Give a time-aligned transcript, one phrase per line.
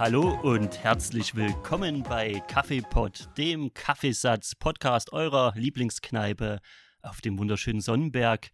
[0.00, 6.60] Hallo und herzlich willkommen bei Kaffeepot, dem Kaffeesatz-Podcast eurer Lieblingskneipe
[7.02, 8.50] auf dem wunderschönen Sonnenberg.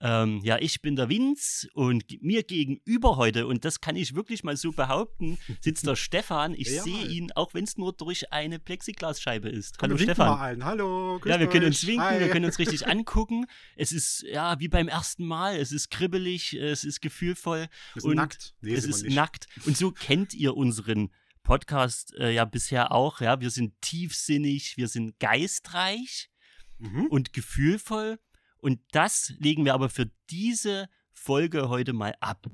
[0.00, 4.44] Ähm, ja, ich bin der Vince und mir gegenüber heute, und das kann ich wirklich
[4.44, 6.54] mal so behaupten, sitzt der Stefan.
[6.54, 9.78] Ich Ja, sehe ihn, auch wenn es nur durch eine Plexiglasscheibe ist.
[9.78, 10.28] Komm, Hallo Stefan.
[10.28, 10.64] Mal allen.
[10.64, 11.68] Hallo, grüßt Ja, wir können euch.
[11.68, 12.20] uns winken, Hi.
[12.20, 13.46] wir können uns richtig angucken.
[13.76, 15.56] Es ist ja wie beim ersten Mal.
[15.56, 17.68] Es ist kribbelig, es ist gefühlvoll.
[17.94, 18.54] Sind und nackt.
[18.60, 19.14] Nee, es ist nicht.
[19.14, 19.46] nackt.
[19.64, 21.10] Und so kennt ihr unseren
[21.44, 23.20] Podcast äh, ja bisher auch.
[23.20, 26.30] Ja, wir sind tiefsinnig, wir sind geistreich
[26.78, 27.06] Mhm.
[27.06, 28.18] und gefühlvoll.
[28.64, 32.46] Und das legen wir aber für diese Folge heute mal ab.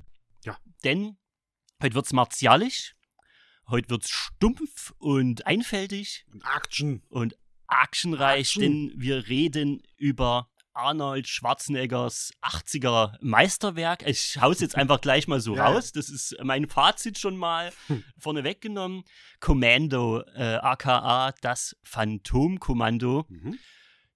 [0.43, 0.57] Ja.
[0.83, 1.17] Denn
[1.81, 2.95] heute wird's martialisch,
[3.69, 7.01] heute wird's stumpf und einfältig Und Action.
[7.07, 7.37] und
[7.69, 8.61] actionreich, Action.
[8.61, 14.03] denn wir reden über Arnold Schwarzeneggers 80er Meisterwerk.
[14.05, 15.73] Ich hau's jetzt einfach gleich mal so Ja, ja.
[15.75, 15.93] raus.
[15.93, 18.03] Das ist mein Fazit schon mal Hm.
[18.17, 19.05] vorne weggenommen.
[19.39, 23.25] Commando, äh, aka das Phantomkommando.
[23.29, 23.57] Mhm.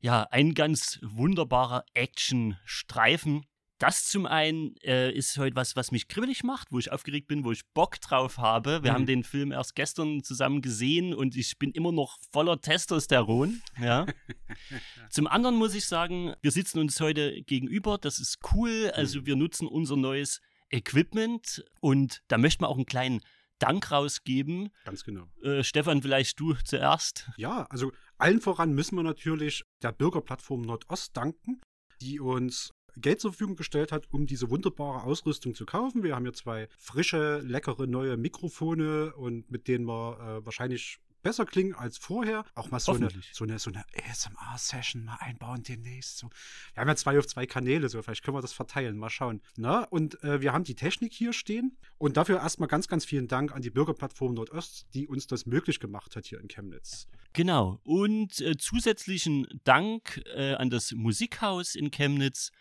[0.06, 3.44] Ja, ein ganz wunderbarer Action-Streifen.
[3.80, 7.44] Das zum einen äh, ist heute was, was mich kribbelig macht, wo ich aufgeregt bin,
[7.44, 8.84] wo ich Bock drauf habe.
[8.84, 8.95] Wir Mhm.
[8.95, 13.64] haben den Film erst gestern zusammen gesehen und ich bin immer noch voller Testosteron.
[13.81, 14.06] Ja.
[15.09, 17.97] zum anderen muss ich sagen, wir sitzen uns heute gegenüber.
[17.97, 18.92] Das ist cool.
[18.94, 23.22] Also wir nutzen unser neues Equipment und da möchten wir auch einen kleinen
[23.58, 24.69] Dank rausgeben.
[24.84, 25.30] Ganz genau.
[25.42, 27.31] Äh, Stefan, vielleicht du zuerst.
[27.38, 31.62] Ja, also allen voran müssen wir natürlich der Bürgerplattform Nordost danken,
[32.02, 36.03] die uns Geld zur Verfügung gestellt hat, um diese wunderbare Ausrüstung zu kaufen.
[36.03, 41.46] Wir haben hier zwei frische, leckere neue Mikrofone und mit denen wir äh, wahrscheinlich besser
[41.47, 42.46] klingen als vorher.
[42.53, 46.19] Auch mal so eine, so eine, so eine ASMR-Session mal einbauen demnächst.
[46.19, 46.30] So.
[46.75, 48.96] Wir haben ja zwei auf zwei Kanäle, so vielleicht können wir das verteilen.
[48.96, 49.41] Mal schauen.
[49.58, 51.78] Na, und äh, wir haben die Technik hier stehen.
[51.97, 55.80] Und dafür erstmal ganz, ganz vielen Dank an die Bürgerplattform Nordost, die uns das möglich
[55.80, 57.08] gemacht hat hier in Chemnitz.
[57.34, 57.80] Genau.
[57.84, 62.52] Und äh, zusätzlichen Dank äh, an das Musikhaus in Chemnitz.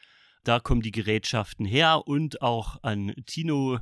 [0.43, 3.79] Da kommen die Gerätschaften her und auch an Tino,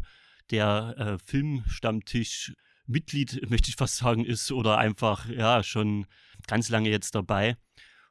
[0.51, 2.53] der äh, Filmstammtisch
[2.87, 6.07] Mitglied, möchte ich fast sagen, ist oder einfach ja schon
[6.47, 7.57] ganz lange jetzt dabei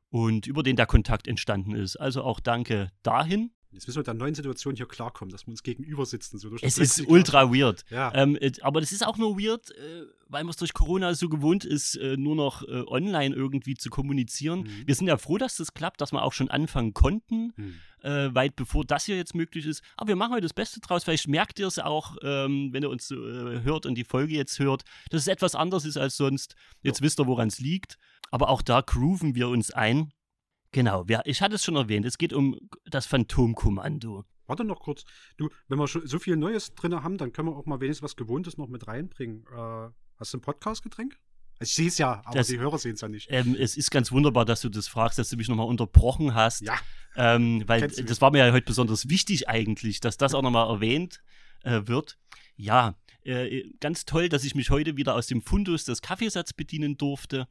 [0.09, 1.95] und über den der Kontakt entstanden ist.
[1.95, 3.51] Also auch danke dahin.
[3.73, 6.37] Jetzt müssen wir mit der neuen Situation hier klarkommen, dass wir uns gegenüber sitzen.
[6.37, 7.85] So Es ist ultra weird.
[7.89, 8.11] Ja.
[8.13, 11.29] Ähm, äh, aber das ist auch nur weird, äh, weil man es durch Corona so
[11.29, 14.61] gewohnt ist, äh, nur noch äh, online irgendwie zu kommunizieren.
[14.61, 14.83] Mhm.
[14.87, 17.75] Wir sind ja froh, dass das klappt, dass wir auch schon anfangen konnten, Hm.
[18.03, 19.81] äh, weit bevor das hier jetzt möglich ist.
[19.95, 21.03] Aber wir machen heute das Beste draus.
[21.03, 24.59] Vielleicht merkt ihr es auch, ähm, wenn ihr uns äh, hört und die Folge jetzt
[24.59, 26.55] hört, dass es etwas anders ist als sonst.
[26.81, 27.97] Jetzt wisst ihr, woran es liegt.
[28.31, 30.11] Aber auch da grooven wir uns ein.
[30.71, 34.23] Genau, wir, ich hatte es schon erwähnt, es geht um das Phantomkommando.
[34.47, 35.03] Warte noch kurz.
[35.37, 38.03] Du, wenn wir schon so viel Neues drin haben, dann können wir auch mal wenigstens
[38.03, 39.45] was Gewohntes noch mit reinbringen.
[39.53, 41.17] Äh, hast du ein Podcast-Getränk?
[41.59, 43.27] Also ich sehe es ja, aber Das- die Hörer sehen es ja nicht.
[43.29, 46.61] Ähm, es ist ganz wunderbar, dass du das fragst, dass du mich nochmal unterbrochen hast.
[46.61, 46.75] Ja,
[47.15, 51.21] Ähm, weil das war mir ja heute besonders wichtig eigentlich, dass das auch nochmal erwähnt
[51.63, 52.17] äh, wird.
[52.55, 56.97] Ja, äh, ganz toll, dass ich mich heute wieder aus dem Fundus des Kaffeesatz bedienen
[56.97, 57.47] durfte.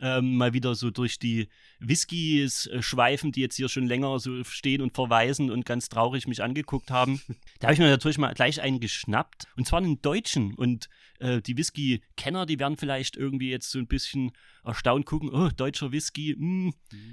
[0.00, 1.48] Ähm, mal wieder so durch die
[1.78, 6.26] Whiskys äh, schweifen, die jetzt hier schon länger so stehen und verweisen und ganz traurig
[6.26, 7.20] mich angeguckt haben.
[7.58, 9.46] Da habe ich mir natürlich mal gleich einen geschnappt.
[9.56, 10.54] Und zwar einen deutschen.
[10.54, 10.88] Und
[11.20, 14.32] äh, die Whisky-Kenner, die werden vielleicht irgendwie jetzt so ein bisschen
[14.64, 16.72] erstaunt gucken, oh, deutscher Whisky, mh,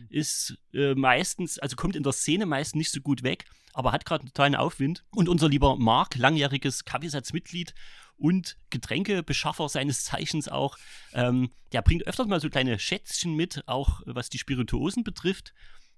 [0.09, 4.05] ist äh, meistens, also kommt in der Szene meist nicht so gut weg, aber hat
[4.05, 5.05] gerade einen totalen Aufwind.
[5.11, 7.73] Und unser lieber Marc, langjähriges Kaffeesatzmitglied
[8.17, 10.77] und Getränkebeschaffer seines Zeichens auch,
[11.13, 15.53] ähm, der bringt öfters mal so kleine Schätzchen mit, auch was die Spirituosen betrifft.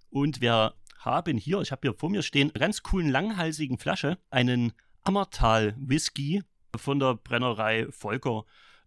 [0.10, 4.74] Und wir haben hier, ich habe hier vor mir stehen, ganz coolen langhalsigen Flasche, einen
[5.04, 6.44] Ammertal Whisky
[6.76, 8.46] von der Brennerei Volker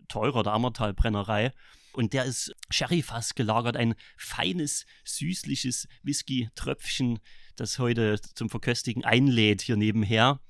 [0.08, 1.52] Teurer, der Ammertal Brennerei.
[1.92, 7.18] Und der ist Sherryfass gelagert, ein feines, süßliches Whisky-Tröpfchen,
[7.56, 10.40] das heute zum Verköstigen einlädt hier nebenher.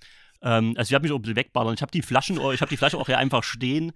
[0.43, 1.75] Ähm, also ich habe mich auch ein bisschen wegballern.
[1.75, 3.93] Ich habe die Flaschen, ich habe die Flasche auch hier einfach stehen.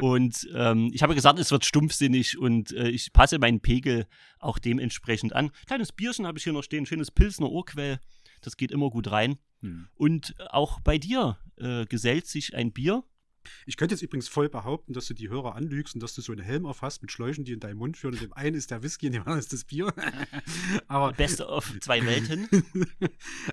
[0.00, 4.06] Und ähm, ich habe gesagt, es wird stumpfsinnig und äh, ich passe meinen Pegel
[4.38, 5.50] auch dementsprechend an.
[5.66, 7.98] Kleines Bierchen habe ich hier noch stehen, schönes Pilsner Urquell.
[8.40, 9.38] Das geht immer gut rein.
[9.62, 9.88] Hm.
[9.94, 13.04] Und auch bei dir äh, gesellt sich ein Bier.
[13.66, 16.32] Ich könnte jetzt übrigens voll behaupten, dass du die Hörer anlügst und dass du so
[16.32, 18.14] einen Helm aufhast mit Schläuchen, die in deinen Mund führen.
[18.14, 19.92] Und dem einen ist der Whisky und dem anderen ist das Bier.
[20.88, 22.48] Aber Beste auf zwei Welten.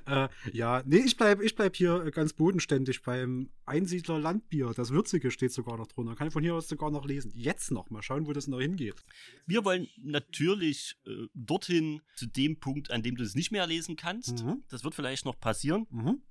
[0.06, 4.72] äh, ja, nee, ich bleib, ich bleib hier äh, ganz bodenständig beim Einsiedler Landbier.
[4.76, 6.16] Das Würzige steht sogar noch drunter.
[6.16, 7.32] Kann ich von hier aus sogar noch lesen.
[7.36, 9.04] Jetzt noch mal schauen, wo das noch hingeht.
[9.46, 13.96] Wir wollen natürlich äh, dorthin zu dem Punkt, an dem du es nicht mehr lesen
[13.96, 14.44] kannst.
[14.44, 14.64] Mhm.
[14.70, 15.88] Das wird vielleicht noch passieren.
[15.90, 16.22] Mhm.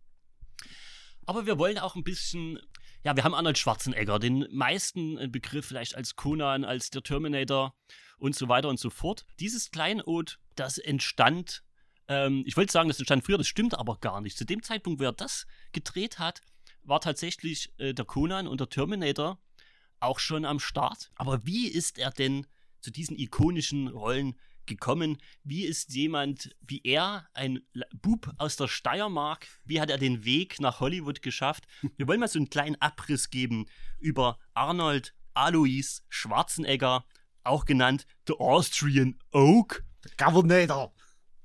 [1.26, 2.58] Aber wir wollen auch ein bisschen
[3.02, 7.75] ja, wir haben Arnold Schwarzenegger, den meisten äh, Begriff vielleicht als Conan, als der Terminator
[8.19, 9.25] und so weiter und so fort.
[9.38, 11.62] Dieses Kleinod, das entstand,
[12.08, 14.37] ähm, ich wollte sagen, das entstand früher, das stimmt aber gar nicht.
[14.37, 16.43] Zu dem Zeitpunkt, wo er das gedreht hat,
[16.82, 19.38] war tatsächlich äh, der Conan und der Terminator
[19.99, 21.11] auch schon am Start.
[21.14, 22.46] Aber wie ist er denn
[22.81, 24.38] zu diesen ikonischen Rollen
[24.70, 25.19] gekommen?
[25.44, 27.61] Wie ist jemand wie er, ein
[28.00, 31.64] Bub aus der Steiermark, wie hat er den Weg nach Hollywood geschafft?
[31.99, 33.67] Wir wollen mal so einen kleinen Abriss geben
[33.99, 37.05] über Arnold Alois Schwarzenegger,
[37.44, 39.84] auch genannt The Austrian Oak.
[40.17, 40.94] Governator.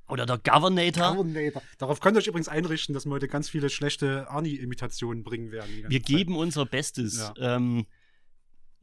[0.07, 1.15] Oder der Governator.
[1.15, 1.61] Governator.
[1.77, 5.85] Darauf könnt ihr euch übrigens einrichten, dass wir heute ganz viele schlechte Arnie-Imitationen bringen werden.
[5.89, 6.05] Wir Zeit.
[6.05, 7.17] geben unser Bestes.
[7.17, 7.55] Ja.
[7.55, 7.87] Ähm,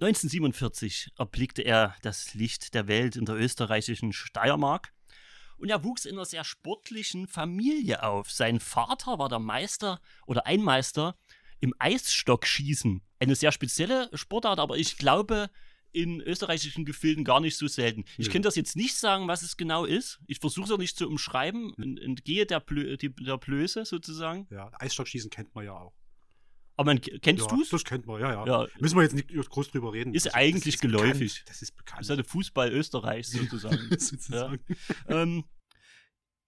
[0.02, 4.93] 1947 erblickte er das Licht der Welt in der österreichischen Steiermark.
[5.58, 8.28] Und er wuchs in einer sehr sportlichen Familie auf.
[8.32, 11.16] Sein Vater war der Meister oder ein Meister
[11.60, 13.00] im Eisstockschießen.
[13.20, 15.50] Eine sehr spezielle Sportart, aber ich glaube,
[15.93, 18.04] in österreichischen Gefilden gar nicht so selten.
[18.19, 18.32] Ich ja.
[18.32, 20.19] kann das jetzt nicht sagen, was es genau ist.
[20.26, 24.49] Ich versuche es auch nicht zu umschreiben, entgehe der, Blö der Blöße sozusagen.
[24.50, 25.94] Ja, Eisstockschießen kennt man ja auch.
[26.76, 27.69] Aber man, kennst ja, du es?
[27.69, 28.69] Das kennt man, ja, ja, ja.
[28.78, 30.14] Müssen wir jetzt nicht groß drüber reden.
[30.14, 31.34] Ist das, eigentlich das ist geläufig.
[31.34, 31.48] Bekannt.
[31.48, 31.98] Das ist bekannt.
[32.00, 33.88] Das ist ja der Fußball Österreichs sozusagen.
[33.98, 34.58] sozusagen.
[35.08, 35.22] Ja.
[35.22, 35.44] ähm,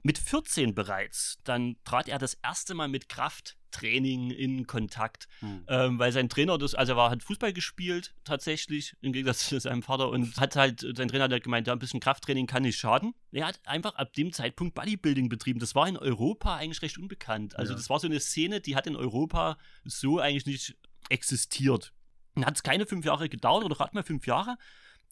[0.04, 5.64] mit 14 bereits, dann trat er das erste Mal mit Krafttraining in Kontakt, hm.
[5.66, 9.58] ähm, weil sein Trainer das, also er war, hat Fußball gespielt tatsächlich, im Gegensatz zu
[9.58, 12.64] seinem Vater und hat halt, sein Trainer hat halt gemeint, ja, ein bisschen Krafttraining kann
[12.64, 13.14] nicht schaden.
[13.32, 15.58] Er hat einfach ab dem Zeitpunkt Bodybuilding betrieben.
[15.58, 17.58] Das war in Europa eigentlich recht unbekannt.
[17.58, 17.78] Also ja.
[17.78, 20.76] das war so eine Szene, die hat in Europa so eigentlich nicht
[21.08, 21.94] existiert.
[22.34, 24.58] Und hat es keine fünf Jahre gedauert oder gerade mal fünf Jahre,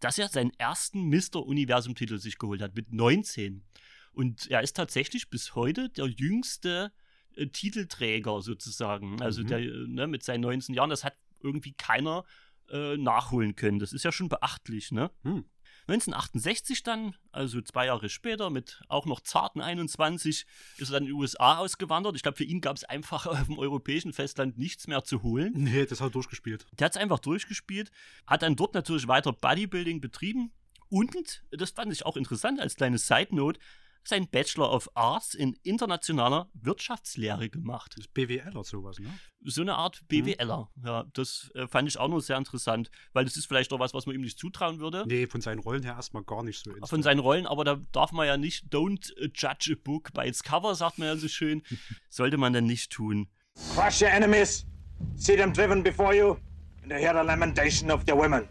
[0.01, 1.37] dass er seinen ersten Mr.
[1.37, 3.65] Universum-Titel sich geholt hat mit 19.
[4.13, 6.93] Und er ist tatsächlich bis heute der jüngste
[7.37, 9.21] äh, Titelträger sozusagen.
[9.23, 9.47] Also mhm.
[9.47, 12.25] der ne, mit seinen 19 Jahren, das hat irgendwie keiner
[12.71, 13.79] äh, nachholen können.
[13.79, 15.11] Das ist ja schon beachtlich, ne?
[15.23, 15.45] Hm.
[15.89, 20.47] 1968 dann, also zwei Jahre später, mit auch noch zarten 21,
[20.79, 22.15] ist er dann in die USA ausgewandert.
[22.15, 25.53] Ich glaube, für ihn gab es einfach auf dem europäischen Festland nichts mehr zu holen.
[25.57, 26.67] Nee, das hat er durchgespielt.
[26.79, 27.91] Der hat es einfach durchgespielt,
[28.27, 30.53] hat dann dort natürlich weiter Bodybuilding betrieben.
[30.89, 33.35] Und, das fand ich auch interessant als kleine Side
[34.03, 37.93] Note, sein Bachelor of Arts in internationaler Wirtschaftslehre gemacht.
[37.97, 39.11] Das ist BWLer sowas, ne?
[39.45, 40.87] So eine Art BWLer, mhm.
[40.87, 41.05] ja.
[41.13, 44.07] Das äh, fand ich auch noch sehr interessant, weil das ist vielleicht auch was, was
[44.07, 45.05] man ihm nicht zutrauen würde.
[45.07, 46.73] Nee, von seinen Rollen her erstmal gar nicht so.
[46.85, 50.43] Von seinen Rollen, aber da darf man ja nicht, don't judge a book by its
[50.43, 51.63] cover, sagt man ja so schön.
[52.09, 53.29] Sollte man dann nicht tun.
[53.75, 54.65] Crush your enemies,
[55.15, 56.37] see them driven before you,
[56.83, 58.49] and hear the lamentation of the women.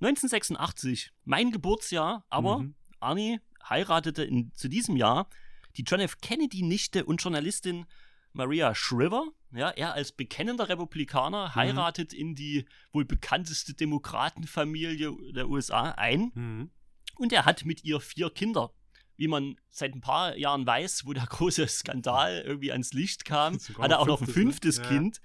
[0.00, 2.74] 1986, mein Geburtsjahr, aber mhm.
[2.98, 5.28] Arnie, heiratete in, zu diesem Jahr
[5.76, 6.18] die John F.
[6.20, 7.86] Kennedy-Nichte und Journalistin
[8.32, 9.26] Maria Shriver.
[9.52, 11.54] Ja, er als bekennender Republikaner mhm.
[11.54, 16.32] heiratet in die wohl bekannteste Demokratenfamilie der USA ein.
[16.34, 16.70] Mhm.
[17.16, 18.72] Und er hat mit ihr vier Kinder.
[19.16, 23.58] Wie man seit ein paar Jahren weiß, wo der große Skandal irgendwie ans Licht kam,
[23.78, 24.86] hat er auch noch ein fünftes ne?
[24.86, 25.20] Kind.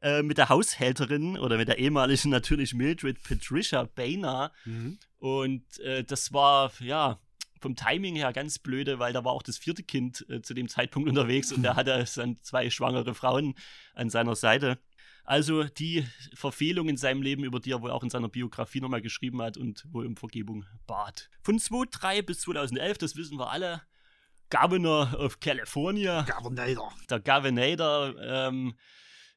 [0.00, 4.52] Äh, mit der Haushälterin oder mit der ehemaligen natürlich Mildred Patricia Boehner.
[4.64, 4.98] Mhm.
[5.18, 7.20] Und äh, das war, ja,
[7.60, 10.68] vom Timing her ganz blöde, weil da war auch das vierte Kind äh, zu dem
[10.68, 13.54] Zeitpunkt unterwegs und da hatte dann zwei schwangere Frauen
[13.94, 14.78] an seiner Seite.
[15.24, 19.02] Also die Verfehlung in seinem Leben, über die er wohl auch in seiner Biografie nochmal
[19.02, 21.28] geschrieben hat und wohl um Vergebung bat.
[21.42, 23.82] Von 2003 bis 2011, das wissen wir alle,
[24.48, 26.22] Governor of California.
[26.22, 26.94] Governator.
[27.10, 28.14] Der Governator.
[28.18, 28.74] Ähm,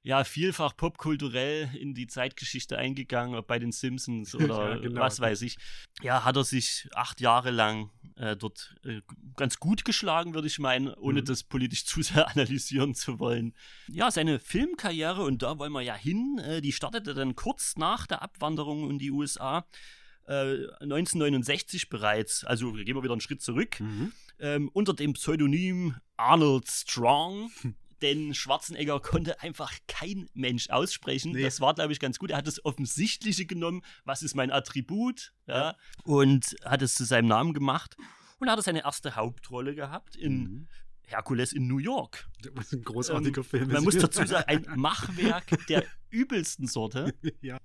[0.03, 5.01] ja vielfach popkulturell in die Zeitgeschichte eingegangen, ob bei den Simpsons oder ja, genau.
[5.01, 5.58] was weiß ich.
[6.01, 9.01] Ja, hat er sich acht Jahre lang äh, dort äh,
[9.36, 11.25] ganz gut geschlagen, würde ich meinen, ohne mhm.
[11.25, 13.53] das politisch zu sehr analysieren zu wollen.
[13.88, 18.08] Ja, seine Filmkarriere, und da wollen wir ja hin, äh, die startete dann kurz nach
[18.08, 19.65] der Abwanderung in die USA.
[20.27, 24.13] 1969 äh, bereits, also gehen wir wieder einen Schritt zurück, mhm.
[24.39, 27.51] ähm, unter dem Pseudonym Arnold Strong
[28.01, 31.34] denn Schwarzenegger konnte einfach kein Mensch aussprechen.
[31.34, 31.43] Nee.
[31.43, 32.31] Das war, glaube ich, ganz gut.
[32.31, 35.75] Er hat das Offensichtliche genommen, was ist mein Attribut, ja, ja.
[36.03, 37.96] und hat es zu seinem Namen gemacht.
[38.39, 40.67] Und er hat seine erste Hauptrolle gehabt in mhm.
[41.05, 42.27] Herkules in New York.
[42.41, 43.72] Das ist ein großartiger ähm, Film.
[43.72, 47.13] Man muss dazu sagen, ein Machwerk der übelsten Sorte.
[47.41, 47.58] ja.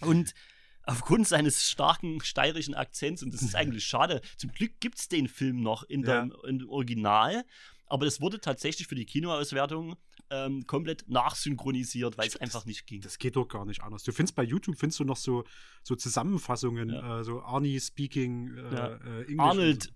[0.00, 0.34] Und
[0.82, 5.28] aufgrund seines starken steirischen Akzents, und das ist eigentlich schade, zum Glück gibt es den
[5.28, 6.22] Film noch in, ja.
[6.22, 7.44] dem Original
[7.86, 9.96] aber das wurde tatsächlich für die Kinoauswertung
[10.30, 13.00] ähm, komplett nachsynchronisiert, weil es einfach nicht ging.
[13.00, 14.02] Das geht doch gar nicht anders.
[14.02, 15.44] Du findest bei YouTube findest du noch so,
[15.82, 17.20] so Zusammenfassungen, ja.
[17.20, 18.86] äh, so Arnie speaking äh, ja.
[18.88, 19.38] äh, English.
[19.38, 19.90] Arnold so.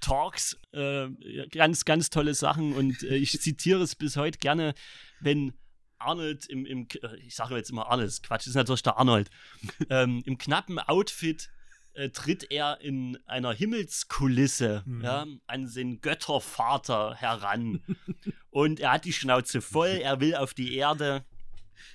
[0.00, 1.08] Talks, äh,
[1.50, 4.74] ganz, ganz tolle Sachen und äh, ich zitiere es bis heute gerne,
[5.20, 5.52] wenn
[5.98, 9.30] Arnold im, im äh, ich sage jetzt immer Arnold, Quatsch, das ist natürlich der Arnold,
[9.90, 11.50] ähm, im knappen Outfit
[11.98, 15.02] äh, tritt er in einer Himmelskulisse Mhm.
[15.02, 17.82] ja, an den Göttervater heran.
[18.50, 21.24] und er hat die Schnauze voll, er will auf die Erde.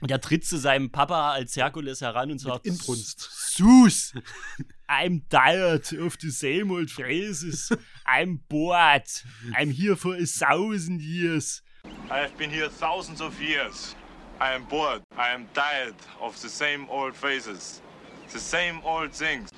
[0.02, 3.20] Und er tritt zu seinem Papa als Herkules heran und sagt: Inbrunst.
[3.56, 4.14] Sus,
[4.88, 7.70] I'm tired of the same old phrases.
[8.06, 9.08] I'm bored.
[9.58, 11.64] I'm here for a thousand years.
[12.10, 13.96] I have been here thousands of years.
[14.40, 15.02] I am bored.
[15.18, 17.82] I am tired of the same old faces,
[18.32, 19.50] the same old things.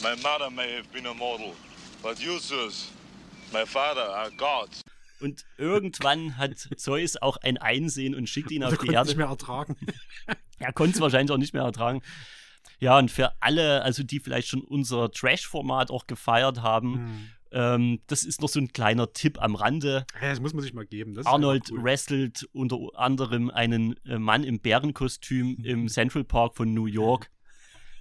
[0.00, 1.52] My mother may have been a mortal,
[2.02, 2.90] but you, Zeus,
[3.52, 4.80] my father, are gods.
[5.20, 9.08] Und irgendwann hat Zeus auch ein Einsehen und schickt ihn Der auf die konnte Erde.
[9.08, 9.76] nicht mehr ertragen.
[10.58, 12.02] Er konnte es wahrscheinlich auch nicht mehr ertragen.
[12.78, 17.28] Ja, und für alle, also die vielleicht schon unser Trash-Format auch gefeiert haben, Hm.
[17.50, 20.06] ähm, das ist noch so ein kleiner Tipp am Rande.
[20.20, 21.18] Ja, das muss man sich mal geben.
[21.24, 21.82] Arnold cool.
[21.82, 27.28] wrestelt unter anderem einen äh, Mann im Bärenkostüm im Central Park von New York.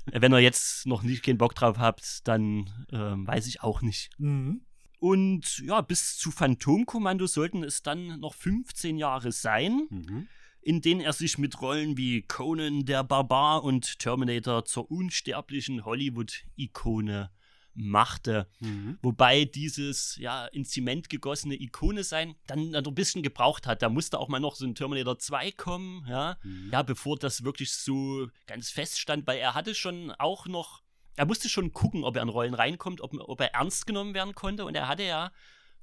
[0.05, 4.09] Wenn ihr jetzt noch nicht keinen Bock drauf habt, dann ähm, weiß ich auch nicht.
[4.17, 4.61] Mhm.
[4.99, 10.27] Und ja, bis zu Phantomkommando sollten es dann noch 15 Jahre sein, Mhm.
[10.61, 17.31] in denen er sich mit Rollen wie Conan der Barbar und Terminator zur unsterblichen Hollywood-Ikone
[17.73, 18.47] machte.
[18.59, 18.97] Mhm.
[19.01, 23.81] Wobei dieses ja in Zement gegossene Ikone sein dann ein bisschen gebraucht hat.
[23.81, 26.37] Da musste auch mal noch so ein Terminator 2 kommen, ja.
[26.43, 26.69] Mhm.
[26.71, 30.83] Ja, bevor das wirklich so ganz feststand, weil er hatte schon auch noch,
[31.15, 34.35] er musste schon gucken, ob er in Rollen reinkommt, ob, ob er ernst genommen werden
[34.35, 34.65] konnte.
[34.65, 35.31] Und er hatte ja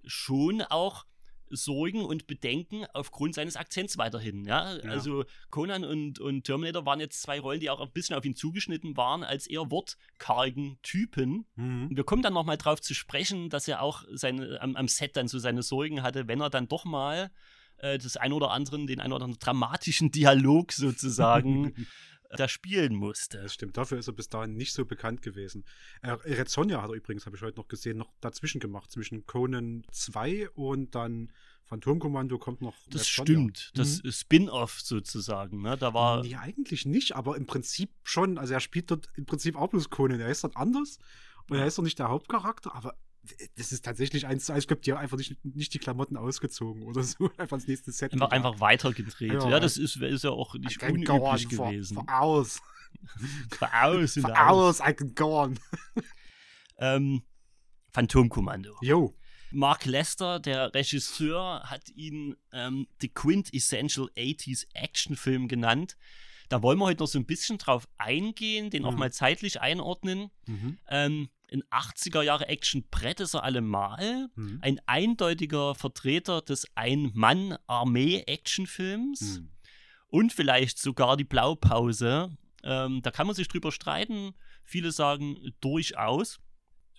[0.04, 1.04] schon auch
[1.50, 4.44] Sorgen und Bedenken aufgrund seines Akzents weiterhin.
[4.44, 4.76] Ja?
[4.76, 4.90] Ja.
[4.90, 8.36] Also Conan und, und Terminator waren jetzt zwei Rollen, die auch ein bisschen auf ihn
[8.36, 11.46] zugeschnitten waren, als eher wortkargen Typen.
[11.56, 11.90] Mhm.
[11.90, 15.28] Wir kommen dann nochmal drauf zu sprechen, dass er auch seine, am, am Set dann
[15.28, 17.30] so seine Sorgen hatte, wenn er dann doch mal
[17.78, 21.74] äh, das ein oder anderen, den ein oder anderen dramatischen Dialog sozusagen
[22.30, 23.40] da spielen musste.
[23.42, 25.64] Das stimmt, dafür ist er bis dahin nicht so bekannt gewesen.
[26.02, 28.90] Äh, Red Sonja hat er übrigens, habe ich heute noch gesehen, noch dazwischen gemacht.
[28.90, 31.32] Zwischen Conan 2 und dann
[31.64, 32.74] Phantomkommando kommt noch.
[32.88, 33.24] Das Red Sonja.
[33.24, 33.70] stimmt.
[33.74, 34.12] Das Mhm.
[34.12, 35.60] Spin-off sozusagen.
[35.62, 35.76] Ne?
[35.76, 36.22] Da war.
[36.22, 38.38] Nee, eigentlich nicht, aber im Prinzip schon.
[38.38, 40.20] Also er spielt dort im Prinzip auch bloß Conan.
[40.20, 40.98] Er ist dort anders
[41.50, 42.94] und er ist doch nicht der Hauptcharakter, aber
[43.56, 44.64] das ist tatsächlich eins zu eins.
[44.64, 47.30] Ich glaube, die haben einfach nicht, nicht die Klamotten ausgezogen oder so.
[47.36, 48.12] Einfach ins nächste Set.
[48.12, 49.32] Einfach, einfach weitergedreht.
[49.32, 51.94] Ja, Ja, das ist, ist ja auch nicht unüblich for- gewesen.
[51.96, 52.60] For hours.
[53.50, 54.80] For hours For hours.
[54.80, 55.58] I can go on.
[56.80, 57.22] Ähm,
[57.92, 58.76] Phantomkommando.
[58.82, 59.14] Yo.
[59.50, 65.96] Mark Lester, der Regisseur, hat ihn ähm, The Quintessential 80s Actionfilm genannt.
[66.50, 68.98] Da wollen wir heute noch so ein bisschen drauf eingehen, den auch Mhm.
[68.98, 70.30] mal zeitlich einordnen.
[70.46, 70.78] Mhm.
[70.88, 74.28] Ähm, ein 80er Jahre Action-Brett ist er allemal.
[74.34, 74.58] Mhm.
[74.62, 79.40] Ein eindeutiger Vertreter des Ein-Mann-Armee-Actionfilms.
[79.40, 79.50] Mhm.
[80.08, 82.36] Und vielleicht sogar die Blaupause.
[82.62, 84.34] Ähm, da kann man sich drüber streiten.
[84.64, 86.38] Viele sagen durchaus.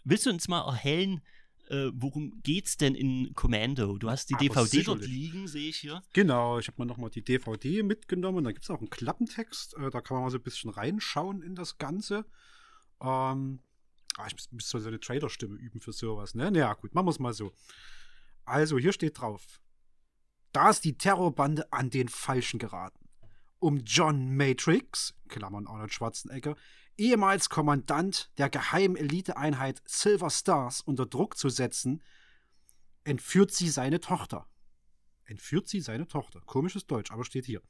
[0.04, 1.22] Willst du uns mal erhellen,
[1.70, 3.98] äh, worum geht's denn in Commando?
[3.98, 5.08] Du hast die Aber DVD dort sicherlich.
[5.08, 6.02] liegen, sehe ich hier.
[6.14, 8.44] Genau, ich habe mir nochmal die DVD mitgenommen.
[8.44, 9.78] Da gibt es auch einen Klappentext.
[9.78, 12.26] Äh, da kann man mal so ein bisschen reinschauen in das Ganze.
[13.02, 13.60] Ähm,
[14.20, 16.52] ah, ich muss so eine Trailer-Stimme üben für sowas, ne?
[16.52, 17.54] Naja, gut, machen wir es mal so.
[18.46, 19.62] Also, hier steht drauf.
[20.52, 23.08] Da ist die Terrorbande an den Falschen geraten.
[23.60, 26.56] Um John Matrix, Klammern Arnold Schwarzenegger,
[26.98, 32.02] ehemals Kommandant der geheimen Eliteeinheit Silver Stars unter Druck zu setzen,
[33.04, 34.48] entführt sie seine Tochter
[35.30, 36.42] entführt sie seine Tochter.
[36.46, 37.62] Komisches Deutsch, aber steht hier.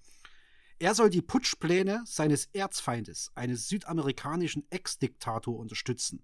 [0.79, 6.23] Er soll die Putschpläne seines Erzfeindes, eines südamerikanischen Ex-Diktator, unterstützen.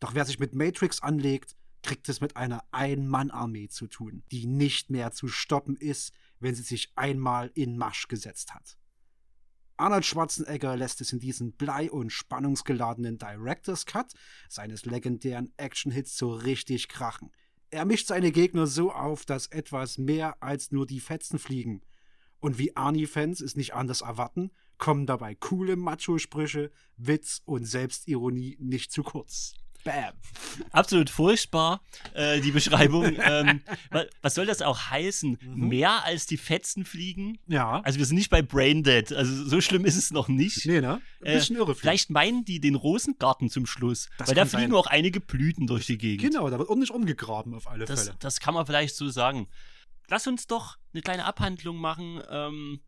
[0.00, 4.90] Doch wer sich mit Matrix anlegt, kriegt es mit einer Ein-Mann-Armee zu tun, die nicht
[4.90, 8.76] mehr zu stoppen ist, wenn sie sich einmal in Marsch gesetzt hat.
[9.76, 14.12] Arnold Schwarzenegger lässt es in diesem blei- und spannungsgeladenen Director's Cut
[14.48, 17.30] seines legendären Action-Hits so richtig krachen.
[17.70, 21.82] Er mischt seine Gegner so auf, dass etwas mehr als nur die Fetzen fliegen.
[22.40, 28.90] Und wie Arnie-Fans es nicht anders erwarten, kommen dabei coole Macho-Sprüche, Witz und Selbstironie nicht
[28.90, 29.54] zu kurz.
[29.88, 30.12] Bam.
[30.70, 31.80] Absolut furchtbar,
[32.14, 33.04] äh, die Beschreibung.
[33.22, 35.38] ähm, wa- was soll das auch heißen?
[35.40, 35.68] Mhm.
[35.68, 37.38] Mehr als die Fetzen fliegen?
[37.46, 37.80] Ja.
[37.80, 40.66] Also wir sind nicht bei Braindead, also so schlimm ist es noch nicht.
[40.66, 41.00] nee, ne?
[41.22, 41.74] Ein Äh, bisschen irre.
[41.74, 44.78] Vielleicht meinen die den Rosengarten zum Schluss, Das weil da fliegen sein.
[44.78, 46.22] auch einige Blüten durch die Gegend.
[46.32, 48.16] Genau, da wird ordentlich umgegraben auf alle Das, Fälle.
[48.20, 49.48] das kann man vielleicht so sagen.
[50.10, 52.20] Lass uns doch eine kleine Abhandlung machen.
[52.30, 52.80] Ähm,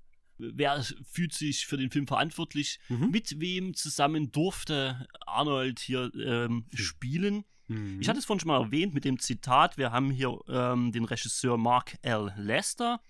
[0.54, 2.78] wer fühlt sich für den Film verantwortlich?
[2.88, 3.10] Mhm.
[3.10, 7.44] Mit wem zusammen durfte Arnold hier ähm, spielen?
[7.70, 8.00] Mhm.
[8.00, 9.78] Ich hatte es vorhin schon mal erwähnt mit dem Zitat.
[9.78, 12.32] Wir haben hier ähm, den Regisseur Mark L.
[12.36, 13.00] Lester.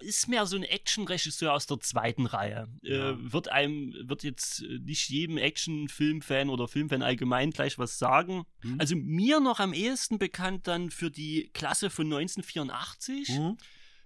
[0.00, 2.68] ist mehr so ein Action-Regisseur aus der zweiten Reihe.
[2.82, 3.10] Ja.
[3.10, 8.44] Äh, wird einem, wird jetzt äh, nicht jedem Action-Filmfan oder Filmfan allgemein gleich was sagen.
[8.62, 8.80] Mhm.
[8.80, 13.28] Also mir noch am ehesten bekannt dann für die Klasse von 1984.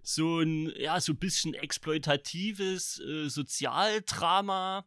[0.02, 4.84] So ein, ja, so ein bisschen exploitatives äh, Sozialdrama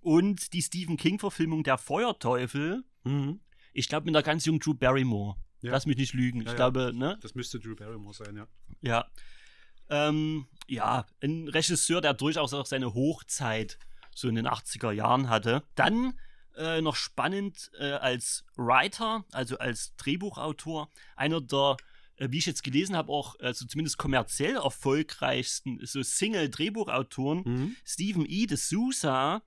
[0.00, 2.84] und die Stephen King-Verfilmung Der Feuerteufel.
[3.04, 3.40] Mhm.
[3.72, 5.36] Ich glaube mit einer ganz jungen Drew Barrymore.
[5.62, 5.72] Ja.
[5.72, 6.40] Lass mich nicht lügen.
[6.40, 6.56] Ja, ich ja.
[6.56, 7.18] glaube, ne?
[7.22, 8.46] Das müsste Drew Barrymore sein, ja.
[8.82, 9.10] Ja.
[9.88, 13.78] Ähm, ja, ein Regisseur, der durchaus auch seine Hochzeit
[14.14, 15.62] so in den 80er Jahren hatte.
[15.74, 16.18] Dann
[16.56, 21.76] äh, noch spannend äh, als Writer, also als Drehbuchautor, einer der,
[22.16, 27.76] äh, wie ich jetzt gelesen habe, auch also zumindest kommerziell erfolgreichsten so Single-Drehbuchautoren, Mhm.
[27.84, 28.46] Stephen E.
[28.46, 29.42] de Sousa,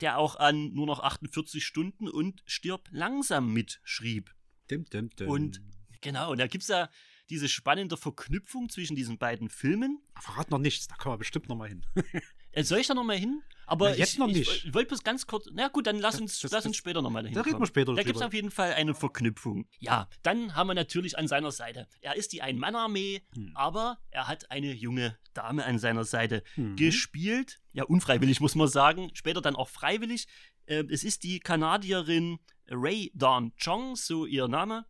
[0.00, 4.34] der auch an nur noch 48 Stunden und Stirb langsam mitschrieb.
[4.70, 5.28] Dim, dim, dim.
[5.28, 5.60] Und-
[6.00, 6.90] Genau, und da gibt es ja
[7.30, 10.02] diese spannende Verknüpfung zwischen diesen beiden Filmen.
[10.20, 11.86] Verrat noch nichts, da kommen wir bestimmt noch mal hin.
[12.54, 13.40] Äh, soll ich da nochmal hin?
[13.66, 14.64] Aber Na, jetzt ich, noch ich, nicht.
[14.66, 15.46] Ich wollte bloß ganz kurz.
[15.52, 17.34] Na gut, dann lass uns, das- lass das- uns später nochmal dahin.
[17.34, 19.66] Da reden wir später Da gibt es auf jeden Fall eine Verknüpfung.
[19.78, 21.86] Ja, dann haben wir natürlich an seiner Seite.
[22.00, 23.52] Er ist die Ein-Mann-Armee, Hm.
[23.54, 26.76] aber er hat eine junge Dame an seiner Seite Mhm.
[26.76, 27.60] gespielt.
[27.72, 29.10] Ja, unfreiwillig muss man sagen.
[29.14, 30.26] Später dann auch freiwillig.
[30.66, 32.38] Äh, es ist die Kanadierin
[32.68, 34.86] Ray Dawn Chong, so ihr Name.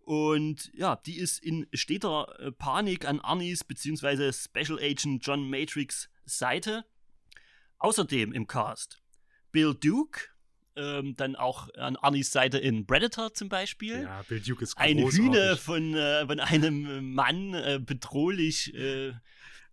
[0.00, 4.32] Und ja, die ist in steter äh, Panik an Arnis bzw.
[4.32, 6.84] Special Agent John Matrix Seite.
[7.78, 9.02] Außerdem im Cast
[9.52, 10.20] Bill Duke,
[10.76, 14.02] ähm, dann auch an Arnis Seite in Predator zum Beispiel.
[14.02, 15.18] Ja, Bill Duke ist großartig.
[15.18, 19.14] Hühner von, äh, von einem Mann äh, bedrohlich äh,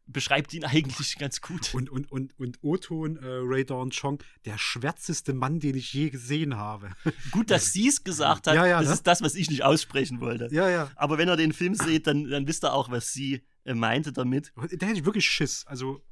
[0.05, 1.73] beschreibt ihn eigentlich ganz gut.
[1.73, 6.09] Und, und, und, und O-Ton äh, Ray Dawn Chong, der schwärzeste Mann, den ich je
[6.09, 6.91] gesehen habe.
[7.31, 8.55] Gut, dass sie es gesagt hat.
[8.55, 8.93] Ja, ja, das ne?
[8.95, 10.49] ist das, was ich nicht aussprechen wollte.
[10.51, 10.91] ja, ja.
[10.95, 14.11] Aber wenn ihr den Film seht, dann, dann wisst ihr auch, was sie äh, meinte
[14.11, 14.51] damit.
[14.55, 15.65] Der hätte ich wirklich Schiss.
[15.67, 16.03] Also,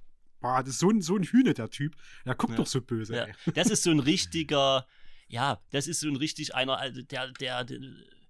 [0.41, 1.95] boah, das ist so ein, so ein Hühner, der Typ.
[2.25, 2.57] Der guckt Ja.
[2.57, 3.15] doch so böse.
[3.15, 4.85] Ja, das ist so ein richtiger,
[5.27, 7.79] ja, das ist so ein richtig einer, also der, der, der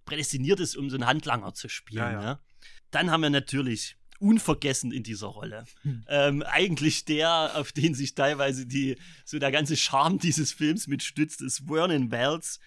[0.05, 2.03] prädestiniert ist, um so einen Handlanger zu spielen.
[2.03, 2.39] Ja,
[2.91, 5.65] Dann haben wir natürlich unvergessen in dieser Rolle.
[5.81, 6.05] Hm.
[6.07, 11.41] Ähm, eigentlich der, auf den sich teilweise die, so der ganze Charme dieses Films mitstützt,
[11.41, 12.59] ist Vernon Wells.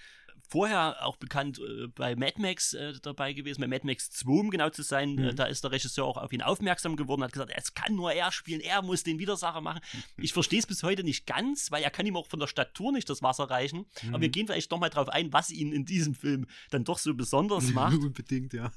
[0.47, 4.51] Vorher auch bekannt äh, bei Mad Max äh, dabei gewesen, bei Mad Max 2, um
[4.51, 5.15] genau zu sein.
[5.15, 5.25] Mhm.
[5.25, 8.13] Äh, da ist der Regisseur auch auf ihn aufmerksam geworden, hat gesagt, es kann nur
[8.13, 9.81] er spielen, er muss den Widersacher machen.
[10.17, 12.93] Ich verstehe es bis heute nicht ganz, weil er kann ihm auch von der Statur
[12.93, 13.87] nicht das Wasser reichen.
[14.09, 14.33] Aber wir Mhm.
[14.33, 17.65] gehen vielleicht doch mal drauf ein, was ihn in diesem Film dann doch so besonders
[17.73, 17.97] macht.
[17.99, 18.73] Unbedingt, ja.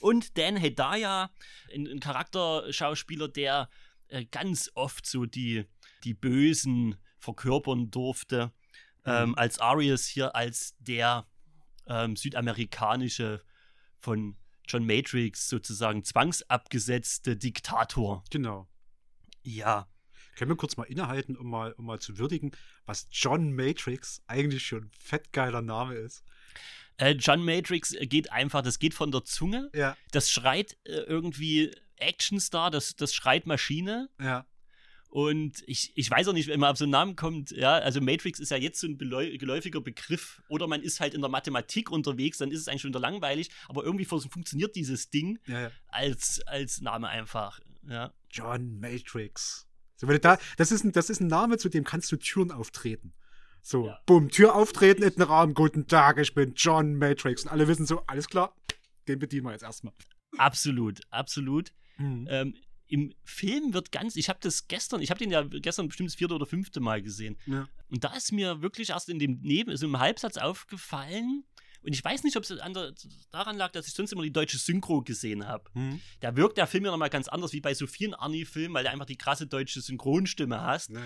[0.00, 1.30] Und Dan Hedaya,
[1.74, 3.68] ein, ein Charakterschauspieler, der
[4.08, 5.64] äh, ganz oft so die,
[6.04, 8.52] die Bösen verkörpern durfte.
[9.04, 11.26] Ähm, als Arius hier als der
[11.86, 13.42] ähm, südamerikanische
[13.98, 14.36] von
[14.68, 18.22] John Matrix sozusagen zwangsabgesetzte Diktator.
[18.30, 18.68] Genau.
[19.42, 19.88] Ja,
[20.36, 22.52] Können wir kurz mal innehalten, um mal, um mal zu würdigen,
[22.86, 26.22] was John Matrix eigentlich schon ein fettgeiler Name ist.
[26.98, 29.70] äh, John Matrix geht einfach, das geht von der Zunge.
[29.74, 34.08] Ja, Das schreit äh, irgendwie Actionstar, das, das schreit Maschine.
[34.20, 34.46] ja.
[35.10, 38.00] Und ich, ich weiß auch nicht, wenn man auf so einen Namen kommt, ja, also
[38.00, 40.40] Matrix ist ja jetzt so ein geläufiger Begriff.
[40.48, 43.50] Oder man ist halt in der Mathematik unterwegs, dann ist es eigentlich schon wieder langweilig,
[43.68, 45.70] aber irgendwie fun- funktioniert dieses Ding ja, ja.
[45.88, 47.58] als, als Name einfach.
[47.88, 48.12] Ja.
[48.30, 49.66] John Matrix.
[49.96, 52.16] So, wenn du da, das, ist ein, das ist ein Name, zu dem kannst du
[52.16, 53.12] Türen auftreten.
[53.62, 53.98] So, Ja.
[54.06, 57.42] bumm, Tür auftreten in den Raum, guten Tag, ich bin John Matrix.
[57.42, 58.54] Und alle wissen so, alles klar,
[59.08, 59.92] den bedienen wir jetzt erstmal.
[60.38, 61.72] Absolut, absolut.
[61.98, 62.28] Mhm.
[62.30, 62.54] Ähm,
[62.90, 66.16] Im Film wird ganz, ich habe das gestern, ich habe den ja gestern bestimmt das
[66.16, 67.38] vierte oder fünfte Mal gesehen.
[67.46, 67.68] Ja.
[67.88, 71.44] Und da ist mir wirklich erst in dem Neben, so im Halbsatz aufgefallen.
[71.82, 72.52] Und ich weiß nicht, ob es
[73.30, 75.70] daran lag, dass ich sonst immer die deutsche Synchro gesehen habe.
[75.72, 76.00] Mhm.
[76.18, 78.90] Da wirkt der Film ja nochmal ganz anders wie bei so vielen Arnie-Filmen, weil du
[78.90, 80.90] einfach die krasse deutsche Synchronstimme hast.
[80.90, 81.00] Ja.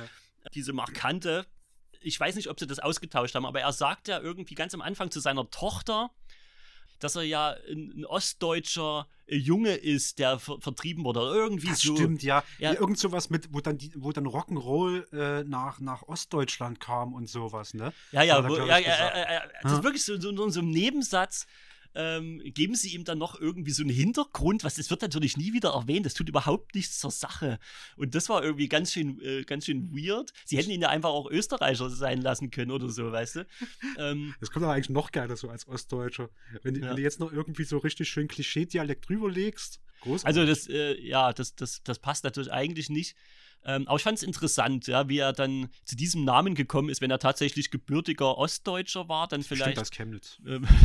[0.55, 1.47] Diese markante.
[2.01, 4.81] Ich weiß nicht, ob sie das ausgetauscht haben, aber er sagt ja irgendwie ganz am
[4.81, 6.11] Anfang zu seiner Tochter,
[7.05, 11.21] dass er ja ein, ein ostdeutscher Junge ist, der ver vertrieben wurde.
[11.21, 11.95] Irgendwie Das so.
[11.95, 12.43] stimmt, ja.
[12.59, 12.73] Ja.
[12.73, 12.81] ja.
[12.81, 17.29] Irgend sowas mit, wo dann, die, wo dann Rock'n'Roll äh, nach, nach Ostdeutschland kam und
[17.29, 17.93] sowas, ne?
[18.13, 21.47] Ja, ja, wo, ja, ja, ja, das ist wirklich so, so, so, so ein Nebensatz.
[21.97, 25.53] Ähm, geben sie ihm dann noch irgendwie so einen Hintergrund, was das wird natürlich nie
[25.53, 27.59] wieder erwähnt, das tut überhaupt nichts zur Sache.
[27.97, 30.33] Und das war irgendwie ganz schön, äh, ganz schön weird.
[30.45, 33.47] Sie hätten ihn ja einfach auch Österreicher sein lassen können oder so, weißt du?
[33.99, 36.31] Ähm, Das kommt aber eigentlich noch geiler so als Ostdeutscher.
[36.63, 36.89] Wenn, Ja.
[36.89, 39.81] wenn du jetzt noch irgendwie so richtig schön Klischee-Dialekt drüberlegst.
[40.01, 40.27] Großartig.
[40.27, 43.17] also das, äh, ja, das, das, das passt natürlich eigentlich nicht.
[43.67, 47.01] Ähm, aber ich fand es interessant, ja, wie er dann zu diesem Namen gekommen ist,
[47.01, 50.39] wenn er tatsächlich gebürtiger Ostdeutscher war, dann Stimmt, vielleicht aus Chemnitz.
[50.47, 50.67] ähm,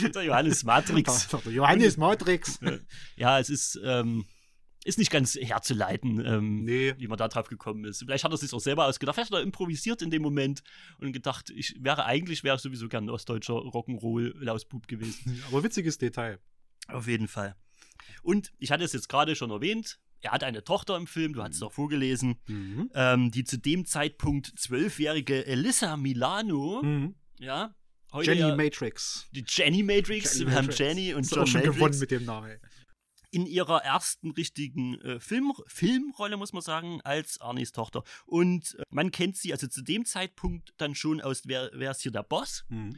[0.14, 1.28] der Johannes Matrix.
[1.28, 2.60] Der Johannes Matrix.
[3.16, 4.26] Ja, es ist, ähm,
[4.84, 6.94] ist nicht ganz herzuleiten, ähm, Nee.
[6.98, 7.98] wie man da drauf gekommen ist.
[7.98, 9.14] Vielleicht hat er sich auch selber ausgedacht.
[9.16, 10.62] Vielleicht hat er improvisiert in dem Moment
[10.98, 15.42] und gedacht, ich wäre eigentlich wäre ich sowieso gern ein ostdeutscher Rock'n'Roll-Lausbub gewesen.
[15.48, 16.38] Aber witziges Detail.
[16.88, 17.56] Auf jeden Fall.
[18.22, 21.42] Und ich hatte es jetzt gerade schon erwähnt, er hat eine Tochter im Film, du
[21.42, 22.90] hast es auch vorgelesen, Mhm.
[22.94, 27.14] ähm, die zu dem Zeitpunkt zwölfjährige Elissa Milano, Mhm.
[27.38, 27.74] ja,
[28.12, 29.28] heute Jenny ja, Matrix.
[29.32, 30.78] die Jenny Matrix, Jenny wir haben Matrix.
[30.78, 32.58] Jenny und Ist John auch schon Matrix gewonnen mit dem Namen.
[33.32, 38.02] in ihrer ersten richtigen äh, Film, Filmrolle, muss man sagen, als Arnis Tochter.
[38.26, 42.02] Und äh, man kennt sie also zu dem Zeitpunkt dann schon aus Wer, wer ist
[42.02, 42.64] hier der Boss?
[42.70, 42.96] Mhm.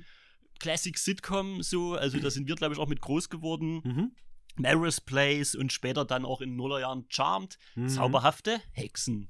[0.59, 3.81] Classic Sitcom, so, also da sind wir, glaube ich, auch mit groß geworden.
[3.85, 4.13] Mhm.
[4.57, 7.59] Maris Place und später dann auch in Nullerjahren Charmed.
[7.75, 7.89] Mhm.
[7.89, 9.29] Zauberhafte Hexen.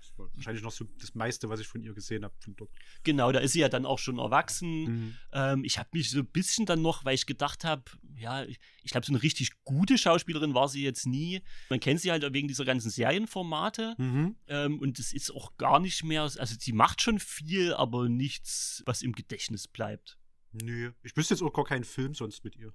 [0.00, 2.34] Das war wahrscheinlich noch so das meiste, was ich von ihr gesehen habe.
[2.38, 2.70] Von dort.
[3.02, 4.84] Genau, da ist sie ja dann auch schon erwachsen.
[4.84, 5.16] Mhm.
[5.32, 7.82] Ähm, ich habe mich so ein bisschen dann noch, weil ich gedacht habe,
[8.16, 11.42] ja, ich, ich glaube, so eine richtig gute Schauspielerin war sie jetzt nie.
[11.68, 13.94] Man kennt sie halt wegen dieser ganzen Serienformate.
[13.98, 14.36] Mhm.
[14.46, 18.82] Ähm, und es ist auch gar nicht mehr, also sie macht schon viel, aber nichts,
[18.86, 20.18] was im Gedächtnis bleibt.
[20.52, 20.92] Nö.
[21.02, 22.72] Ich wüsste jetzt auch gar keinen Film sonst mit ihr.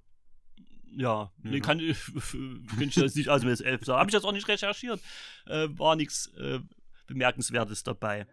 [0.96, 1.62] Ja, nee, Mhm.
[1.62, 1.78] kann,
[2.68, 3.98] kann ich das nicht aus dem S11 sagen.
[4.00, 5.00] Habe ich das auch nicht recherchiert.
[5.46, 6.60] Äh, war nichts äh,
[7.06, 8.26] Bemerkenswertes dabei.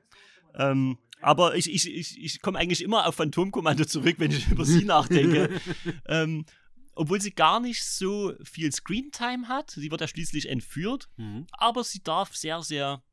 [0.56, 4.65] Ähm, aber ich, ich, ich, ich komme eigentlich immer auf Phantomkommando zurück, wenn ich über
[4.65, 5.50] sie nachdenke.
[6.08, 6.46] ähm,
[6.96, 9.70] obwohl sie gar nicht so viel Screentime hat.
[9.72, 11.10] Sie wird ja schließlich entführt.
[11.17, 11.46] Mhm.
[11.52, 13.04] Aber sie darf sehr, sehr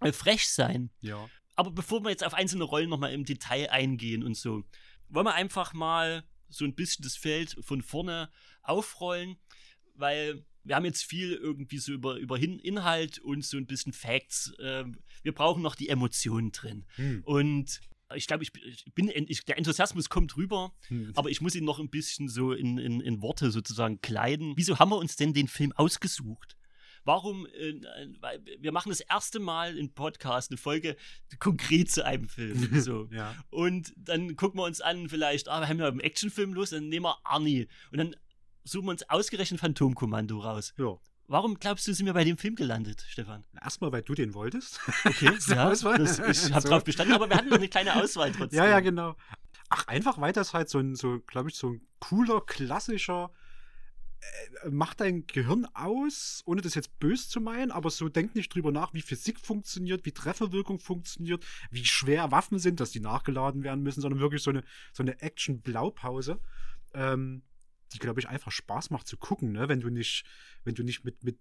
[0.00, 0.90] äh, frech sein.
[1.00, 1.26] Ja.
[1.56, 4.64] Aber bevor wir jetzt auf einzelne Rollen nochmal im Detail eingehen und so,
[5.08, 8.30] wollen wir einfach mal so ein bisschen das Feld von vorne
[8.62, 9.36] aufrollen,
[9.94, 14.52] weil wir haben jetzt viel irgendwie so über, über Inhalt und so ein bisschen Facts.
[14.60, 16.84] Ähm, wir brauchen noch die Emotionen drin.
[16.98, 17.22] Mhm.
[17.24, 17.80] Und
[18.14, 21.12] ich glaube, ich, ich bin, ich, der Enthusiasmus kommt rüber, Mhm.
[21.14, 24.54] aber ich muss ihn noch ein bisschen so in, in, in Worte sozusagen kleiden.
[24.56, 26.56] Wieso haben wir uns denn den Film ausgesucht?
[27.04, 27.80] Warum, äh,
[28.20, 30.96] weil wir machen das erste Mal im Podcast eine Folge
[31.38, 32.68] konkret zu einem Film.
[32.80, 33.08] So.
[33.10, 33.34] Ja.
[33.50, 36.88] Und dann gucken wir uns an, vielleicht, ah, wir haben ja einen Actionfilm los, dann
[36.88, 37.68] nehmen wir Arnie.
[37.92, 38.16] Und dann
[38.64, 40.74] suchen wir uns ausgerechnet Phantomkommando raus.
[40.78, 40.96] ja.
[41.26, 43.44] Warum glaubst du, sind wir bei dem Film gelandet, Stefan?
[43.62, 44.80] Erstmal, weil du den wolltest.
[45.04, 45.96] Okay, ja, Auswahl?
[45.96, 46.68] das, ich habe So.
[46.68, 48.58] drauf bestanden, aber wir hatten noch eine kleine Auswahl trotzdem.
[48.58, 49.14] Ja, ja, genau.
[49.68, 53.30] Ach, einfach weil das halt so ein, so, glaube ich, so ein cooler, klassischer,
[54.68, 58.72] macht dein Gehirn aus, ohne das jetzt böse zu meinen, aber so denkt nicht drüber
[58.72, 63.82] nach, wie Physik funktioniert, wie Trefferwirkung funktioniert, wie schwer Waffen sind, dass die nachgeladen werden
[63.82, 66.40] müssen, sondern wirklich so eine, so eine Action-Blaupause.
[66.94, 67.42] Ähm,
[67.92, 69.68] die, glaube ich, einfach Spaß macht zu gucken, ne?
[69.68, 70.24] wenn du nicht,
[70.62, 71.38] wenn du nicht mit, mit,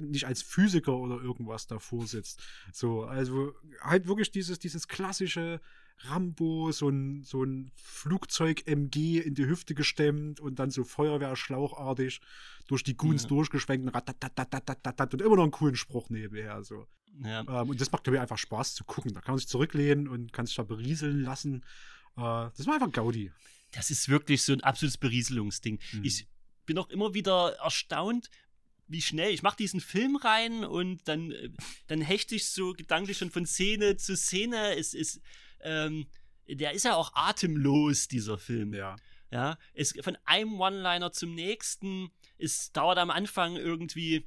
[0.00, 2.42] nicht als Physiker oder irgendwas davor sitzt.
[2.72, 5.60] So, also halt wirklich dieses, dieses klassische
[5.98, 12.20] Rambo, so ein, so ein Flugzeug-MG in die Hüfte gestemmt und dann so Feuerwehrschlauchartig
[12.66, 13.28] durch die Goons Ja.
[13.28, 16.62] durchgeschwenkt ratatatatatatat, und immer noch einen coolen Spruch nebenher.
[16.62, 16.86] So.
[17.24, 17.40] Ja.
[17.62, 19.12] Ähm, und das macht, glaube ich, einfach Spaß zu gucken.
[19.12, 21.64] Da kann man sich zurücklehnen und kann sich da berieseln lassen.
[22.16, 23.32] Äh, das war einfach Gaudi.
[23.72, 25.78] Das ist wirklich so ein absolutes Berieselungsding.
[25.92, 26.04] Mhm.
[26.04, 26.26] Ich
[26.66, 28.30] bin auch immer wieder erstaunt,
[28.86, 29.32] wie schnell.
[29.32, 31.50] Ich mache diesen Film rein und dann, äh,
[31.86, 34.76] dann hechte ich so gedanklich schon von Szene zu Szene.
[34.76, 35.20] Es ist,
[35.62, 36.06] ähm,
[36.48, 38.74] der ist ja auch atemlos, dieser Film.
[38.74, 38.96] Ja.
[39.30, 42.10] Ja, es von einem One-Liner zum nächsten.
[42.36, 44.26] Es dauert am Anfang irgendwie.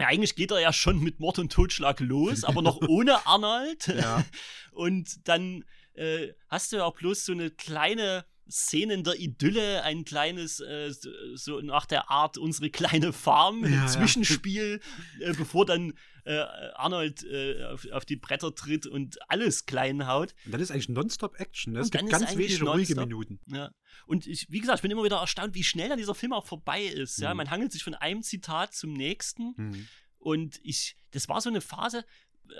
[0.00, 3.88] Ja, eigentlich geht er ja schon mit Mord und Totschlag los, aber noch ohne Arnold.
[3.88, 4.24] Ja.
[4.72, 9.82] Und dann äh, hast du ja auch bloß so eine kleine Szene in der Idylle,
[9.82, 10.90] ein kleines, äh,
[11.34, 13.86] so, nach der Art unsere kleine Farm, Ja, ja.
[13.86, 14.80] Zwischenspiel,
[15.20, 15.92] äh, bevor dann
[16.24, 16.38] äh,
[16.74, 20.34] Arnold äh, auf, auf die Bretter tritt und alles klein haut.
[20.44, 21.72] Und dann ist eigentlich Nonstop-Action.
[21.72, 21.80] Ne?
[21.80, 22.98] Es gibt ganz wenige ruhige nonstop.
[22.98, 23.40] Minuten.
[23.46, 23.70] Ja.
[24.06, 26.46] Und ich, wie gesagt, ich bin immer wieder erstaunt, wie schnell dann dieser Film auch
[26.46, 27.18] vorbei ist.
[27.18, 27.38] Ja, Mhm.
[27.38, 29.54] man hangelt sich von einem Zitat zum nächsten.
[29.56, 29.88] Mhm.
[30.18, 32.04] Und ich, das war so eine Phase,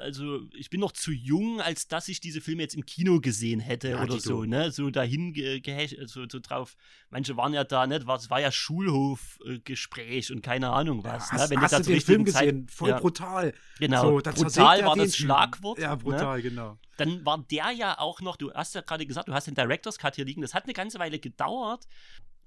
[0.01, 3.61] also ich bin noch zu jung, als dass ich diese Filme jetzt im Kino gesehen
[3.61, 4.21] hätte Ja, oder Dito.
[4.21, 4.71] so, ne?
[4.71, 6.77] So dahin ge gehecht, so, so drauf.
[7.11, 7.97] Manche waren ja da, ne?
[7.97, 11.31] Es war, ja Schulhofgespräch und keine Ahnung was.
[11.33, 11.61] hast ne?
[11.61, 12.69] hast da du zur den Film Zeit- gesehen?
[12.69, 13.55] Voll ja, brutal.
[13.79, 14.03] Genau.
[14.21, 15.17] So, brutal war das.
[15.17, 15.79] Schlagwort.
[15.79, 15.97] Ja, Ne?
[15.99, 16.79] brutal, genau.
[16.97, 19.99] Dann war der ja auch noch, du hast ja gerade gesagt, du hast den Director's
[19.99, 20.43] Cut hier liegen.
[20.43, 21.87] Das hat eine ganze Weile gedauert,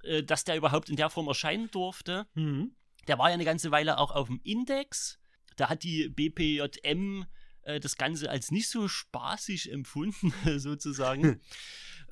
[0.04, 2.28] äh, dass der überhaupt in der Form erscheinen durfte.
[2.36, 2.72] Mhm.
[3.08, 5.20] Der war ja eine ganze Weile auch auf dem Index.
[5.56, 7.26] Da hat die BPJM
[7.64, 11.40] äh, das Ganze als nicht so spaßig empfunden, sozusagen.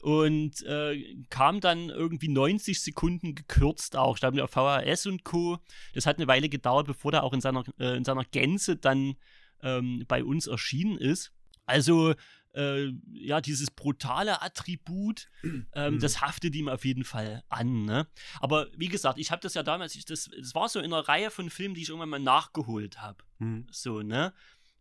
[0.01, 4.15] Und äh, kam dann irgendwie 90 Sekunden gekürzt auch.
[4.15, 5.59] Ich glaube, auf VHS und Co.
[5.93, 9.15] Das hat eine Weile gedauert, bevor der auch in seiner, äh, in seiner Gänze dann
[9.61, 11.31] ähm, bei uns erschienen ist.
[11.67, 12.15] Also
[12.53, 15.99] äh, ja, dieses brutale Attribut, ähm, Mhm.
[15.99, 17.85] das haftet ihm auf jeden Fall an.
[17.85, 18.07] Ne?
[18.39, 21.07] Aber wie gesagt, ich habe das ja damals, ich, das, das war so in einer
[21.07, 23.23] Reihe von Filmen, die ich irgendwann mal nachgeholt habe.
[23.39, 23.67] Hm.
[23.71, 24.33] So, ne?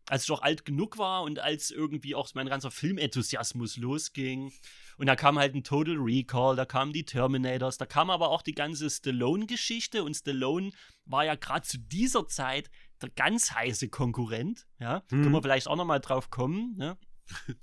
[0.09, 4.53] Als ich auch alt genug war und als irgendwie auch mein ganzer Filmenthusiasmus losging.
[4.97, 8.43] Und da kam halt ein Total Recall, da kamen die Terminators, da kam aber auch
[8.43, 10.73] die ganze Stallone-Geschichte und Stallone
[11.05, 12.71] war ja gerade zu dieser Zeit
[13.03, 15.03] der ganz heiße Konkurrent, ja.
[15.11, 15.23] Mhm.
[15.23, 16.99] Können wir vielleicht auch nochmal drauf kommen, ne?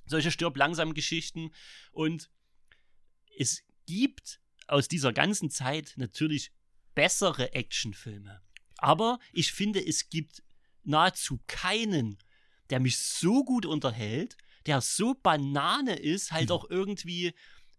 [0.06, 1.51] Solche stirb langsam Geschichten.
[1.91, 2.30] Und
[3.38, 6.51] es gibt aus dieser ganzen Zeit natürlich
[6.95, 8.41] bessere Actionfilme.
[8.77, 10.43] Aber ich finde, es gibt
[10.84, 12.17] nahezu keinen,
[12.69, 17.34] der mich so gut unterhält, der so Banane ist, halt auch irgendwie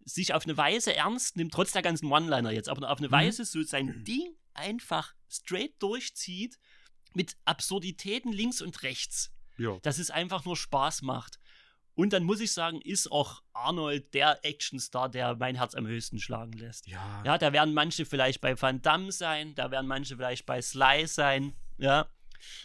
[0.05, 3.11] sich auf eine Weise ernst nimmt, trotz der ganzen One-Liner jetzt, aber auf eine Mhm.
[3.11, 6.57] Weise so sein Ding einfach straight durchzieht
[7.13, 9.77] mit Absurditäten links und rechts Ja.
[9.83, 11.39] dass es einfach nur Spaß macht.
[11.99, 16.17] Und dann muss ich sagen, ist auch Arnold der Actionstar, der mein Herz am höchsten
[16.17, 16.87] schlagen lässt.
[16.87, 17.21] Ja.
[17.25, 21.07] Ja, da werden manche vielleicht bei Van Damme sein, da werden manche vielleicht bei Sly
[21.07, 22.07] sein, ja.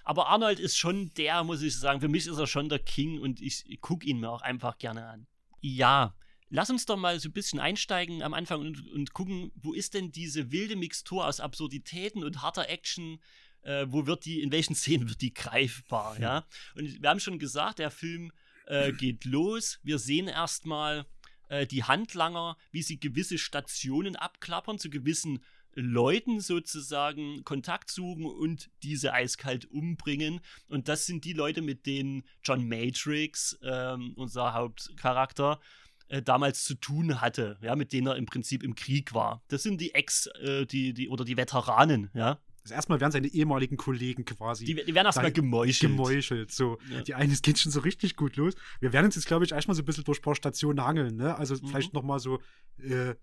[0.05, 3.19] Aber Arnold ist schon der, muss ich sagen, für mich ist er schon der King
[3.19, 5.27] und ich, ich gucke ihn mir auch einfach gerne an.
[5.61, 6.15] Ja,
[6.49, 9.95] lass uns doch mal so ein bisschen einsteigen am Anfang und, und gucken, wo ist
[9.95, 13.21] denn diese wilde Mixtur aus Absurditäten und harter Action,
[13.63, 16.47] äh, wo wird die, in welchen Szenen wird die greifbar, ja?
[16.77, 18.31] Und wir haben schon gesagt, der Film
[18.67, 19.79] äh, geht los.
[19.83, 21.07] Wir sehen erstmal
[21.49, 25.43] äh, die Handlanger, wie sie gewisse Stationen abklappern, zu gewissen
[25.77, 30.41] Leuten sozusagen Kontakt suchen und diese eiskalt umbringen.
[30.69, 35.61] Und das sind die Leute, mit denen John Matrix, ähm, unser Hauptcharakter,
[36.09, 39.43] äh, damals zu tun hatte, ja, mit denen er im Prinzip im Krieg war.
[39.49, 42.39] Das sind die Ex, äh, die, die, oder die Veteranen, ja.
[42.65, 45.81] Also erstmal werden seine ehemaligen Kollegen quasi Die, die werden erstmal gemeuchelt.
[45.81, 46.51] gemeuchelt.
[46.51, 46.79] So.
[46.91, 47.03] Ja.
[47.03, 48.55] Die eine, es geht schon so richtig gut los.
[48.81, 51.17] Wir werden uns jetzt, glaube ich, erstmal so ein bisschen durch ein paar Stationen hangeln.
[51.17, 51.37] Ne?
[51.37, 51.69] Also Mhm.
[51.69, 52.41] vielleicht nochmal so
[52.79, 53.15] äh,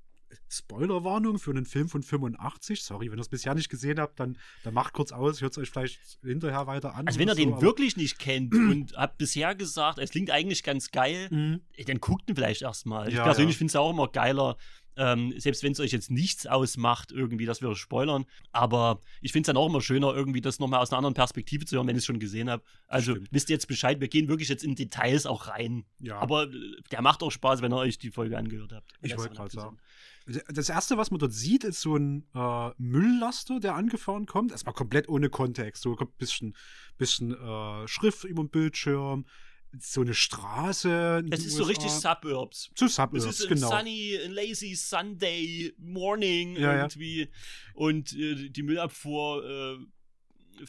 [0.50, 2.84] Spoilerwarnung für einen Film von 85.
[2.84, 5.58] Sorry, wenn ihr es bisher nicht gesehen habt, dann, dann macht kurz aus, hört es
[5.58, 7.08] euch vielleicht hinterher weiter an.
[7.08, 10.30] Also wenn ihr den so, aber- wirklich nicht kennt und habt bisher gesagt, es klingt
[10.32, 11.62] eigentlich ganz geil, Mhm.
[11.86, 13.08] dann guckt ihn vielleicht erstmal.
[13.10, 13.58] Ich Ja, persönlich ja.
[13.60, 14.58] finde es auch immer geiler,
[14.98, 18.26] ähm, selbst wenn es euch jetzt nichts ausmacht, irgendwie, dass wir spoilern.
[18.52, 21.64] Aber ich finde es dann auch immer schöner, irgendwie das nochmal aus einer anderen Perspektive
[21.66, 22.62] zu hören, wenn ich es schon gesehen habe.
[22.88, 23.30] Also Stimmt.
[23.32, 25.86] wisst ihr jetzt Bescheid, wir gehen wirklich jetzt in Details auch rein.
[26.00, 26.18] Ja.
[26.20, 26.50] Aber äh,
[26.92, 28.92] der macht auch Spaß, wenn ihr euch die Folge angehört habt.
[29.02, 29.80] Ich wollte gerade sagen.
[30.26, 34.52] Das erste, was man dort sieht, ist so ein äh, Mülllaster, der angefahren kommt.
[34.52, 35.84] Erstmal komplett ohne Kontext.
[35.84, 36.56] So ein bisschen,
[36.98, 39.26] bisschen äh, Schrift über dem Bildschirm,
[39.80, 41.24] so eine Straße.
[41.32, 42.18] Es ist so richtig USA.
[42.22, 42.72] Suburbs.
[42.76, 43.70] Zu Es Suburbs, ist ein genau.
[43.70, 46.78] sunny, lazy Sunday morning Ja, ja.
[46.84, 47.30] irgendwie.
[47.74, 49.86] Und äh, die Müllabfuhr äh,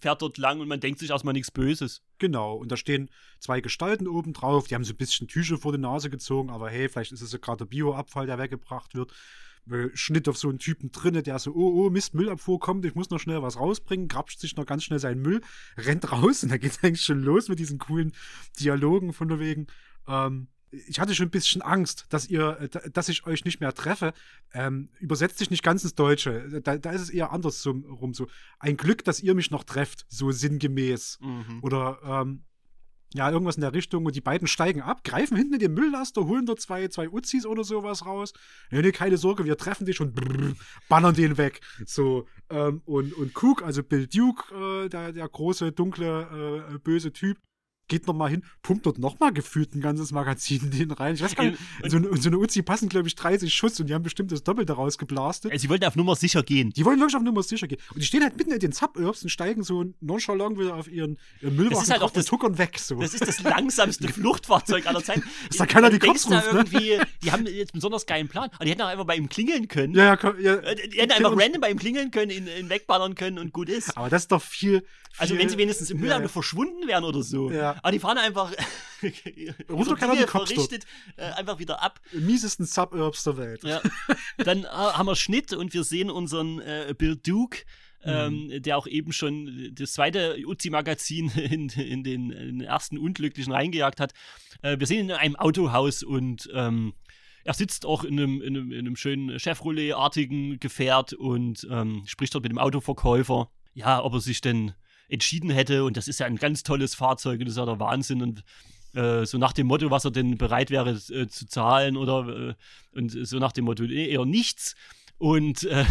[0.00, 2.02] fährt dort lang und man denkt sich erstmal nichts Böses.
[2.18, 5.72] Genau, und da stehen zwei Gestalten oben drauf, die haben so ein bisschen Tücher vor
[5.72, 9.12] die Nase gezogen, aber hey, vielleicht ist es ja gerade der Bioabfall, der weggebracht wird.
[9.70, 12.94] Äh, Schnitt auf so einen Typen drinne, der so, oh, oh, Mist, Müllabfuhr kommt, ich
[12.94, 15.40] muss noch schnell was rausbringen, grapscht sich noch ganz schnell seinen Müll,
[15.76, 18.12] rennt raus und da geht es eigentlich schon los mit diesen coolen
[18.58, 19.66] Dialogen von der wegen.
[20.08, 20.48] Ähm,
[20.88, 23.72] ich hatte schon ein bisschen Angst, dass ihr, äh, da- dass ich euch nicht mehr
[23.74, 24.12] treffe.
[24.54, 26.60] Ähm, übersetzt sich nicht ganz ins Deutsche.
[26.62, 28.26] Da, da ist es eher anders so, rum so.
[28.58, 31.18] Ein Glück, dass ihr mich noch trefft, so sinngemäß.
[31.62, 32.44] Oder ähm,
[33.14, 34.06] ja, irgendwas in der Richtung.
[34.06, 37.44] Und die beiden steigen ab, greifen hinten in den Mülllaster, holen dort zwei, zwei Uzis
[37.44, 38.32] oder sowas raus.
[38.70, 40.54] Nee, nee, keine Sorge, wir treffen dich und brrr,
[40.88, 41.60] bannern den weg.
[41.84, 47.12] So, ähm, und, und Cook, also Bill Duke, äh, der, der große, dunkle, äh, böse
[47.12, 47.36] Typ,
[47.88, 51.14] geht nochmal hin, pumpt dort nochmal gefühlt ein ganzes Magazin in den rein.
[51.14, 53.88] Ich weiß gar nicht, so, eine- so eine Uzi passen, glaube ich, 30 Schuss und
[53.88, 55.52] die haben bestimmt das Doppelte rausgeblastet.
[55.52, 56.70] Äh, Sie wollten auf Nummer sicher gehen.
[56.70, 57.78] Die wollen wirklich auf Nummer sicher gehen.
[57.92, 61.18] Und die stehen halt mitten in den Suburbs und steigen so nonchalant wieder auf ihren,
[61.42, 62.78] ihren Müllwagen ist halt auch und das- tuckern weg.
[62.78, 62.98] So.
[63.00, 65.22] Das ist das langsamste Fluchtfahrzeug aller Zeiten.
[65.48, 67.06] Dass da keiner die Cops da ruft, ne?
[67.22, 68.48] die haben jetzt einen besonders geilen Plan.
[68.54, 69.94] Aber die hätten auch einfach bei ihm klingeln können.
[69.94, 70.54] ja, ja, komm, ja.
[70.54, 73.68] Äh, Die hätten einfach random bei ihm klingeln können, ihn, ihn wegballern können und gut
[73.68, 73.96] ist.
[73.96, 74.80] Aber das ist doch viel.
[74.80, 74.86] viel
[75.18, 77.50] Also wenn sie wenigstens im Müllauto ja, verschwunden wären oder so.
[77.50, 77.71] Ja.
[77.82, 78.52] Aber die fahren einfach
[79.02, 80.48] die Dinge Cops dort.
[80.48, 82.00] verrichtet, äh, einfach wieder ab.
[82.12, 83.62] ja, miesesten Suburbs der Welt.
[83.64, 83.80] Ja.
[84.38, 87.64] Dann äh, haben wir Schnitt und wir sehen unseren äh, Bill Duke,
[88.04, 88.62] ähm, Mhm.
[88.62, 94.00] der auch eben schon das zweite Uzi-Magazin in, in, den, in den ersten Unglücklichen reingejagt
[94.00, 94.12] hat.
[94.62, 96.94] Äh, wir sehen ihn in einem Autohaus und ähm,
[97.44, 102.34] er sitzt auch in einem, in einem, in einem schönen Chevrolet-artigen Gefährt und ähm, spricht
[102.34, 103.50] dort mit dem Autoverkäufer.
[103.74, 104.74] Ja, ob er sich denn
[105.12, 107.78] entschieden hätte und das ist ja ein ganz tolles Fahrzeug und das ist ja der
[107.78, 108.44] Wahnsinn und
[108.94, 112.54] äh, so nach dem Motto, was er denn bereit wäre äh, zu zahlen oder äh,
[112.94, 114.74] und so nach dem Motto, eher nichts.
[115.18, 115.84] Und äh,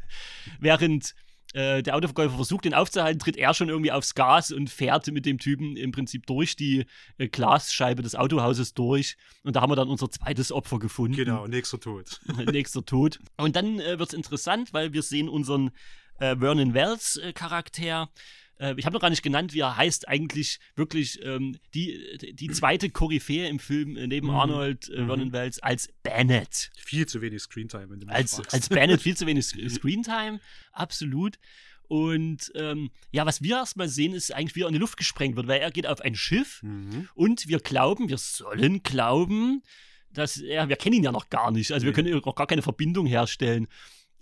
[0.60, 1.14] während
[1.54, 5.26] äh, der Autoverkäufer versucht, den aufzuhalten, tritt er schon irgendwie aufs Gas und fährt mit
[5.26, 6.86] dem Typen im Prinzip durch die
[7.18, 9.16] Glasscheibe des Autohauses durch.
[9.44, 11.16] Und da haben wir dann unser zweites Opfer gefunden.
[11.16, 12.20] Genau, nächster Tod.
[12.52, 13.18] nächster Tod.
[13.36, 15.70] Und dann äh, wird es interessant, weil wir sehen unseren
[16.18, 18.10] äh, Vernon Wells äh, Charakter.
[18.58, 20.08] Äh, ich habe noch gar nicht genannt, wie er heißt.
[20.08, 24.34] Eigentlich wirklich ähm, die, die zweite Koryphäe im Film äh, neben Mhm.
[24.34, 25.06] Arnold äh, Mhm.
[25.06, 26.70] Vernon Wells als Bennett.
[26.76, 28.54] Viel zu wenig Screentime, wenn du mich Als, fragst.
[28.54, 30.40] als Bennett viel zu wenig Sc- Screentime,
[30.72, 31.38] absolut.
[31.86, 35.36] Und ähm, ja, was wir erstmal sehen, ist eigentlich, wie er in die Luft gesprengt
[35.36, 37.08] wird, weil er geht auf ein Schiff Mhm.
[37.14, 39.62] und wir glauben, wir sollen glauben,
[40.10, 42.62] dass er, wir kennen ihn ja noch gar nicht, also wir können auch gar keine
[42.62, 43.68] Verbindung herstellen.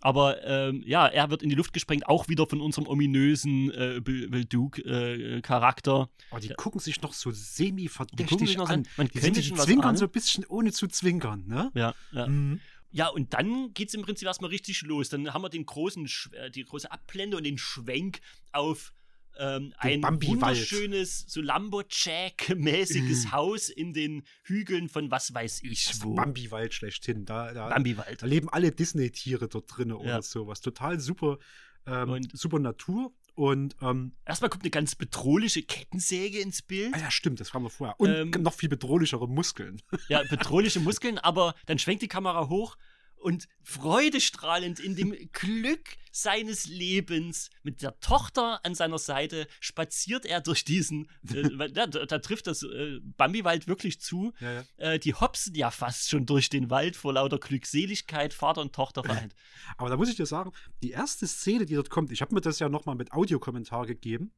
[0.01, 4.01] Aber ähm, ja, er wird in die Luft gesprengt, auch wieder von unserem ominösen äh,
[4.45, 6.09] Duke-Charakter.
[6.31, 6.55] Aber die Ja.
[6.55, 8.81] gucken sich noch so Die semi-verdächtig sich noch an.
[8.81, 8.89] an.
[8.97, 9.97] Man Die, könnte sind, die schon was zwinkern ahnen.
[9.97, 11.71] so ein bisschen, ohne zu zwinkern, ne?
[11.75, 12.27] Ja, ja.
[12.27, 12.61] Mhm.
[12.93, 15.09] Ja, und dann geht es im Prinzip erstmal richtig los.
[15.11, 18.21] Dann haben wir den großen, äh, die große Abblende und den Schwenk
[18.53, 18.93] auf
[19.39, 23.33] ähm, ein wunderschönes, so Lumberjack-mäßiges Mhm.
[23.33, 26.15] Haus in den Hügeln von was weiß ich wo.
[26.15, 27.25] Bambi-Wald schlechthin.
[27.25, 28.23] Da, da, Bambi-Wald.
[28.23, 30.23] da leben alle Disney-Tiere dort drin oder Ja.
[30.23, 30.61] sowas.
[30.61, 31.39] Total super,
[31.87, 33.13] ähm, Und- super Natur.
[33.35, 36.95] Und, ähm, Erstmal kommt eine ganz bedrohliche Kettensäge ins Bild.
[36.95, 38.01] ah ja, stimmt, das haben wir vorher.
[38.01, 39.83] Und Ähm, noch viel bedrohlichere Muskeln.
[40.09, 42.77] Ja, bedrohliche Muskeln, aber dann schwenkt die Kamera hoch
[43.17, 50.41] und freudestrahlend in dem Glück seines Lebens mit der Tochter an seiner Seite spaziert er
[50.41, 54.33] durch diesen, äh, da, da trifft das äh, Bambiwald wirklich zu.
[54.41, 54.65] Ja, ja.
[54.79, 59.05] Äh, die hopsen ja fast schon durch den Wald vor lauter Glückseligkeit, Vater und Tochter
[59.05, 59.35] vereint.
[59.77, 60.53] Aber da muss ich dir sagen,
[60.83, 64.33] die erste Szene, die dort kommt, ich habe mir das ja nochmal mit Audiokommentar gegeben.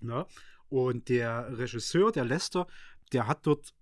[0.00, 0.26] Ne?
[0.68, 2.68] Und der Regisseur, der Lester,
[3.12, 3.74] der hat dort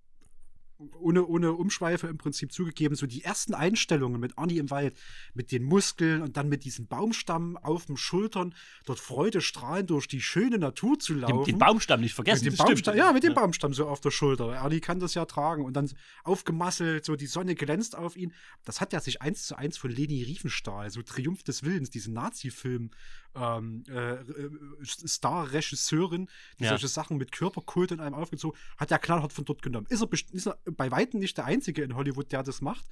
[1.00, 4.96] ohne, ohne Umschweife im Prinzip zugegeben, so die ersten Einstellungen mit Arnie im Wald,
[5.34, 10.20] mit den Muskeln und dann mit diesen Baumstamm auf den Schultern, dort freudestrahlend durch die
[10.20, 11.44] schöne Natur zu Den, laufen.
[11.44, 12.44] den Baumstamm nicht vergessen.
[12.44, 12.64] Mit dem.
[12.64, 14.52] Baumstamm, ja, mit dem Baumstamm so auf der Schulter.
[14.54, 15.90] Ernie kann das ja tragen und dann
[16.24, 18.32] aufgemasselt, so die Sonne glänzt auf ihn.
[18.64, 22.14] Das hat ja sich eins zu eins von Leni Riefenstahl, so Triumph des Willens, diesen
[22.14, 22.90] Nazi-Film,
[23.38, 24.50] ähm, äh, äh,
[24.84, 26.70] Star-Regisseurin, die Ja.
[26.70, 29.86] solche Sachen mit Körperkult in einem aufgezogen, hat er knallhart von dort genommen.
[29.88, 32.84] Ist er, ist er bei Weitem nicht der Einzige in Hollywood, der das macht.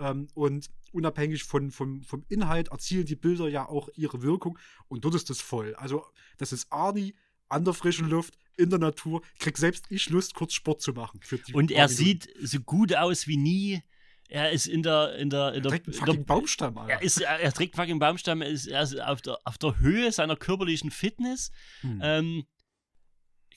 [0.00, 4.58] Ähm, und unabhängig von, vom, vom Inhalt erzielen die Bilder ja auch ihre Wirkung.
[4.88, 5.74] Und dort ist das voll.
[5.76, 6.04] Also,
[6.38, 7.14] das ist Arnie
[7.48, 9.22] an der frischen Luft, in der Natur.
[9.38, 11.20] Krieg selbst ich Lust, kurz Sport zu machen.
[11.52, 11.94] Und er Minuten.
[11.96, 13.82] sieht so gut aus wie nie.
[14.28, 16.94] Er ist in der, in der, in der, Direkt einen in fucking der Baumstamm, Alter.
[16.94, 19.78] Er, ist, er, er trägt fucking Baumstamm, er ist, er ist auf, der, auf der
[19.78, 21.50] Höhe seiner körperlichen Fitness.
[21.82, 22.00] Hm.
[22.02, 22.44] Ähm,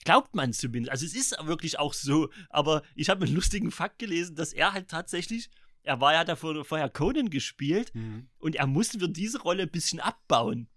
[0.04, 0.90] glaubt man zumindest.
[0.90, 4.72] Also es ist wirklich auch so, aber ich habe einen lustigen Fakt gelesen, dass er
[4.72, 5.50] halt tatsächlich,
[5.82, 8.28] er war ja davor, vorher Conan gespielt Hm.
[8.38, 10.68] und er musste für diese Rolle ein bisschen abbauen.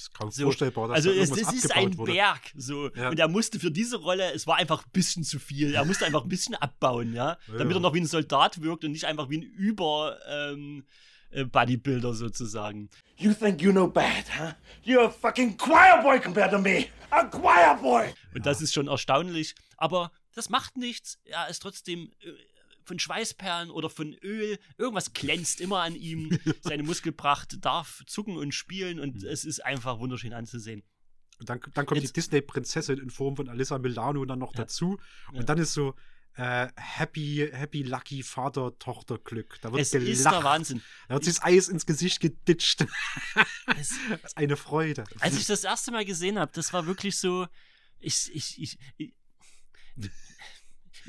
[0.00, 2.12] Das ist kaum So, vorstellbar, dass Also da es, das ist ein wurde.
[2.12, 2.90] Berg, so.
[2.94, 3.10] Ja.
[3.10, 5.74] Und er musste für diese Rolle, es war einfach ein bisschen zu viel.
[5.74, 7.36] Er musste einfach ein bisschen abbauen, ja.
[7.48, 7.58] Ja.
[7.58, 10.84] Damit er noch wie ein Soldat wirkt und nicht einfach wie ein Über ähm,
[11.30, 12.88] äh, Bodybuilder sozusagen.
[13.16, 14.52] You think you know bad, huh?
[14.84, 16.86] You're a fucking choir boy compared to me.
[17.10, 18.14] A choir boy.
[18.34, 19.54] Und das ist schon erstaunlich.
[19.76, 21.18] Aber das macht nichts.
[21.24, 22.30] Er ist trotzdem äh,
[22.90, 24.58] von Schweißperlen oder von Öl.
[24.76, 26.28] Irgendwas glänzt immer an ihm.
[26.62, 30.82] Seine Muskelpracht darf zucken und spielen und es ist einfach wunderschön anzusehen.
[31.38, 34.62] Und dann, dann kommt Jetzt- die Disney-Prinzessin in Form von Alyssa Milano dann noch Ja.
[34.62, 34.98] dazu.
[35.28, 35.42] Und Ja.
[35.44, 35.94] dann ist so
[36.36, 39.58] äh, happy, happy, lucky Vater-Tochter-Glück.
[39.62, 40.08] Da wird Es gelacht.
[40.08, 40.82] ist der Wahnsinn.
[41.08, 42.84] Da wird sich das Eis ins Gesicht geditscht.
[43.78, 45.04] Es, das ist eine Freude.
[45.20, 47.46] als ich das erste Mal gesehen habe, das war wirklich so.
[48.00, 49.12] Ich, ich, ich, ich,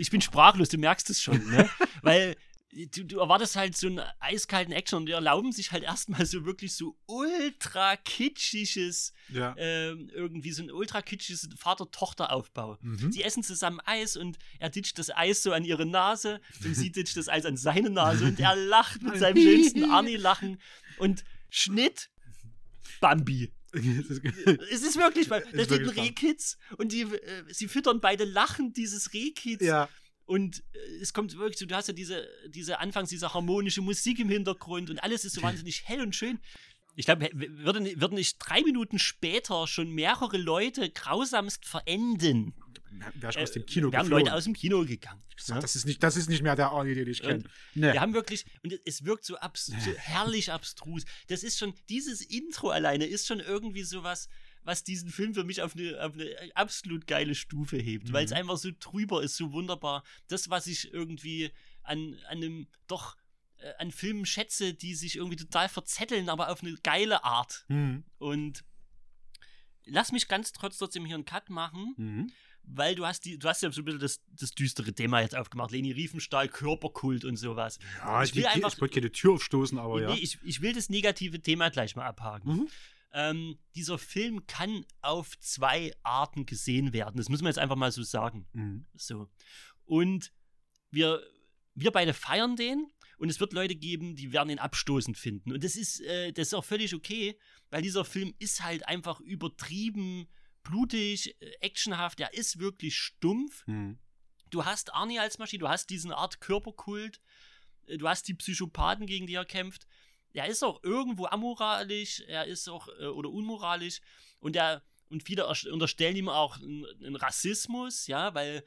[0.01, 1.69] ich bin sprachlos, du merkst es schon, ne?
[2.01, 2.35] Weil
[2.71, 6.45] du, du erwartest halt so einen eiskalten Action und die erlauben sich halt erstmal so
[6.45, 9.53] wirklich so ultra kitschiges, ja.
[9.57, 12.79] ähm, irgendwie so ein ultra kitschiges Vater-Tochter-Aufbau.
[12.81, 13.11] Mhm.
[13.11, 16.91] Sie essen zusammen Eis und er ditcht das Eis so an ihre Nase und sie
[16.91, 20.59] ditcht das Eis an seine Nase und er lacht mit seinem schönsten Arnie-Lachen
[20.97, 22.09] und Schnitt
[22.99, 23.53] Bambi.
[23.73, 25.89] Es ist wirklich, weil da steht ein.
[25.89, 29.61] Rehkitz und die, äh, sie füttern beide lachend dieses Rehkitz.
[29.61, 29.87] ja.
[30.31, 34.17] Und äh, es kommt wirklich so, du hast ja diese, diese anfangs diese harmonische Musik
[34.17, 36.39] im Hintergrund und alles ist so wahnsinnig hell und schön.
[36.95, 42.53] Ich glaube, würden, würden nicht drei Minuten später schon mehrere Leute grausamst verenden.
[43.21, 44.25] Äh, aus dem Kino wären geflogen.
[44.25, 45.21] Leute aus dem Kino gegangen.
[45.49, 45.59] Ne?
[45.59, 47.43] das, ist nicht, das ist nicht mehr der Arnie, den ich kenne.
[47.73, 47.91] Nee.
[47.91, 51.03] Wir haben wirklich, und es wirkt so, abs so herrlich abstrus.
[51.27, 54.29] Das ist schon, dieses Intro alleine ist schon irgendwie sowas, was
[54.83, 58.37] diesen Film für mich auf eine, auf eine absolut geile Stufe hebt, weil es Mhm.
[58.37, 60.03] einfach so drüber ist, so wunderbar.
[60.27, 61.51] Das, was ich irgendwie
[61.83, 63.17] an, an einem doch
[63.57, 67.65] äh, an Filmen schätze, die sich irgendwie total verzetteln, aber auf eine geile Art.
[67.69, 68.03] Hm.
[68.17, 68.63] Und
[69.85, 72.31] lass mich ganz trotz trotzdem hier einen Cut machen, Mhm.
[72.63, 75.35] weil du hast die, du hast ja so ein bisschen das, das düstere Thema jetzt
[75.35, 75.71] aufgemacht.
[75.71, 77.79] Leni Riefenstahl, Körperkult und sowas.
[77.99, 80.13] Ja, Ich will ich, einfach- ich wollte keine Tür aufstoßen, aber nee, ja.
[80.13, 82.51] ich, ich will das negative Thema gleich mal abhaken.
[82.53, 82.67] Mhm.
[83.13, 87.17] Ähm, dieser Film kann auf zwei Arten gesehen werden.
[87.17, 88.47] Das müssen wir jetzt einfach mal so sagen.
[88.53, 88.85] Mhm.
[88.95, 89.29] So.
[89.85, 90.31] Und
[90.91, 91.21] wir,
[91.75, 92.87] wir beide feiern den
[93.17, 95.51] und es wird Leute geben, die werden ihn abstoßend finden.
[95.51, 97.37] Und das ist, äh, das ist auch völlig okay,
[97.69, 100.27] weil dieser Film ist halt einfach übertrieben
[100.63, 103.65] blutig, äh, actionhaft, der ist wirklich stumpf.
[103.67, 103.99] Mhm.
[104.49, 107.21] Du hast Arnie als Maschine, du hast diesen Art Körperkult,
[107.87, 109.87] äh, du hast die Psychopathen, gegen die er kämpft.
[110.33, 113.99] Er ist auch irgendwo amoralisch, er ist auch äh, oder unmoralisch
[114.39, 118.63] und er und viele erst- unterstellen ihm auch einen, einen Rassismus, ja, weil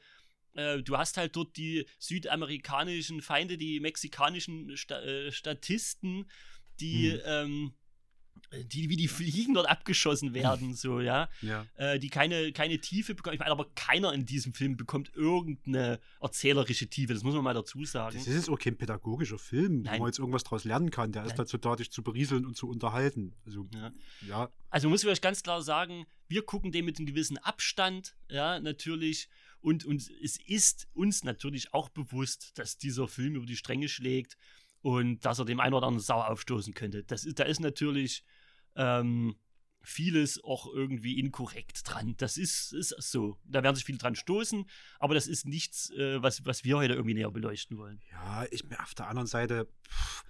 [0.53, 6.29] äh, du hast halt dort die südamerikanischen Feinde, die mexikanischen Sta äh, Statisten,
[6.79, 7.21] die Hm.
[7.25, 7.73] ähm,
[8.71, 11.65] die wie die Fliegen dort abgeschossen werden, so, ja Ja.
[11.75, 13.33] äh, die keine, keine Tiefe bekommen.
[13.33, 17.53] Ich meine, aber keiner in diesem Film bekommt irgendeine erzählerische Tiefe, das muss man mal
[17.53, 18.15] dazu sagen.
[18.17, 19.95] Das ist auch kein pädagogischer Film, Nein.
[19.95, 21.11] wo man jetzt irgendwas draus lernen kann.
[21.11, 21.37] Der ist Nein.
[21.37, 23.33] dazu da, dich zu berieseln und zu unterhalten.
[23.45, 23.91] Also, Ja.
[24.27, 24.49] ja.
[24.69, 28.59] Also muss ich euch ganz klar sagen, wir gucken den mit einem gewissen Abstand, ja,
[28.59, 29.27] natürlich.
[29.61, 34.37] Und, und es ist uns natürlich auch bewusst, dass dieser Film über die Stränge schlägt
[34.85, 37.03] und dass er dem einen oder anderen sauer aufstoßen könnte.
[37.03, 38.23] Das da ist natürlich
[38.75, 39.35] ähm,
[39.81, 42.13] vieles auch irgendwie inkorrekt dran.
[42.17, 43.39] Das ist, ist so.
[43.45, 44.69] Da werden sich viele dran stoßen,
[44.99, 47.99] aber das ist nichts, äh, was, was wir heute irgendwie näher beleuchten wollen.
[48.11, 50.23] Ja, ich auf der anderen Seite pff,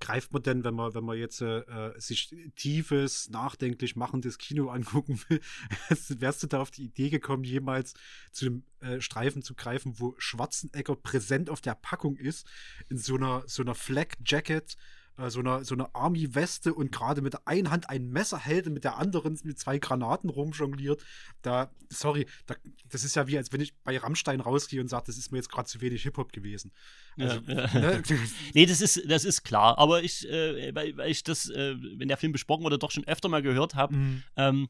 [0.00, 4.68] greift man denn, wenn man, wenn man jetzt äh, äh, sich tiefes, nachdenklich machendes Kino
[4.70, 5.40] angucken will,
[6.08, 7.94] wärst du da auf die Idee gekommen, jemals
[8.32, 12.46] zu dem äh, Streifen zu greifen, wo Schwarzenegger präsent auf der Packung ist,
[12.88, 14.76] in so einer, so einer Flak-Jacket,
[15.18, 18.66] äh, so einer, so einer Army-Weste und gerade mit der einen Hand ein Messer hält
[18.66, 21.02] und mit der anderen mit zwei Granaten rumjongliert.
[21.42, 22.54] Da, sorry, da,
[22.88, 25.38] das ist ja wie, als wenn ich bei Rammstein rausgehe und sage, das ist mir
[25.38, 26.72] jetzt gerade zu wenig Hip-Hop gewesen.
[27.18, 27.78] Also, Ja, ja.
[27.80, 28.02] ne?
[28.54, 29.78] Nee, das ist, das ist klar.
[29.78, 33.06] Aber ich, äh, weil, weil ich das, äh, wenn der Film besprochen wurde, doch schon
[33.06, 34.22] öfter mal gehört habe, Mhm.
[34.36, 34.68] ähm,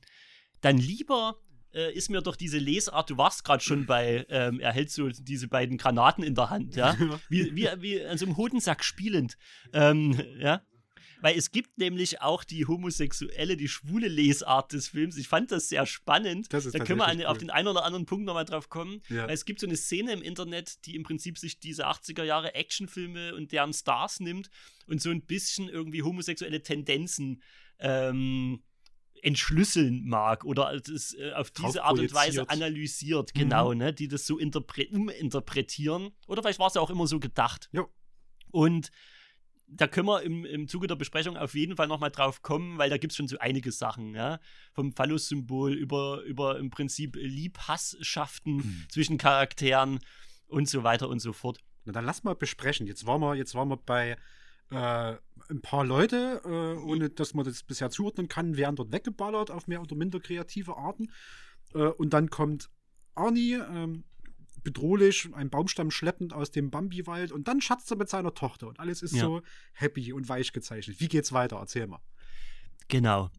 [0.61, 1.37] dann lieber
[1.75, 5.09] äh, ist mir doch diese Lesart, du warst gerade schon bei, ähm, er hält so
[5.09, 6.97] diese beiden Granaten in der Hand, ja,
[7.29, 9.37] wie, wie, wie an so einem Hodensack spielend,
[9.73, 10.63] ähm, ja.
[11.21, 15.17] Weil es gibt nämlich auch die homosexuelle, die schwule Lesart des Films.
[15.17, 16.53] Ich fand das sehr spannend.
[16.53, 17.39] Das da können wir an, tatsächlich auf cool.
[17.39, 19.01] den einen oder anderen Punkt nochmal drauf kommen.
[19.09, 19.27] Ja.
[19.27, 22.55] Weil es gibt so eine Szene im Internet, die im Prinzip sich diese 80er Jahre
[22.55, 24.51] Actionfilme und deren Stars nimmt
[24.87, 27.43] und so ein bisschen irgendwie homosexuelle Tendenzen
[27.79, 28.63] ähm,
[29.25, 33.39] entschlüsseln mag oder das, äh, auf diese Art und Weise analysiert, Mhm.
[33.41, 36.11] genau, ne, die das so interpre uminterpretieren.
[36.27, 37.69] Oder vielleicht war es ja auch immer so gedacht.
[37.73, 37.89] Jo.
[38.51, 38.91] Und
[39.67, 42.91] da können wir im, im Zuge der Besprechung auf jeden Fall nochmal drauf kommen, weil
[42.91, 44.39] da gibt es schon so einige Sachen, ja.
[44.75, 48.85] Vom Phallus-Symbol über, über im Prinzip Lieb-Hass-Schaften Mhm.
[48.91, 50.01] zwischen Charakteren
[50.47, 51.61] und so weiter und so fort.
[51.87, 52.87] Na, dann lass mal besprechen.
[52.87, 54.17] Jetzt waren wir, jetzt waren wir bei
[54.71, 55.17] äh,
[55.51, 59.67] ein paar Leute, äh, ohne dass man das bisher zuordnen kann, werden dort weggeballert auf
[59.67, 61.11] mehr oder minder kreative Arten.
[61.75, 62.71] Äh, und dann kommt
[63.15, 64.05] Arnie, ähm,
[64.63, 68.81] bedrohlich, einen Baumstamm schleppend aus dem Bambiwald und dann schatzt er mit seiner Tochter und
[68.81, 69.21] alles ist Ja.
[69.25, 69.43] so
[69.75, 71.01] happy und weich gezeichnet.
[71.01, 71.57] Wie geht's weiter?
[71.59, 72.01] Erzähl mal.
[72.89, 73.31] Genau.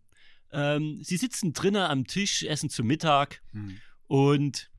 [0.52, 3.78] Ähm, sie sitzen drinnen am Tisch, essen zu Mittag Hm.
[4.08, 4.70] und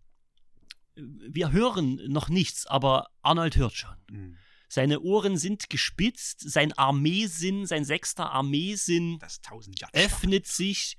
[0.94, 3.96] wir hören noch nichts, aber Arnold hört schon.
[4.10, 4.36] Hm.
[4.68, 9.92] Seine Ohren sind gespitzt, sein Armeesinn, sein sechster Armeesinn Das tausend Jahre.
[9.94, 10.96] öffnet sich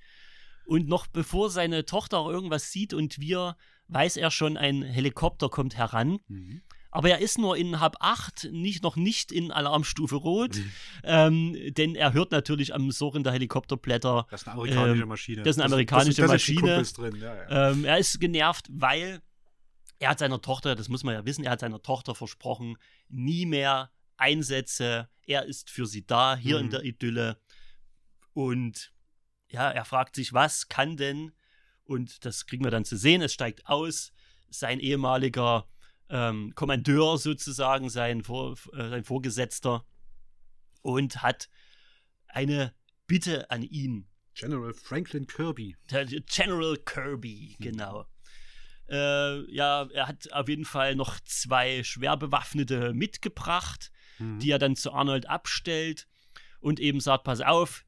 [0.65, 3.55] und noch bevor seine Tochter irgendwas sieht und wir,
[3.87, 6.19] weiß er schon, ein Helikopter kommt heran.
[6.27, 6.61] Mhm.
[6.89, 10.71] Aber er ist nur in Hab 8, nicht, noch nicht in Alarmstufe Rot, Mhm.
[11.03, 14.25] ähm, denn er hört natürlich am Surren der Helikopterblätter.
[14.31, 15.43] Das ist eine amerikanische Ähm, Maschine.
[15.43, 16.61] das ist eine amerikanische das, das, das Maschine.
[16.61, 17.15] Kumpels Drin.
[17.21, 17.71] Ja, ja.
[17.71, 19.21] Ähm, er ist genervt, weil
[19.99, 22.77] er hat seiner Tochter, das muss man ja wissen, er hat seiner Tochter versprochen,
[23.09, 25.09] nie mehr Einsätze.
[25.25, 26.71] Er ist für sie da, hier in Mhm.
[26.71, 27.41] der Idylle.
[28.33, 28.93] Und
[29.49, 31.31] ja, er fragt sich, was kann denn,
[31.85, 34.11] und das kriegen wir dann zu sehen, es steigt aus,
[34.49, 35.67] sein ehemaliger
[36.09, 39.85] ähm, Kommandeur sozusagen, sein, Vor, äh, sein Vorgesetzter,
[40.81, 41.49] und hat
[42.27, 42.73] eine
[43.07, 44.07] Bitte an ihn.
[44.33, 45.75] General Franklin Kirby.
[45.87, 48.05] General Kirby, genau.
[48.89, 54.39] Äh, ja, er hat auf jeden Fall noch zwei schwer bewaffnete mitgebracht, Mhm.
[54.39, 56.07] die er dann zu Arnold abstellt
[56.59, 57.85] und eben sagt: Pass auf,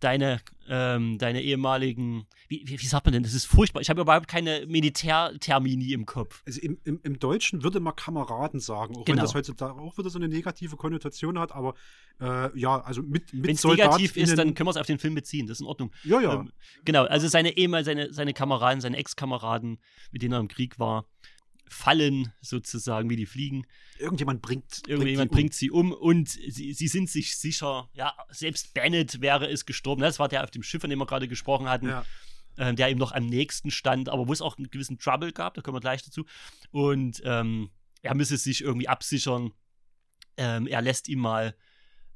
[0.00, 3.80] deine, ähm, deine ehemaligen, wie, wie, sagt man denn, das ist furchtbar.
[3.80, 6.42] Ich habe überhaupt keine Militärtermini im Kopf.
[6.46, 9.22] Also im, im, im Deutschen würde man Kameraden sagen, auch wenn Genau.
[9.22, 11.74] das heutzutage auch wieder so eine negative Konnotation hat, aber
[12.20, 14.98] äh, ja, also mit, mit Wenn es negativ ist, dann können wir es auf den
[14.98, 15.46] Film beziehen.
[15.46, 15.92] Das ist in Ordnung.
[16.04, 16.34] Ja, ja.
[16.34, 16.52] Ähm,
[16.84, 19.78] genau, also seine ehemal, seine, seine Kameraden, seine Ex-Kameraden,
[20.12, 21.06] mit denen er im Krieg war,
[21.72, 23.66] fallen sozusagen wie die Fliegen.
[23.98, 24.86] Irgendjemand bringt.
[24.88, 25.36] Irgendjemand die um.
[25.36, 30.02] bringt sie um und sie, sie sind sich sicher, ja, selbst Bennett wäre es gestorben.
[30.02, 32.04] Das war der auf dem Schiff, von dem wir gerade gesprochen hatten, Ja.
[32.58, 35.54] ähm, der ihm noch am nächsten stand, aber wo es auch einen gewissen Trouble gab,
[35.54, 36.24] da kommen wir gleich dazu.
[36.70, 37.70] Und ähm,
[38.02, 39.52] er müsse sich irgendwie absichern.
[40.36, 41.54] Ähm, er lässt ihm mal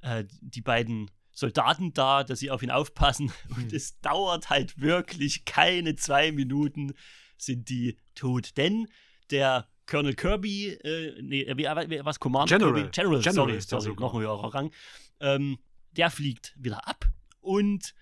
[0.01, 3.33] äh, die beiden Soldaten da, dass sie auf ihn aufpassen.
[3.51, 3.77] Und Hm.
[3.77, 6.95] es dauert halt wirklich keine zwei Minuten,
[7.37, 8.57] sind die tot.
[8.57, 8.87] Denn
[9.35, 12.75] der Colonel Kirby, äh, nee, wie, wie, was, Commander General.
[12.75, 12.91] Kirby?
[12.93, 14.01] General, General sorry, sorry, sogar.
[14.01, 14.71] noch ein höherer Rang.
[15.21, 15.59] Ähm,
[15.93, 17.07] der fliegt wieder ab
[17.41, 17.95] und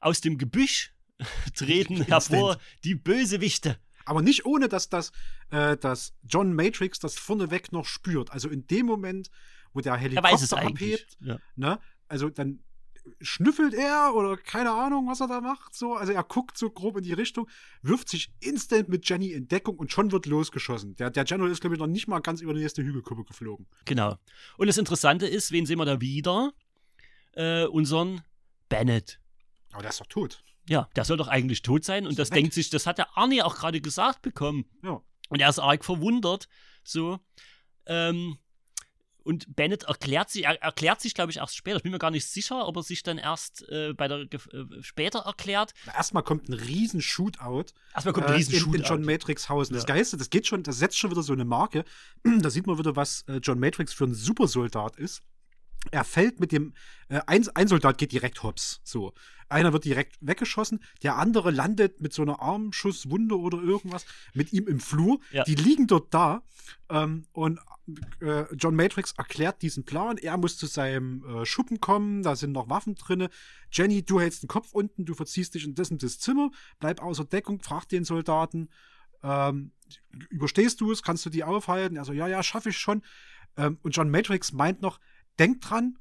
[0.00, 0.92] aus dem Gebüsch
[1.54, 2.10] treten Instant.
[2.30, 3.78] hervor die Bösewichte.
[4.04, 5.12] Aber nicht ohne, dass das,
[5.50, 8.30] äh, dass John Matrix das vorneweg noch spürt.
[8.32, 9.30] Also in dem Moment,
[9.72, 11.38] wo der Er Helikopter abhebt, Ja.
[11.54, 11.78] ne?
[12.08, 12.62] Also dann
[13.20, 15.74] schnüffelt er oder keine Ahnung, was er da macht.
[15.74, 15.94] So.
[15.94, 17.48] Also er guckt so grob in die Richtung,
[17.82, 20.96] wirft sich instant mit Jenny in Deckung und schon wird losgeschossen.
[20.96, 23.66] Der, der General ist, glaube ich, noch nicht mal ganz über die nächste Hügelkuppe geflogen.
[23.84, 24.16] Genau.
[24.56, 26.52] Und das Interessante ist, wen sehen wir da wieder?
[27.32, 28.22] Äh, unseren
[28.68, 29.20] Bennett.
[29.72, 30.42] Aber der ist doch tot.
[30.68, 32.06] Ja, der soll doch eigentlich tot sein.
[32.06, 32.36] Und das weg.
[32.36, 34.64] denkt sich, das hat der Arnie auch gerade gesagt bekommen.
[34.82, 35.00] Ja.
[35.28, 36.48] Und er ist arg verwundert.
[36.84, 37.18] So.
[37.86, 38.38] Ähm,
[39.24, 41.76] und Bennett erklärt sich, er erklärt sich, glaube ich, erst später.
[41.76, 44.36] Ich bin mir gar nicht sicher, ob er sich dann erst äh, bei der äh,
[44.80, 45.72] später erklärt.
[45.94, 48.88] Erstmal kommt ein riesen Shootout Erstmal kommt ein äh, riesen in, in Shootout.
[48.88, 49.74] John Matrix Hausen.
[49.74, 49.94] Das Ja.
[49.94, 51.84] Geiste, das geht schon, das setzt schon wieder so eine Marke.
[52.40, 55.22] Da sieht man wieder, was äh, John Matrix für ein Supersoldat ist.
[55.90, 56.74] Er fällt mit dem,
[57.08, 58.80] äh, ein, ein Soldat geht direkt hops.
[58.84, 59.14] So.
[59.48, 64.68] Einer wird direkt weggeschossen, der andere landet mit so einer Armschusswunde oder irgendwas mit ihm
[64.68, 65.18] im Flur.
[65.32, 65.42] Ja.
[65.42, 66.42] Die liegen dort da
[66.88, 67.58] ähm, und
[68.20, 70.18] äh, John Matrix erklärt diesen Plan.
[70.18, 73.28] Er muss zu seinem äh, Schuppen kommen, da sind noch Waffen drinne.
[73.72, 77.02] Jenny, du hältst den Kopf unten, du verziehst dich in das und das Zimmer, bleib
[77.02, 78.68] außer Deckung, frag den Soldaten,
[79.22, 79.72] ähm,
[80.28, 81.98] überstehst du es, kannst du die aufhalten?
[81.98, 83.02] Also, ja, ja, schaffe ich schon.
[83.56, 85.00] Ähm, und John Matrix meint noch,
[85.40, 85.96] denk dran,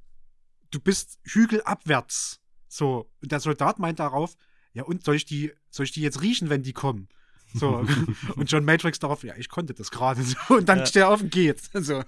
[0.72, 2.42] du bist hügelabwärts.
[2.68, 4.36] So, und der Soldat meint darauf,
[4.74, 7.10] ja, und soll ich die, soll ich die jetzt riechen, wenn die kommen?
[7.56, 7.84] So,
[8.36, 10.38] und John Matrix darauf, ja, ich konnte das gerade so.
[10.50, 10.86] Und dann Ja.
[10.86, 11.62] steht er auf und geht.
[11.74, 12.04] So.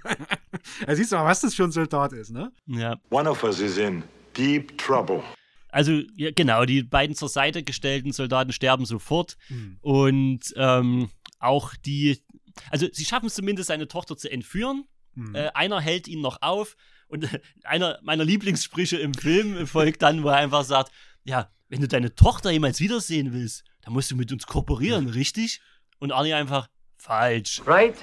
[0.85, 2.51] Er siehst du mal, was das für ein Soldat ist, ne?
[2.67, 2.97] ja.
[3.09, 4.03] One of us is in
[4.37, 5.23] deep trouble.
[5.69, 9.37] Also, ja, genau, die beiden zur Seite gestellten Soldaten sterben sofort.
[9.47, 9.77] Hm.
[9.81, 11.09] Und ähm,
[11.39, 12.21] auch die,
[12.69, 14.83] also sie schaffen es zumindest, seine Tochter zu entführen.
[15.15, 15.33] Hm.
[15.33, 16.75] Äh, einer hält ihn noch auf.
[17.11, 17.27] Und
[17.63, 20.91] einer meiner Lieblingssprüche im Film folgt dann, wo er einfach sagt:
[21.23, 25.61] Ja, wenn du deine Tochter jemals wiedersehen willst, dann musst du mit uns kooperieren, richtig?
[25.99, 27.61] Und Arnie einfach: Falsch.
[27.65, 27.95] Right?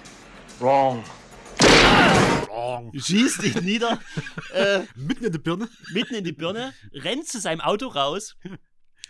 [0.61, 1.03] Wrong.
[2.49, 2.93] Wrong.
[2.95, 3.99] Schießt ihn nieder,
[4.53, 5.69] äh, Mitten in die Birne.
[5.93, 8.37] mitten in die Birne, rennt zu seinem Auto raus,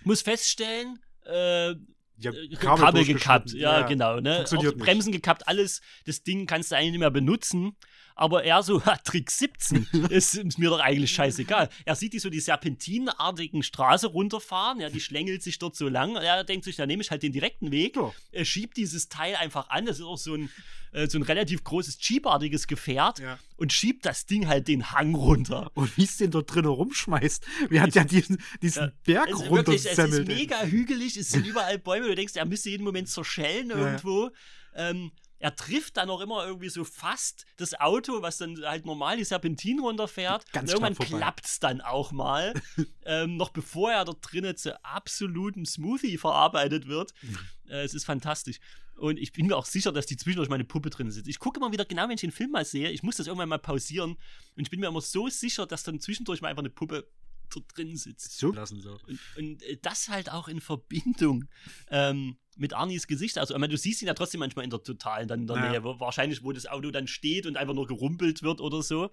[0.05, 1.71] muss feststellen, äh,
[2.19, 4.21] Ja, äh, Kabel, gekappt, ja, genau.
[4.21, 4.45] Ne?
[4.77, 5.81] Bremsen gekappt, alles.
[6.05, 7.77] Das Ding kannst du eigentlich nicht mehr benutzen.
[8.19, 11.69] Aber er so, ha, Trick 17, ist, ist mir doch eigentlich scheißegal.
[11.85, 16.17] Er sieht die so die serpentinartigen Straße runterfahren, ja, die schlängelt sich dort so lang.
[16.17, 17.95] Er denkt sich, da nehme ich halt den direkten Weg.
[17.97, 18.13] Ja.
[18.33, 19.87] Er schiebt dieses Teil einfach an.
[19.87, 20.51] Das ist auch so ein,
[20.93, 23.39] äh, so ein relativ großes Jeepartiges Gefährt Ja.
[23.57, 25.71] und schiebt das Ding halt den Hang runter.
[25.75, 27.47] Und wie es den dort drinnen rumschmeißt.
[27.71, 31.47] Wie hat der diesen, diesen Berg Es ist, wirklich, es ist mega hügelig, es sind
[31.47, 33.77] überall Bäume, du denkst, er müsste jeden Moment zerschellen Ja.
[33.77, 34.31] irgendwo.
[34.75, 39.17] Ähm, er trifft dann auch immer irgendwie so fast das Auto, was dann halt normal
[39.17, 40.51] die Serpentin runterfährt.
[40.53, 42.55] Ganz Und irgendwann klappt es dann auch mal.
[43.05, 47.13] ähm, noch bevor er dort drinnen zu absolutem Smoothie verarbeitet wird.
[47.71, 48.61] Äh, es ist fantastisch.
[48.97, 51.29] Und ich bin mir auch sicher, dass die zwischendurch meine Puppe drin sitzt.
[51.29, 53.51] Ich gucke immer wieder, genau wenn ich den Film mal sehe, ich muss das irgendwann
[53.51, 54.13] mal pausieren.
[54.57, 57.07] Und ich bin mir immer so sicher, dass dann zwischendurch mal einfach eine Puppe
[57.51, 58.39] dort drin sitzt.
[58.39, 58.99] so lassen so.
[59.07, 61.45] Und, und äh, das halt auch in Verbindung
[61.91, 63.39] ähm, mit Arnis Gesicht.
[63.39, 65.57] Also, ich meine, du siehst ihn ja trotzdem manchmal in der totalen dann in der
[65.57, 65.71] Ja.
[65.71, 69.11] Nähe, wo, wahrscheinlich, wo das Auto dann steht und einfach nur gerumpelt wird oder so.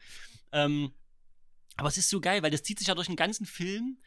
[0.52, 0.92] Ähm,
[1.78, 3.98] aber es ist so geil, weil das zieht sich ja durch den ganzen Film.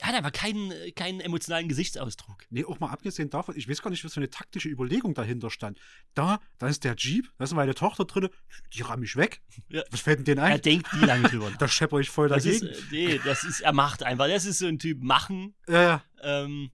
[0.00, 2.44] Er hat einfach keinen, äh, keinen emotionalen Gesichtsausdruck.
[2.50, 5.50] Nee, auch mal abgesehen davon, ich weiß gar nicht, was für eine taktische Überlegung dahinter
[5.50, 5.78] stand.
[6.14, 8.28] Da, da ist der Jeep, da ist meine Tochter drin,
[8.74, 9.40] die ramm ich weg.
[9.68, 9.82] Ja.
[9.90, 10.60] Was fällt denn denen Er ein?
[10.62, 11.56] denkt nie lange drüber nach.
[11.58, 12.78] Da schepper ich voll Das ist, dagegen.
[12.78, 14.26] äh, nee, das ist, er macht einfach.
[14.26, 15.54] Das ist so ein Typ machen.
[15.68, 16.70] äh, Ähm,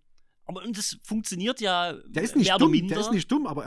[0.46, 3.64] Aber und das funktioniert ja Der ist nicht mehr dumm, der ist nicht dumm, aber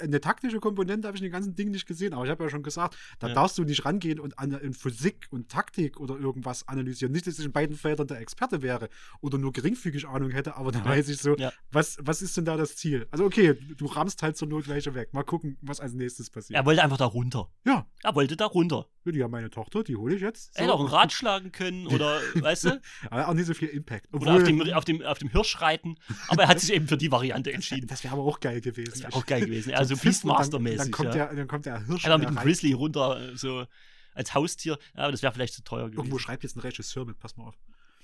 [0.00, 2.14] eine taktische Komponente habe ich in dem ganzen Ding nicht gesehen.
[2.14, 3.34] Aber ich habe ja schon gesagt, da Ja.
[3.34, 7.12] darfst du nicht rangehen und an, in Physik und Taktik oder irgendwas analysieren.
[7.12, 8.88] Nicht, dass ich in beiden Feldern der Experte wäre
[9.20, 11.52] oder nur geringfügig Ahnung hätte, aber da weiß ich so, Ja.
[11.70, 13.06] was, was ist denn da das Ziel?
[13.10, 15.12] Also okay, du rammst halt zur Not weg.
[15.12, 16.56] Mal gucken, was als nächstes passiert.
[16.58, 17.50] er wollte einfach da runter.
[17.66, 18.86] Ja, Er wollte da runter.
[19.04, 20.50] will ja meine Tochter, die hole ich jetzt.
[20.56, 22.80] Er hätte auch ein Rad schlagen können oder, weißt du,
[23.10, 24.06] Aber auch nicht so viel Impact.
[24.14, 25.96] oder auf dem, auf, dem, auf dem Hirsch reiten.
[26.28, 27.86] Aber er hat sich eben für die Variante entschieden.
[27.86, 28.90] das wäre aber auch geil gewesen.
[28.92, 29.74] Das wäre auch geil gewesen.
[29.74, 30.76] Also und dann- Beastmaster-mäßig.
[30.78, 31.26] Dann, kommt ja.
[31.26, 32.04] der, dann kommt der Hirsch.
[32.04, 33.66] Einfach mit dem rein- Grizzly runter, äh, so
[34.14, 34.78] als Haustier.
[34.96, 36.18] Ja, aber das wäre vielleicht zu teuer Irgendwo gewesen.
[36.20, 37.54] schreibt jetzt ein Regisseur mit, pass mal auf.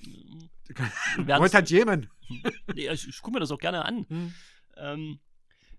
[1.16, 2.08] Wollt halt jemand.
[2.74, 4.04] Nee, ich, ich gucke mir das auch gerne an.
[4.08, 4.34] Hm.
[4.76, 5.18] Ähm,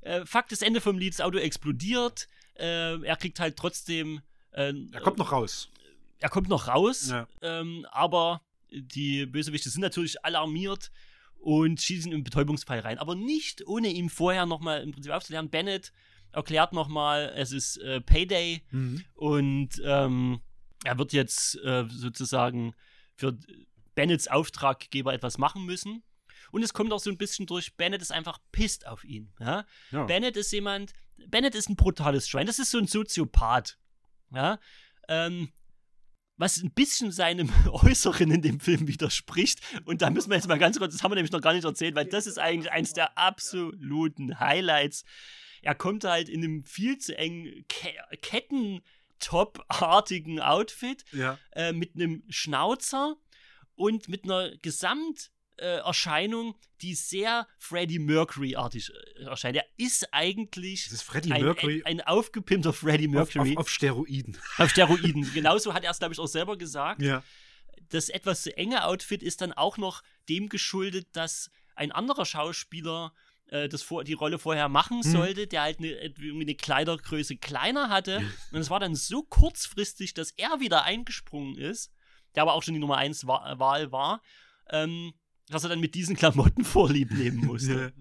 [0.02, 2.28] äh, Fakt ist, Ende vom Lied, das Auto explodiert.
[2.56, 4.22] Äh, er kriegt halt trotzdem.
[4.52, 5.70] Äh, Er kommt noch raus.
[6.20, 7.28] er kommt noch raus, Ja.
[7.44, 10.92] ähm, aber die Bösewichte sind natürlich alarmiert
[11.40, 12.98] und schießen im Betäubungsfall rein.
[12.98, 15.50] Aber nicht ohne ihm vorher nochmal im Prinzip aufzulernen.
[15.50, 15.92] Bennett
[16.32, 19.04] erklärt nochmal, es ist äh, Payday Mhm.
[19.16, 20.42] und ähm,
[20.84, 22.74] er wird jetzt äh, sozusagen
[23.16, 23.38] für
[23.96, 26.04] Bennets Auftraggeber etwas machen müssen.
[26.52, 29.32] Und es kommt auch so ein bisschen durch, Bennett ist einfach pisst auf ihn.
[29.40, 29.66] Ja?
[29.92, 30.06] Ja.
[30.06, 30.94] Bennett ist jemand,
[31.28, 33.78] Bennett ist ein brutales Schwein, das ist so ein Soziopath.
[34.34, 34.60] Ja?
[35.08, 35.50] Ähm,
[36.40, 39.60] was ein bisschen seinem Äußeren in dem Film widerspricht.
[39.86, 41.66] Und da müssen wir jetzt mal ganz kurz, das haben wir nämlich noch gar nicht
[41.66, 45.04] erzählt, weil das ist eigentlich eins der absoluten Highlights.
[45.62, 47.94] Er kommt halt in einem viel zu engen Ke
[49.20, 51.38] Kettentop-artigen Outfit Ja.
[51.52, 53.16] äh, mit einem Schnauzer
[53.76, 59.58] und mit einer Gesamterscheinung, äh, Erscheinung, die sehr Freddie Mercury-artig äh, erscheint.
[59.58, 63.62] Er ist eigentlich Das ist Freddie ein, Mercury ein, ein aufgepimpter Freddie auf, Mercury auf,
[63.62, 64.38] auf Steroiden.
[64.58, 65.32] auf Steroiden.
[65.34, 67.02] Genauso hat er es, glaube ich, auch selber gesagt.
[67.02, 67.24] Ja.
[67.90, 73.14] Das etwas zu enge Outfit ist dann auch noch dem geschuldet, dass ein anderer Schauspieler
[73.48, 75.12] äh, das vor, die Rolle vorher machen Hm.
[75.12, 78.18] sollte, der halt eine, eine Kleidergröße kleiner hatte.
[78.52, 81.92] Und es war dann so kurzfristig, dass er wieder eingesprungen ist,
[82.36, 84.22] der aber auch schon die Nummer 1 Wahl war,
[84.70, 85.14] ähm,
[85.50, 87.94] dass er dann mit diesen Klamotten vorlieb nehmen musste.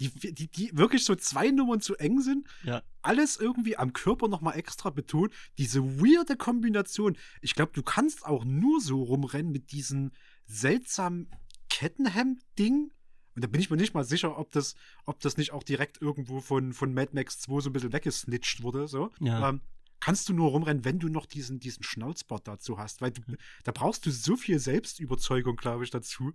[0.00, 2.48] Die, die, die wirklich so zwei Nummern zu eng sind.
[2.64, 2.82] Ja.
[3.02, 5.32] Alles irgendwie am Körper nochmal extra betont.
[5.58, 7.16] Diese weirde Kombination.
[7.42, 10.12] Ich glaube, du kannst auch nur so rumrennen mit diesem
[10.46, 11.28] seltsamen
[11.68, 12.92] Kettenhemd-Ding.
[13.34, 14.74] Und da bin ich mir nicht mal sicher, ob das,
[15.04, 18.62] ob das nicht auch direkt irgendwo von, von Mad Max 2 so ein bisschen weggesnitcht
[18.62, 18.88] wurde.
[18.88, 19.10] So.
[19.20, 19.50] Ja.
[19.50, 19.60] Ähm,
[20.00, 23.02] kannst du nur rumrennen, wenn du noch diesen, diesen Schnauzbart dazu hast.
[23.02, 23.22] Weil du,
[23.64, 26.32] da brauchst du so viel Selbstüberzeugung, glaube ich, dazu.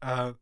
[0.00, 0.32] Äh,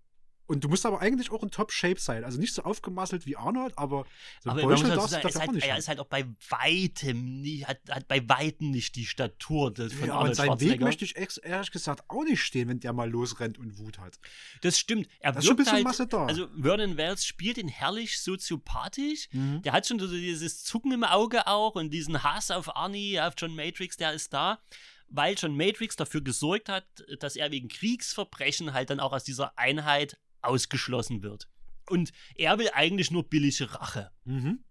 [0.49, 2.23] und du musst aber eigentlich auch in Top-Shape sein.
[2.25, 4.07] Also nicht so aufgemasselt wie Arnold, aber
[4.43, 5.79] so Aber Bäuchel darfst du halt, nicht er haben.
[5.79, 10.09] ist halt auch bei weitem nie, hat, hat bei weitem nicht die Statur des, von
[10.09, 13.59] Ja, Arnold seinem Weg möchte ich ehrlich gesagt auch nicht stehen, wenn der mal losrennt
[13.59, 14.19] und Wut hat.
[14.63, 15.09] Das stimmt.
[15.19, 16.27] Er Da ist schon ein bisschen halt, Masse da.
[16.27, 19.29] Also Vernon Wells spielt ihn herrlich soziopathisch.
[19.33, 19.63] Mhm.
[19.63, 23.35] Der hat schon so dieses Zucken im Auge auch und diesen Hass auf Arnie, auf
[23.37, 24.61] John Matrix, der ist da.
[25.09, 26.85] Weil John Matrix dafür gesorgt hat,
[27.21, 31.49] dass er wegen Kriegsverbrechen halt dann auch aus dieser Einheit ausgeschlossen wird.
[31.89, 34.11] Und er will eigentlich nur billige Rache.
[34.25, 34.65] Mhm.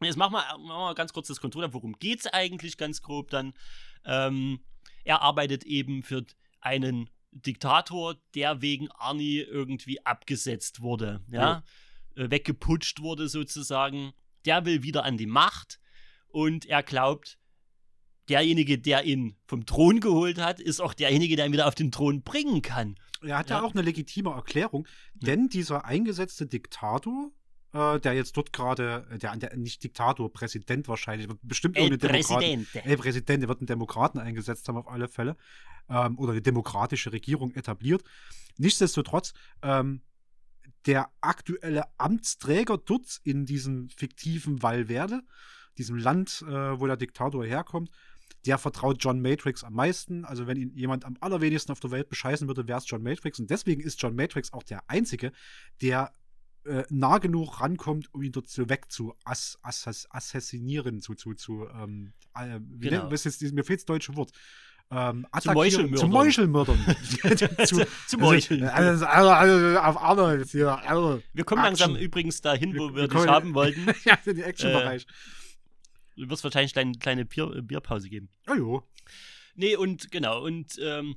[0.00, 1.72] Jetzt machen wir, machen wir mal ganz kurz das Kontrolle.
[1.72, 3.54] Worum geht es eigentlich ganz grob dann?
[4.04, 4.60] Ähm,
[5.04, 6.24] er arbeitet eben für
[6.60, 11.62] einen Diktator, der wegen Arnie irgendwie abgesetzt wurde, ja,
[12.14, 14.12] äh, weggeputscht wurde sozusagen.
[14.44, 15.80] Der will wieder an die Macht
[16.28, 17.37] und er glaubt,
[18.28, 21.90] derjenige, der ihn vom Thron geholt hat, ist auch derjenige, der ihn wieder auf den
[21.90, 22.96] Thron bringen kann.
[23.22, 23.58] Er hat ja.
[23.58, 23.62] Ja.
[23.64, 27.32] auch eine legitime Erklärung, denn dieser eingesetzte Diktator,
[27.72, 31.86] äh, der jetzt dort gerade, äh, der, der nicht Diktator, Präsident wahrscheinlich, wird bestimmt El
[31.86, 32.66] ohne Demokraten.
[32.84, 35.36] El Präsident, der wird einen Demokraten eingesetzt haben auf alle Fälle.
[35.88, 38.04] Ähm, oder eine demokratische Regierung etabliert.
[38.58, 40.02] Nichtsdestotrotz, ähm,
[40.86, 45.22] der aktuelle Amtsträger dort in diesem fiktiven Valverde,
[45.78, 47.90] diesem Land, äh, wo der Diktator herkommt,
[48.48, 50.24] der vertraut John Matrix am meisten.
[50.24, 53.38] Also wenn ihn jemand am allerwenigsten auf der Welt bescheißen würde, wäre es John Matrix.
[53.38, 55.32] Und deswegen ist John Matrix auch der Einzige,
[55.82, 56.12] der
[56.64, 61.34] äh, nah genug rankommt, um ihn dort so weg zu ass, ass, assassinieren, zu, zu,
[61.34, 63.10] zu ähm, äh, wie Genau.
[63.10, 64.32] was ist, mir fehlt das deutsche Wort.
[64.90, 66.78] Ähm, Zu attackieren- Zu Meuchelmördern.
[67.22, 67.66] Meuchelmördern.
[67.66, 68.64] Zu- zu Meucheln.
[68.64, 70.78] Also, also, also, auf Arnold hier.
[70.88, 71.22] Also.
[71.34, 71.90] Wir kommen Action.
[71.90, 73.86] langsam übrigens dahin, wo Wir- wir, dich haben wollten.
[74.04, 75.06] ja, in den Action-Bereich.
[76.18, 78.28] Du wirst wahrscheinlich eine kleine Bier, äh, Bierpause geben.
[78.46, 78.82] Ja, jo.
[79.54, 81.16] Nee, und genau, und ähm,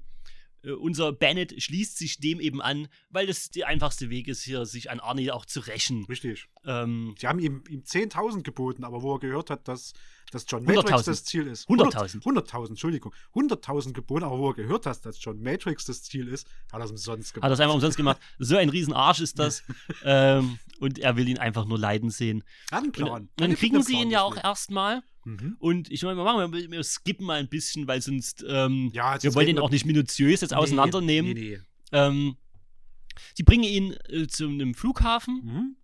[0.64, 4.66] äh, unser Bennett schließt sich dem eben an, weil das der einfachste Weg ist, hier
[4.66, 6.06] sich an Arnie auch zu rächen.
[6.06, 6.48] Richtig.
[6.66, 9.94] Ähm, Sie haben ihm, ihm 10.000 geboten, aber wo er gehört hat, dass,
[10.32, 10.76] dass John 100.000.
[10.76, 11.70] Matrix das Ziel ist.
[11.70, 12.24] 100.000.
[12.24, 13.14] 100.000, Entschuldigung.
[13.36, 16.86] 100.000 geboten, aber wo er gehört hat, dass John Matrix das Ziel ist, hat er
[16.86, 17.50] es umsonst hat gemacht.
[17.50, 18.18] er es einfach umsonst gemacht.
[18.40, 19.64] So ein Riesenarsch ist das.
[20.04, 22.44] ähm, und er will ihn einfach nur leiden sehen.
[22.72, 23.30] Hat einen Und Plan.
[23.36, 25.04] dann Er kriegen hat sie ihn ja auch erstmal.
[25.26, 25.56] Mhm.
[25.60, 29.14] Und ich meine, wir, machen, wir, wir skippen mal ein bisschen, weil sonst, ähm, Ja,
[29.14, 31.34] jetzt wir wollen ihn auch nicht minutiös jetzt Nee, auseinandernehmen.
[31.34, 31.60] Nee, nee.
[31.92, 32.38] Ähm,
[33.36, 35.76] sie bringen ihn äh, zu einem Flughafen Mhm.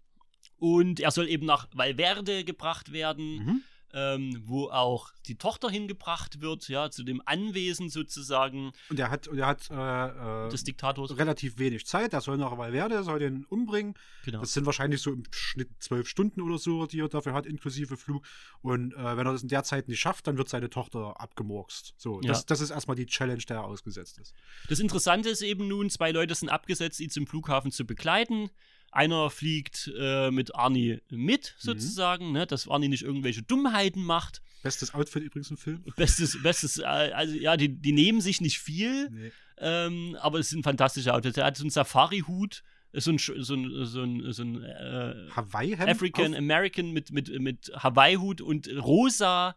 [0.57, 3.61] und er soll eben nach Valverde gebracht werden, Mhm.
[3.93, 9.27] Ähm, wo auch die Tochter hingebracht wird, ja, zu dem Anwesen sozusagen Und er hat,
[9.27, 11.17] und er hat äh, äh, des Diktators.
[11.17, 12.13] relativ wenig Zeit.
[12.13, 13.93] Er soll nach Valverde, soll den umbringen.
[14.25, 14.39] Genau.
[14.41, 17.97] Das sind wahrscheinlich so im Schnitt zwölf Stunden oder so, die er dafür hat, inklusive
[17.97, 18.25] Flug.
[18.61, 21.93] Und äh, wenn er das in der Zeit nicht schafft, dann wird seine Tochter abgemurkst.
[21.97, 22.29] So, Ja.
[22.33, 24.33] das, das ist erstmal die Challenge, der er ausgesetzt ist.
[24.69, 28.49] Das Interessante ist eben nun, zwei Leute sind abgesetzt, ihn zum Flughafen zu begleiten.
[28.91, 31.65] Einer fliegt äh, mit Arnie mit, Mhm.
[31.65, 34.41] sozusagen, ne, dass Arnie nicht irgendwelche Dummheiten macht.
[34.63, 35.83] Bestes Outfit übrigens im Film.
[35.95, 39.31] Bestes, bestes, äh, also ja, die, die nehmen sich nicht viel, Nee.
[39.59, 41.37] ähm, aber es sind fantastische Outfits.
[41.37, 42.63] Er hat so einen Safari-Hut,
[42.93, 45.89] so ein, so ein, so ein, so ein äh, Hawaii-Hemd.
[45.89, 49.55] African American mit, mit, mit Hawaii-Hut und rosa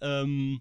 [0.00, 0.60] ähm,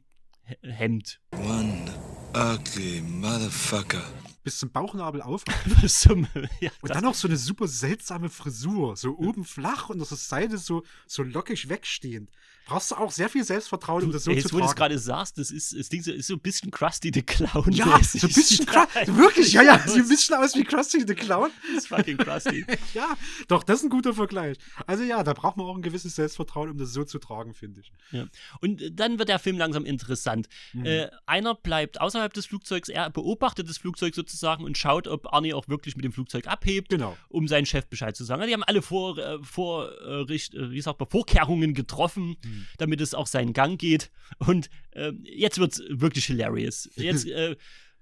[0.61, 1.19] Hemd.
[1.33, 1.85] One
[2.33, 4.03] ugly motherfucker.
[4.45, 5.43] Bis zum Bauchnabel auf.
[5.87, 6.27] Zum,
[6.61, 8.95] ja, Und dann noch so eine super seltsame Frisur.
[8.95, 12.29] So oben flach und auf der Seite so, so lockig wegstehend.
[12.67, 14.69] Brauchst du auch sehr viel Selbstvertrauen, um das so Ey, zu jetzt, wo du es
[14.69, 14.77] tragen.
[14.79, 17.71] gerade sagst, das ist, Ding so, ist so ein bisschen Krusty the Clown.
[17.71, 18.87] Ja, so ein bisschen krass.
[19.05, 21.51] Wirklich, ja, ja, sieht ein bisschen aus wie Krusty the Clown.
[21.67, 22.65] Das ist fucking Krusty.
[22.95, 23.15] Ja,
[23.47, 24.57] doch, das ist ein guter Vergleich.
[24.87, 27.81] Also ja, da braucht man auch ein gewisses Selbstvertrauen, um das so zu tragen, finde
[27.81, 27.91] ich.
[28.11, 28.27] Ja.
[28.61, 30.47] Und äh, dann wird der Film langsam interessant.
[30.73, 30.85] Mhm.
[30.85, 34.34] Äh, einer bleibt außerhalb des Flugzeugs, er beobachtet das Flugzeug sozusagen
[34.65, 37.17] und schaut, ob Arnie auch wirklich mit dem Flugzeug abhebt, Genau.
[37.29, 38.45] um seinen Chef Bescheid zu sagen.
[38.47, 42.65] Die haben alle vor, äh, vor, äh, äh, wie sagt man, Vorkehrungen getroffen, Mhm.
[42.77, 44.11] damit es auch seinen Gang geht.
[44.39, 46.89] Und äh, jetzt wird es wirklich hilarious.
[46.95, 47.55] Jetzt äh,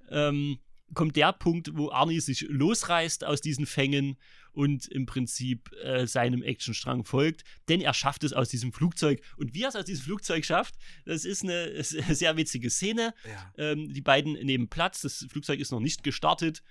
[0.09, 0.59] ähm,
[0.93, 4.17] kommt der Punkt, wo Arnie sich losreißt aus diesen Fängen
[4.53, 9.21] und im Prinzip äh, seinem Actionstrang folgt, denn er schafft es aus diesem Flugzeug.
[9.35, 10.75] Und wie er es aus diesem Flugzeug schafft,
[11.05, 13.13] das ist eine, sehr witzige Szene.
[13.27, 13.53] Ja.
[13.57, 16.63] Ähm, die beiden nehmen Platz, das Flugzeug ist noch nicht gestartet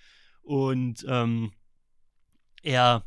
[0.42, 1.52] und ähm,
[2.62, 3.04] er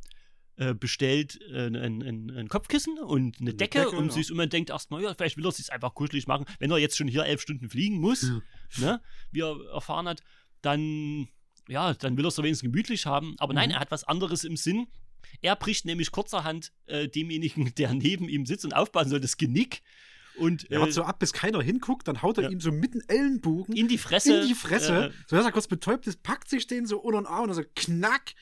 [0.57, 4.11] äh, bestellt äh, ein, ein, ein Kopfkissen und eine Eine Decke, Decke, um ja.
[4.11, 6.77] sich und man denkt erstmal, ja, vielleicht will er sich einfach kuschelig machen, wenn er
[6.77, 8.41] jetzt schon hier elf Stunden fliegen muss, Ja.
[8.77, 9.01] ne,
[9.31, 10.21] wie er erfahren hat,
[10.61, 11.27] dann
[11.67, 13.35] ja, dann will er es wenigstens gemütlich haben.
[13.39, 13.75] Aber nein, Mhm.
[13.75, 14.87] er hat was anderes im Sinn.
[15.41, 19.81] Er bricht nämlich kurzerhand äh, demjenigen, der neben ihm sitzt und aufpassen soll, das Genick.
[20.37, 22.49] Und Er äh, so ab, bis keiner hinguckt, dann haut er Ja.
[22.49, 24.41] ihm so mitten Ellenbogen in die Fresse.
[24.41, 27.25] in die Fresse, Äh, sodass er kurz betäubt ist, packt sich den so unter den
[27.27, 28.33] Arm und so knack.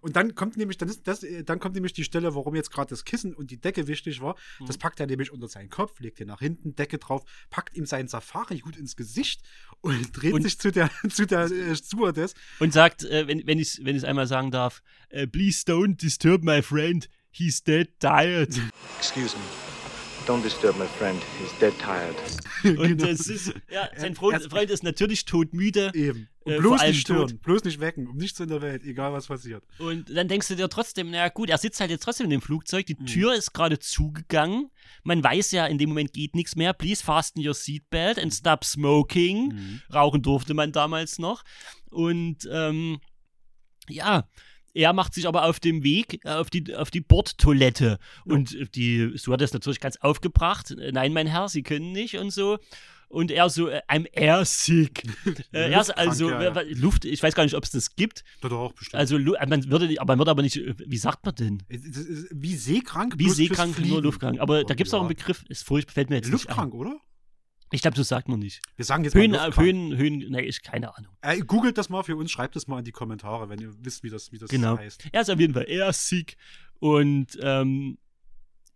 [0.00, 2.70] Und dann kommt nämlich, dann, ist das, äh, dann kommt nämlich die Stelle, warum jetzt
[2.70, 4.36] gerade das Kissen und die Decke wichtig war.
[4.60, 4.66] Mhm.
[4.66, 7.84] Das packt er nämlich unter seinen Kopf, legt ihn nach hinten, Decke drauf, packt ihm
[7.84, 9.42] seinen Safari-Hut ins Gesicht
[9.82, 12.34] und dreht Und- sich zu der, zu der äh, Stewardess.
[12.60, 15.96] und sagt, äh, wenn, wenn ich es wenn ich's einmal sagen darf, äh, please don't
[15.96, 17.10] disturb my friend.
[17.30, 18.58] He's dead tired.
[18.98, 19.81] Excuse me.
[20.26, 21.20] Don't disturb my friend.
[21.40, 22.14] He's dead tired.
[22.78, 23.06] Und Genau.
[23.08, 25.90] ist, ja, sein Freund, Freund ist natürlich todmüde.
[25.94, 26.28] Eben.
[26.44, 27.42] Und Äh, bloß allem nicht stören, tot.
[27.42, 29.64] bloß nicht wecken, um nichts in der Welt, egal was passiert.
[29.78, 32.40] Und dann denkst du dir trotzdem, naja gut, er sitzt halt jetzt trotzdem in dem
[32.40, 33.04] Flugzeug, Mhm.
[33.04, 34.70] die Tür ist gerade zugegangen.
[35.02, 36.72] Man weiß ja, in dem Moment geht nichts mehr.
[36.72, 38.22] Please fasten your seatbelt Mhm.
[38.24, 39.80] and stop smoking.
[39.92, 41.42] Rauchen durfte man damals noch.
[41.90, 43.00] Und ähm,
[43.88, 44.28] ja,
[44.74, 47.98] er macht sich aber auf dem Weg äh, auf die, auf die Bordtoilette.
[48.24, 50.70] Und die Stewardess natürlich ganz aufgebracht.
[50.72, 52.58] Äh, Nein, mein Herr, Sie können nicht und so.
[53.08, 55.02] Und er so, äh, I'm airsick.
[55.52, 56.60] äh, er ist Luftkrank, also ja, ja.
[56.60, 58.24] äh, Luft, ich weiß gar nicht, ob es das gibt.
[58.42, 58.98] Er auch bestimmt.
[58.98, 61.62] Also man würde, aber man würde aber nicht, äh, wie sagt man denn?
[61.68, 64.40] Ist wie seekrank, Wie seekrank, nur luftkrank.
[64.40, 65.08] Aber da gibt es auch Ja.
[65.08, 66.98] einen Begriff, ist furchtbar, fällt mir jetzt nicht Luftkrank, oder?
[67.72, 68.60] Ich glaube, das sagt man nicht.
[68.76, 69.66] Wir sagen jetzt Höhen, mal äh, Luftkrank.
[69.66, 71.16] Höhen, Höhen, nee, ich keine Ahnung.
[71.22, 74.02] Äh, googelt das mal für uns, schreibt es mal in die Kommentare, wenn ihr wisst,
[74.02, 74.76] wie das, wie das Genau.
[74.78, 75.06] heißt.
[75.10, 76.36] Er ist auf jeden Fall eher sick
[76.80, 77.98] und ähm,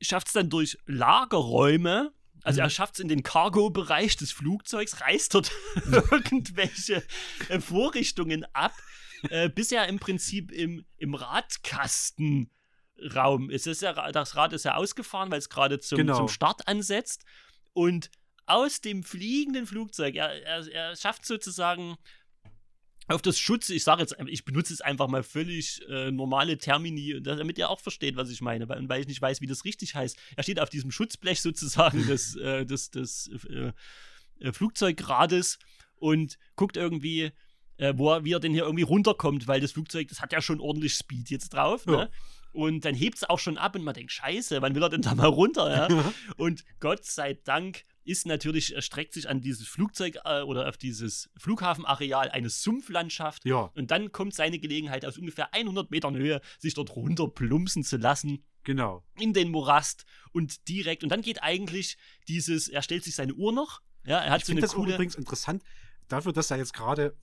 [0.00, 2.12] schafft es dann durch Lagerräume.
[2.42, 2.64] Also Mhm.
[2.66, 5.50] er schafft es in den Cargo-Bereich des Flugzeugs, reißt dort
[6.10, 7.02] irgendwelche
[7.48, 8.72] äh, Vorrichtungen ab,
[9.30, 13.66] äh, bis er im Prinzip im, im Radkastenraum ist.
[13.66, 16.16] Es ist ja, das Rad ist ja ausgefahren, weil es gerade zum, Genau.
[16.18, 17.24] zum Start ansetzt.
[17.72, 18.10] Und
[18.46, 21.96] aus dem fliegenden Flugzeug, er, er, er schafft sozusagen
[23.08, 27.20] auf das Schutz, ich sage jetzt, ich benutze jetzt einfach mal völlig äh, normale Termini,
[27.22, 29.94] damit ihr auch versteht, was ich meine, weil, weil ich nicht weiß, wie das richtig
[29.94, 30.16] heißt.
[30.34, 33.72] Er steht auf diesem Schutzblech sozusagen des, äh, des, des äh,
[34.40, 35.58] äh, Flugzeugrades
[35.96, 37.32] und guckt irgendwie
[37.78, 40.40] äh, wo er, wie er denn hier irgendwie runterkommt, weil das Flugzeug, das hat ja
[40.40, 41.84] schon ordentlich Speed jetzt drauf.
[41.86, 41.92] Ja.
[41.92, 42.10] Ne?
[42.52, 45.02] Und dann hebt es auch schon ab und man denkt, scheiße, wann will er denn
[45.02, 45.70] da mal runter?
[45.70, 46.14] Ja?
[46.36, 51.28] und Gott sei Dank ist natürlich, erstreckt sich an dieses Flugzeug äh, oder auf dieses
[51.36, 53.44] Flughafenareal eine Sumpflandschaft.
[53.44, 53.70] Ja.
[53.74, 57.96] Und dann kommt seine Gelegenheit, aus ungefähr 100 Metern Höhe sich dort runter plumpsen zu
[57.96, 59.04] lassen Genau.
[59.18, 61.02] in den Morast und direkt.
[61.04, 61.96] Und dann geht eigentlich
[62.26, 63.80] dieses, er stellt sich seine Uhr noch.
[64.04, 64.94] Ja, er hat Ich so eine das coole.
[64.94, 65.62] übrigens interessant,
[66.08, 67.16] dafür, dass er jetzt gerade,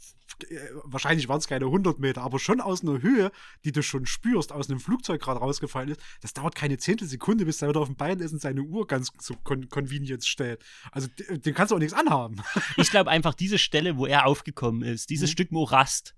[0.50, 3.32] äh, wahrscheinlich waren es keine 100 Meter, aber schon aus einer Höhe,
[3.66, 7.62] die du schon spürst, aus einem Flugzeug gerade rausgefallen ist, das dauert keine Zehntelsekunde, bis
[7.62, 10.64] er wieder auf dem Bein ist und seine Uhr ganz so con convenient stellt.
[10.92, 12.42] Also d- den kannst du auch nichts anhaben.
[12.78, 15.34] Ich glaube einfach, diese Stelle, wo er aufgekommen ist, dieses Mhm.
[15.34, 16.16] Stück Morast,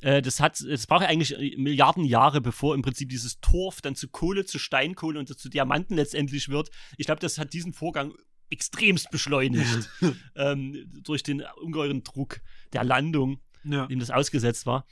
[0.00, 3.80] äh, das hat, das braucht ja eigentlich äh, Milliarden Jahre, bevor im Prinzip dieses Torf
[3.82, 6.70] dann zu Kohle, zu Steinkohle und zu Diamanten letztendlich wird.
[6.96, 8.14] Ich glaube, das hat diesen Vorgang
[8.50, 9.88] extremst beschleunigt
[10.36, 12.40] ähm, durch den ungeheuren Druck
[12.72, 13.40] der Landung.
[13.62, 13.86] Ja.
[13.86, 14.86] dem das ausgesetzt war.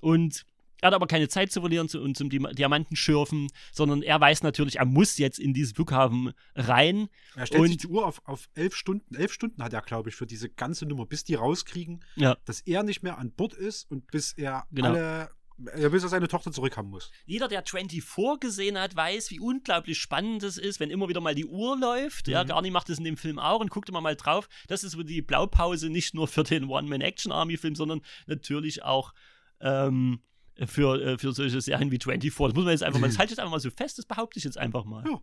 [0.00, 0.46] Und
[0.80, 4.42] er hat aber keine Zeit zu verlieren zu, und zum Di- Diamantenschürfen, sondern er weiß
[4.42, 7.08] natürlich, er muss jetzt in diesen Flughafen rein.
[7.36, 9.14] Er stellt sich Und- die Uhr auf, auf elf Stunden.
[9.14, 12.36] Elf Stunden hat er, glaube ich, für diese ganze Nummer, bis die rauskriegen, Ja.
[12.46, 14.88] dass er nicht mehr an Bord ist und bis er Genau.
[14.88, 15.30] alle,
[15.72, 17.10] äh, bis er seine Tochter zurückhaben muss.
[17.26, 21.34] Jeder, der 24 gesehen hat, weiß, wie unglaublich spannend es ist, wenn immer wieder mal
[21.34, 22.28] die Uhr läuft.
[22.28, 22.48] Ja, Mhm.
[22.48, 24.48] Garni macht das in dem Film auch und guckt immer mal drauf.
[24.68, 29.14] Das ist so die Blaupause nicht nur für den One-Man-Action-Army-Film, sondern natürlich auch
[29.60, 30.20] ähm,
[30.66, 32.30] für, äh, für solche Serien wie 24.
[32.34, 34.06] Das muss man jetzt einfach mal, das halte ich jetzt einfach mal so fest, das
[34.06, 35.04] behaupte ich jetzt einfach mal.
[35.06, 35.20] Ja.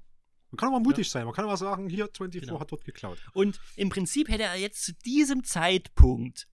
[0.50, 1.24] Man kann auch mal mutig sein.
[1.24, 2.60] Man kann auch mal sagen, hier, 24 Genau.
[2.60, 3.18] hat dort geklaut.
[3.32, 6.48] Und im Prinzip hätte er jetzt zu diesem Zeitpunkt,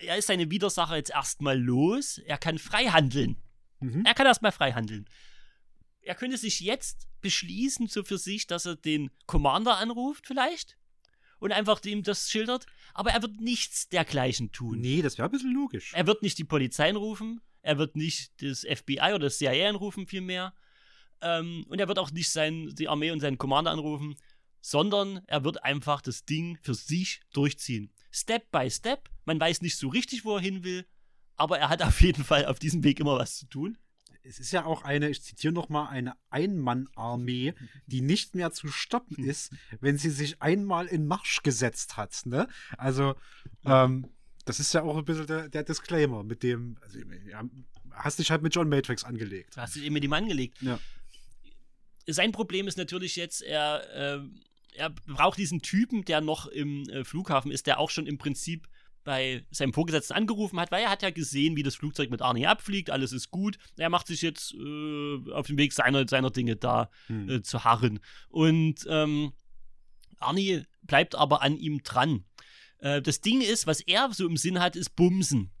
[0.00, 3.36] er ist seine Widersacher jetzt erstmal los, er kann frei handeln.
[3.80, 4.04] Mhm.
[4.04, 5.08] Er kann erstmal frei handeln.
[6.02, 10.78] Er könnte sich jetzt beschließen, so für sich, dass er den Commander anruft, vielleicht.
[11.38, 12.66] Und einfach ihm das schildert.
[12.94, 14.80] Aber er wird nichts dergleichen tun.
[14.80, 15.92] Nee, das wäre ein bisschen logisch.
[15.94, 17.40] Er wird nicht die Polizei anrufen.
[17.60, 20.54] Er wird nicht das FBI oder das CIA anrufen, vielmehr.
[21.20, 24.16] Ähm, und er wird auch nicht sein, die Armee und seinen Commander anrufen,
[24.66, 27.92] sondern er wird einfach das Ding für sich durchziehen.
[28.10, 29.08] Step by Step.
[29.24, 30.84] Man weiß nicht so richtig, wo er hin will,
[31.36, 33.78] aber er hat auf jeden Fall auf diesem Weg immer was zu tun.
[34.24, 37.54] es ist ja auch eine, ich zitiere nochmal, eine Ein-Mann-Armee,
[37.86, 42.22] die nicht mehr zu stoppen ist, wenn sie sich einmal in Marsch gesetzt hat.
[42.24, 42.48] Ne?
[42.76, 43.14] Also,
[43.64, 44.08] ähm,
[44.46, 46.98] das ist ja auch ein bisschen der, der Disclaimer, mit dem, also,
[47.30, 47.44] ja,
[47.92, 49.56] hast dich halt mit John Matrix angelegt.
[49.56, 50.60] Hast dich eben mit ihm angelegt.
[50.60, 50.80] Ja.
[52.08, 54.28] Sein Problem ist natürlich jetzt, er, äh,
[54.76, 58.68] er braucht diesen Typen, der noch im äh, Flughafen ist, der auch schon im Prinzip
[59.04, 62.46] bei seinem Vorgesetzten angerufen hat, weil er hat ja gesehen, wie das Flugzeug mit Arnie
[62.46, 63.56] abfliegt, alles ist gut.
[63.76, 67.30] Er macht sich jetzt äh, auf den Weg seiner, seiner Dinge da Hm.
[67.30, 68.00] äh, zu harren.
[68.28, 69.32] Und ähm,
[70.18, 72.24] Arnie bleibt aber an ihm dran.
[72.78, 75.52] Äh, das Ding ist, was er so im Sinn hat, ist Bumsen.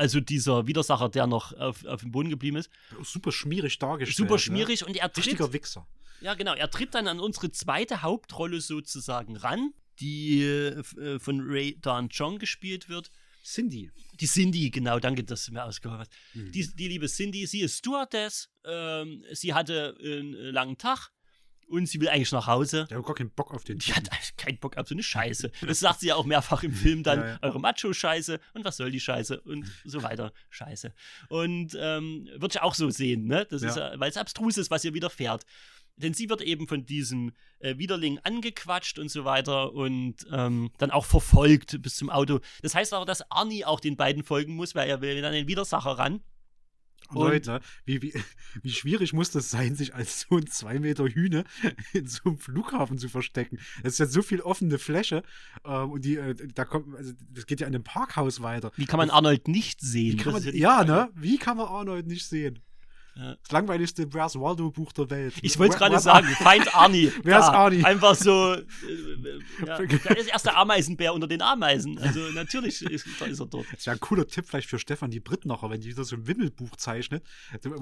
[0.00, 2.70] Also dieser Widersacher, der noch auf, auf dem Boden geblieben ist.
[3.04, 4.16] Super schmierig dargestellt.
[4.16, 4.38] Super Ne?
[4.38, 5.86] schmierig und er tritt, Richtiger Wichser.
[6.22, 11.78] ja genau, er tritt dann an unsere zweite Hauptrolle sozusagen ran, die äh, von Ray
[11.82, 13.10] Dan Chong gespielt wird.
[13.44, 13.90] Cindy.
[14.20, 16.10] Die Cindy, genau, danke, dass du mir ausgehört hast.
[16.34, 16.52] Mhm.
[16.52, 21.10] Die, die liebe Cindy, sie ist Stewardess, ähm, sie hatte einen langen Tag
[21.70, 22.86] und sie will eigentlich nach Hause.
[22.90, 25.02] Der hat gar keinen Bock auf den Die hat eigentlich keinen Bock auf so eine
[25.02, 25.50] Scheiße.
[25.66, 27.20] Das sagt sie ja auch mehrfach im Film dann.
[27.20, 27.38] Ja, ja.
[27.42, 30.92] Eure Macho-Scheiße und was soll die Scheiße und so weiter Scheiße.
[31.28, 33.46] Und ähm, wird ich auch so sehen, ne?
[33.48, 33.68] Das Ja.
[33.68, 35.44] ist ja, weil es abstrus ist, was ihr widerfährt.
[35.96, 40.90] Denn sie wird eben von diesem äh, Widerling angequatscht und so weiter und ähm, dann
[40.90, 42.40] auch verfolgt bis zum Auto.
[42.62, 45.46] Das heißt aber, dass Arnie auch den beiden folgen muss, weil er will an den
[45.46, 46.22] Widersacher ran.
[47.12, 48.14] Leute, wie, wie,
[48.62, 51.44] wie schwierig muss das sein, sich als so ein zwei Meter Hühne
[51.92, 53.58] in so einem Flughafen zu verstecken?
[53.82, 55.22] Es ist ja so viel offene Fläche
[55.64, 58.72] ähm, und die, äh, da kommt, also das geht ja in einem Parkhaus weiter.
[58.76, 60.18] Wie kann man Arnold nicht sehen?
[60.18, 61.10] Das man, ja, ne?
[61.14, 62.60] Wie kann man Arnold nicht sehen?
[63.16, 63.36] Ja.
[63.42, 65.34] Das langweiligste Where's Waldo Buch der Welt.
[65.42, 67.12] Ich wollte es gerade sagen, Feind Arnie.
[67.22, 67.84] Wer ist Arnie?
[67.84, 71.98] Einfach so, äh, äh, ja, der ist erst der Ameisenbär unter den Ameisen.
[71.98, 73.66] Also natürlich ist, ist er dort.
[73.72, 76.26] Das wäre ein cooler Tipp vielleicht für Stefan die Brittnacher, wenn die wieder so ein
[76.26, 77.24] Wimmelbuch zeichnet.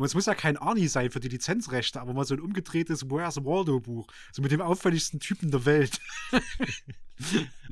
[0.03, 3.37] Es muss ja kein Arnie sein für die Lizenzrechte, aber mal so ein umgedrehtes Where's
[3.45, 4.09] Waldo Buch.
[4.33, 6.01] So mit dem auffälligsten Typen der Welt.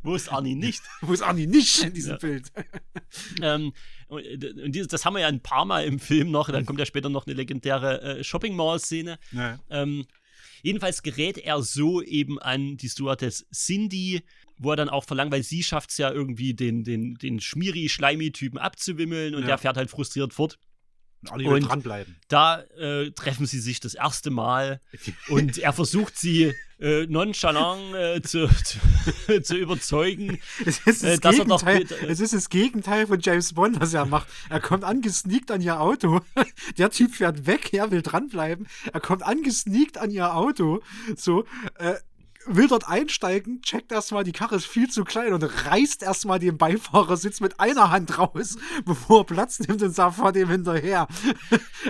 [0.02, 0.82] Wo ist Arnie nicht?
[1.00, 2.18] Wo ist Arnie nicht in diesem Ja.
[2.18, 2.52] Bild?
[3.40, 3.72] ähm,
[4.09, 6.50] und äh, und dieses, das haben wir ja ein paar Mal im Film noch.
[6.50, 9.18] Dann kommt ja später noch eine legendäre äh, Shopping Mall-Szene.
[9.32, 9.59] Ja.
[9.70, 10.07] Ähm,
[10.62, 14.22] jedenfalls gerät er so eben an die Stewardess Cindy,
[14.59, 18.59] wo er dann auch verlangt, weil sie schafft es ja irgendwie, den, den, den Schmiri-Schleimi-Typen
[18.59, 19.48] abzuwimmeln und Ja.
[19.48, 20.59] der fährt halt frustriert fort.
[21.30, 22.16] Arnie Und- dranbleiben.
[22.28, 24.80] Da äh, treffen sie sich das erste Mal
[25.28, 28.78] und er versucht sie äh, nonchalant äh, zu, zu,
[29.42, 30.38] zu überzeugen.
[30.64, 33.20] Es ist, Äh, das dass er doch Gegenteil, mit, äh, es ist das Gegenteil von
[33.20, 34.28] James Bond, was er macht.
[34.50, 36.20] Er kommt angesneakt an ihr Auto.
[36.78, 38.66] Der Typ fährt weg, er will dranbleiben.
[38.92, 40.82] Er kommt angesneakt an ihr Auto.
[41.16, 41.44] So,
[41.78, 41.94] äh,
[42.47, 46.59] will dort einsteigen, checkt erstmal, die Karre ist viel zu klein und reißt erstmal den
[46.59, 51.09] Beifahrersitz mit einer Hand raus, bevor er Platz nimmt und sagt vor dem hinterher.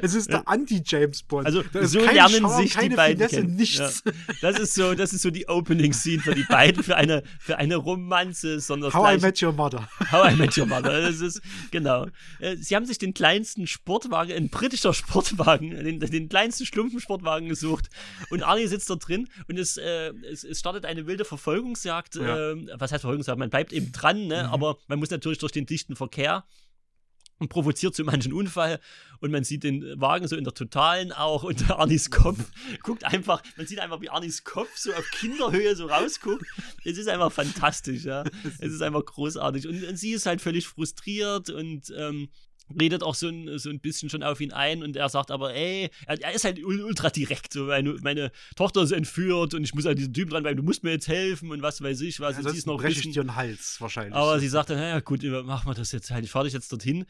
[0.02, 1.46] Es ist der Anti-James Bond.
[1.46, 3.56] Also so lernen Charme, sich die beiden Finesse, kennen.
[3.56, 4.02] nichts.
[4.04, 4.12] Ja.
[4.42, 7.56] Das ist so, das ist so die Opening Scene für die beiden für eine für
[7.56, 9.88] eine Romanze, sondern How I Met Your Mother.
[10.12, 11.00] How I Met Your Mother.
[11.00, 11.40] Das ist
[11.70, 12.08] genau.
[12.40, 17.88] Äh, Sie haben sich den kleinsten Sportwagen, ein britischer Sportwagen, den, den kleinsten Schlumpfensportwagen gesucht
[18.28, 22.16] und Arnie sitzt da drin und es, äh, es, es startet eine wilde Verfolgungsjagd.
[22.16, 22.52] Ja.
[22.52, 23.38] Äh, was heißt Verfolgungsjagd?
[23.38, 24.48] Man bleibt eben dran, ne?
[24.50, 26.44] aber man muss natürlich durch den dichten Verkehr
[27.38, 28.80] und provoziert so manchen Unfall
[29.20, 32.38] und man sieht den Wagen so in der Totalen auch und Arnis Kopf
[32.82, 36.46] guckt einfach, man sieht einfach, wie Arnis Kopf so auf Kinderhöhe so rausguckt.
[36.84, 38.24] Es ist einfach fantastisch, ja.
[38.58, 39.68] Es ist einfach großartig.
[39.68, 42.28] Und, und sie ist halt völlig frustriert und ähm,
[42.80, 45.54] redet auch so ein, so ein bisschen schon auf ihn ein und er sagt aber,
[45.54, 49.64] ey, er, er ist halt ul- ultra direkt, so meine, meine Tochter ist entführt und
[49.64, 52.18] ich muss an diesen Typen dranbleiben, du musst mir jetzt helfen und was weiß ich
[52.20, 52.36] was.
[52.38, 54.14] und sie ist noch ein breche ich dir den Hals wahrscheinlich.
[54.14, 56.70] aber sie sagt dann, naja, gut, machen wir das jetzt halt, ich fahre dich jetzt
[56.72, 57.04] dorthin.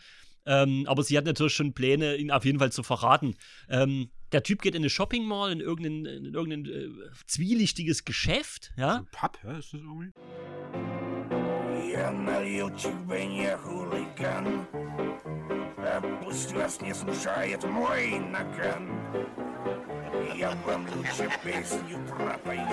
[0.48, 3.34] Ähm, aber sie hat natürlich schon Pläne, ihn auf jeden Fall zu verraten.
[3.68, 6.88] Ähm, der Typ geht in eine Shopping Mall, in irgendein, in irgendein äh,
[7.26, 8.98] zwielichtiges Geschäft, ja.
[8.98, 10.12] Ein Pub, ja, ist das irgendwie?
[11.95, 14.67] Я налил тебе хулиган
[15.77, 18.89] А Пусть вас не смущает мой наган
[20.35, 22.67] Я вам лучше песню пропою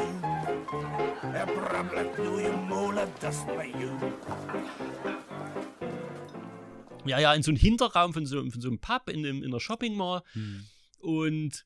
[1.22, 3.98] А Про блатную молодость мою
[7.04, 9.50] Ja, ja, in so einem Hinterraum von so, von so einem Pub in, dem, in
[9.50, 10.22] der Shopping Mall.
[10.34, 10.66] Hm.
[11.00, 11.64] Und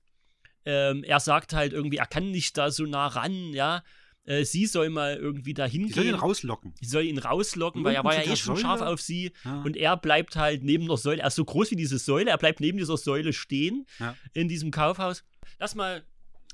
[0.64, 3.82] ähm, er sagt halt irgendwie, er kann nicht da so nah ran, ja.
[4.28, 6.73] Äh, sie soll mal irgendwie da Die soll ihn rauslocken.
[6.82, 9.32] Sie soll ihn rauslocken, weil er war ja eh schon Säule- scharf auf sie.
[9.43, 9.61] Ja.
[9.63, 11.21] Und er bleibt halt neben der Säule.
[11.21, 12.30] Er ist so groß wie diese Säule.
[12.30, 14.15] Er bleibt neben dieser Säule stehen Ja.
[14.34, 15.23] in diesem Kaufhaus.
[15.59, 16.03] Lass mal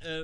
[0.01, 0.23] äh,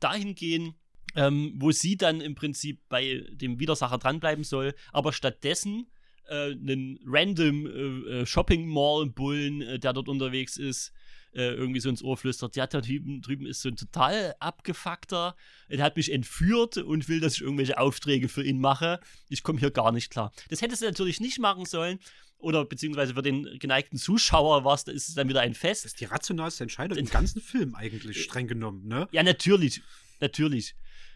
[0.00, 0.74] dahin gehen,
[1.16, 5.86] ähm, wo sie dann im Prinzip bei dem Widersacher dranbleiben soll, aber stattdessen
[6.28, 10.92] äh, einen random äh, äh, Shopping Mall Bullen, äh, der dort unterwegs ist,
[11.36, 15.36] äh, irgendwie so ins Ohr flüstert, ja, der drüben, drüben ist so ein total abgefuckter,
[15.68, 19.00] er hat mich entführt und will, dass ich irgendwelche Aufträge für ihn mache.
[19.28, 20.32] Ich komme hier gar nicht klar.
[20.48, 21.98] Das hätte sie natürlich nicht machen sollen.
[22.38, 25.84] Oder beziehungsweise für den geneigten Zuschauer war es, da ist es dann wieder ein Fest.
[25.84, 29.08] Das ist die rationalste Entscheidung im ganzen Film eigentlich, streng genommen, ne?
[29.10, 29.82] Ja, natürlich.
[30.20, 30.74] Natürlich.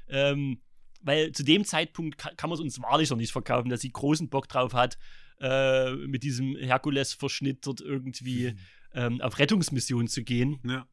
[0.09, 0.61] Ähm,
[1.03, 3.91] weil zu dem Zeitpunkt kann, kann man es uns wahrlich noch nicht verkaufen, dass sie
[3.91, 4.99] großen Bock drauf hat,
[5.41, 8.55] äh, mit diesem Herkules-Verschnitt dort irgendwie
[8.95, 10.61] ähm, auf Rettungsmission zu gehen.
[10.65, 10.87] Ja.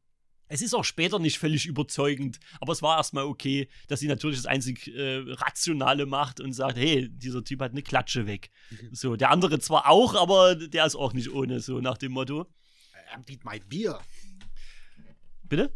[0.49, 4.37] Es ist auch später nicht völlig überzeugend, aber es war erstmal okay, dass sie natürlich
[4.37, 8.49] das einzig äh, Rationale macht und sagt, hey, dieser Typ hat eine Klatsche weg.
[8.91, 12.47] So, der andere zwar auch, aber der ist auch nicht ohne, so nach dem Motto.
[13.13, 13.99] Emptied my beer.
[15.43, 15.73] Bitte?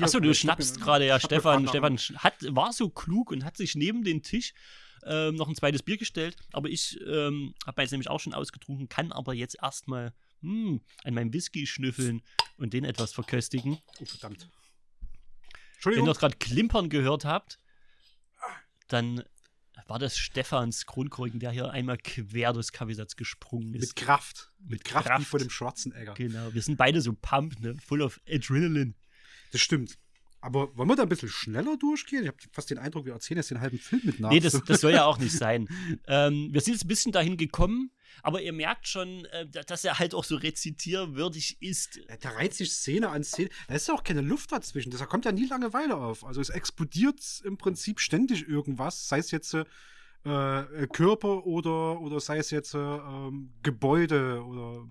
[0.00, 1.68] Achso, du schnappst gerade, ja, Stefan.
[1.68, 4.54] Stefan hat, war so klug und hat sich neben den Tisch
[5.04, 6.36] ähm, noch ein zweites Bier gestellt.
[6.52, 11.14] Aber ich ähm, habe jetzt nämlich auch schon ausgetrunken, kann aber jetzt erstmal hm, an
[11.14, 12.22] meinem Whisky schnüffeln
[12.56, 13.78] und den etwas verköstigen.
[14.00, 14.40] Oh, verdammt.
[14.40, 16.06] Wenn ihr Entschuldigung.
[16.06, 17.58] noch gerade Klimpern gehört habt,
[18.88, 19.22] dann
[19.88, 23.80] war das Stefans Kronkorken, der hier einmal quer durchs Kaffeesatz gesprungen ist.
[23.80, 24.50] Mit Kraft.
[24.58, 25.26] Mit, Mit Kraft, wie Kraft.
[25.26, 26.14] vor dem Schwarzenegger.
[26.14, 27.76] Genau, wir sind beide so pumped, ne?
[27.84, 28.94] full of Adrenaline.
[29.52, 29.98] Das stimmt.
[30.46, 32.22] Aber wollen wir da ein bisschen schneller durchgehen?
[32.22, 34.30] Ich habe fast den Eindruck, wir erzählen jetzt den halben Film mit nach.
[34.30, 35.68] Nee, das, das soll ja auch nicht sein.
[36.06, 37.90] Ähm, wir sind jetzt ein bisschen dahin gekommen,
[38.22, 42.00] aber ihr merkt schon, äh, da- dass er halt auch so rezitierwürdig ist.
[42.20, 43.48] Da reiht sich Szene an Szene.
[43.68, 44.90] Da ist ja auch keine Luft dazwischen.
[44.90, 46.24] Da kommt ja nie Langeweile auf.
[46.24, 49.64] Also es explodiert im Prinzip ständig irgendwas, sei es jetzt äh,
[50.24, 54.88] äh, Körper oder, oder sei es jetzt äh, ähm, Gebäude oder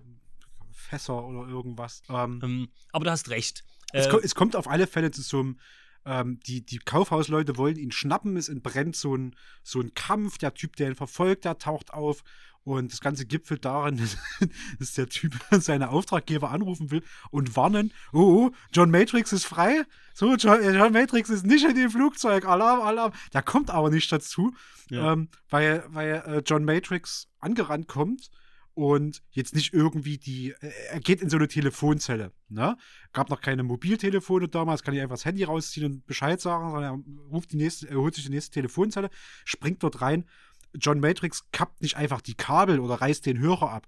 [0.72, 2.02] Fässer oder irgendwas.
[2.08, 3.64] Ähm, Ähm, aber du hast recht.
[3.96, 5.56] Es, Äh, ko es kommt auf alle Fälle zu so einem
[6.04, 9.34] ähm, die, die Kaufhausleute wollen ihn schnappen, es entbrennt so ein,
[9.64, 12.22] so ein Kampf, der Typ, der ihn verfolgt, der taucht auf
[12.62, 14.00] und das Ganze gipfelt darin,
[14.78, 19.82] dass der Typ seine Auftraggeber anrufen will und warnen, oh, oh John Matrix ist frei,
[20.14, 23.12] so, John, äh, John Matrix ist nicht in dem Flugzeug, Alarm, Alarm.
[23.32, 24.54] Der kommt aber nicht dazu,
[24.90, 25.12] Ja.
[25.12, 28.30] ähm, weil, weil äh, John Matrix angerannt kommt
[28.76, 32.76] und jetzt nicht irgendwie die, äh, er geht in so eine Telefonzelle, ne?
[33.14, 36.84] Gab noch keine Mobiltelefone damals, kann ich einfach das Handy rausziehen und Bescheid sagen, sondern
[36.84, 39.08] er ruft die nächste, er holt sich die nächste Telefonzelle,
[39.46, 40.26] springt dort rein.
[40.74, 43.86] John Matrix kappt nicht einfach die Kabel oder reißt den Hörer ab.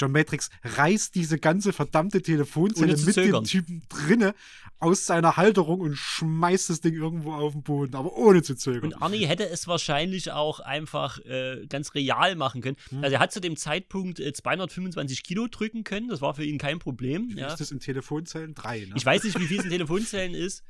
[0.00, 3.44] John Matrix reißt diese ganze verdammte Telefonzelle mit dem zögern.
[3.44, 4.34] Typen drinne
[4.78, 8.92] aus seiner Halterung und schmeißt das Ding irgendwo auf den Boden, aber ohne zu zögern.
[8.94, 12.76] Und Arnie hätte es wahrscheinlich auch einfach äh, ganz real machen können.
[12.88, 13.04] Hm.
[13.04, 16.56] Also er hat zu dem Zeitpunkt äh, 225 Kilo drücken können, das war für ihn
[16.58, 17.28] kein Problem.
[17.34, 17.48] Wie Ja.
[17.48, 18.54] ist das in Telefonzellen?
[18.54, 18.94] Drei, ne?
[18.96, 20.62] Ich weiß nicht, wie viel es in Telefonzellen ist.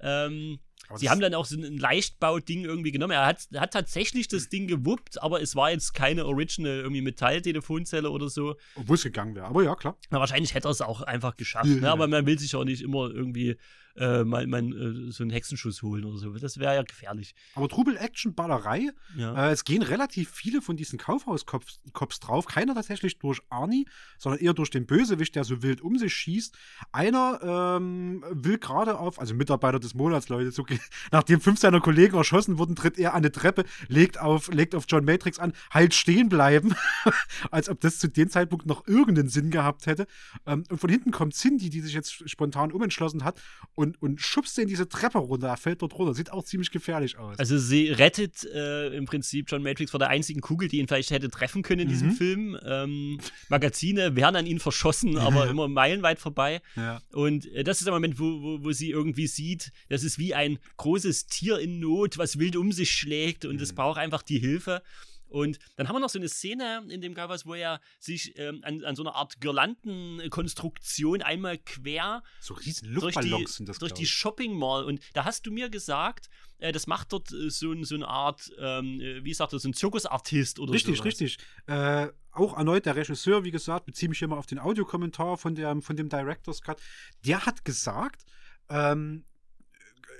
[0.00, 0.58] Ähm,
[0.88, 3.12] Aber sie haben dann auch so ein Leichtbau-Ding irgendwie genommen.
[3.12, 8.10] Er hat, hat tatsächlich das Ding gewuppt, aber es war jetzt keine Original irgendwie Metall-Telefonzelle
[8.10, 8.56] oder so.
[8.74, 9.98] Obwohl es gegangen wäre, aber ja, klar.
[10.10, 11.66] Na, wahrscheinlich hätte er es auch einfach geschafft.
[11.66, 11.90] Ja, ne?
[11.90, 13.58] Aber man will sich auch nicht immer irgendwie
[13.98, 16.32] äh, mal, mal äh, so einen Hexenschuss holen oder so.
[16.34, 17.34] Das wäre ja gefährlich.
[17.54, 18.90] Aber Trubel, Action, Ballerei.
[19.16, 19.48] Ja.
[19.48, 22.46] Äh, es gehen relativ viele von diesen Kaufhauskops Cops drauf.
[22.46, 23.86] Keiner tatsächlich durch Arnie,
[24.18, 26.56] sondern eher durch den Bösewicht, der so wild um sich schießt.
[26.92, 30.64] Einer ähm, will gerade auf, also Mitarbeiter des Monats, Leute, so,
[31.12, 34.84] nachdem fünf seiner Kollegen erschossen wurden, tritt er an eine Treppe, legt auf, legt auf
[34.88, 36.74] John Matrix an, halt stehen bleiben,
[37.50, 40.06] als ob das zu dem Zeitpunkt noch irgendeinen Sinn gehabt hätte.
[40.46, 43.40] Ähm, und von hinten kommt Cindy, die sich jetzt spontan umentschlossen hat
[43.74, 45.48] und, und schubst den diese Treppe runter.
[45.48, 46.14] Er fällt dort runter.
[46.14, 47.38] Sieht auch ziemlich gefährlich aus.
[47.38, 51.10] Also sie rettet äh, im Prinzip John Matrix vor der einzigen Kugel, die ihn vielleicht
[51.10, 52.12] hätte treffen können in diesem Mhm.
[52.12, 52.58] Film.
[52.64, 53.18] Ähm,
[53.48, 56.60] Magazine wären an ihn verschossen, aber immer meilenweit vorbei.
[56.76, 57.00] ja.
[57.12, 60.34] Und äh, das ist der Moment, wo, wo, wo sie irgendwie sieht, das ist wie
[60.34, 63.62] ein großes Tier in Not, was wild um sich schlägt und Mhm.
[63.62, 64.82] es braucht einfach die Hilfe.
[65.28, 68.60] Und dann haben wir noch so eine Szene in dem Gabas, wo er sich ähm,
[68.64, 73.78] an, an so einer Art Girlandenkonstruktion einmal quer So riesen durch die, Luftballons sind das,
[73.78, 74.06] durch die.
[74.06, 74.84] Shopping Mall.
[74.84, 78.08] Und da hast du mir gesagt, äh, das macht dort äh, so, ein- so eine
[78.08, 81.06] Art, ähm, äh, wie sagt das, so ein Zirkusartist oder Richtig, sowas.
[81.06, 81.38] richtig.
[81.66, 85.54] Äh, auch erneut der Regisseur, wie gesagt, beziehe mich hier mal auf den Audiokommentar von,
[85.54, 86.80] der, von dem Director's Cut.
[87.26, 88.22] Der hat gesagt,
[88.70, 89.24] ähm,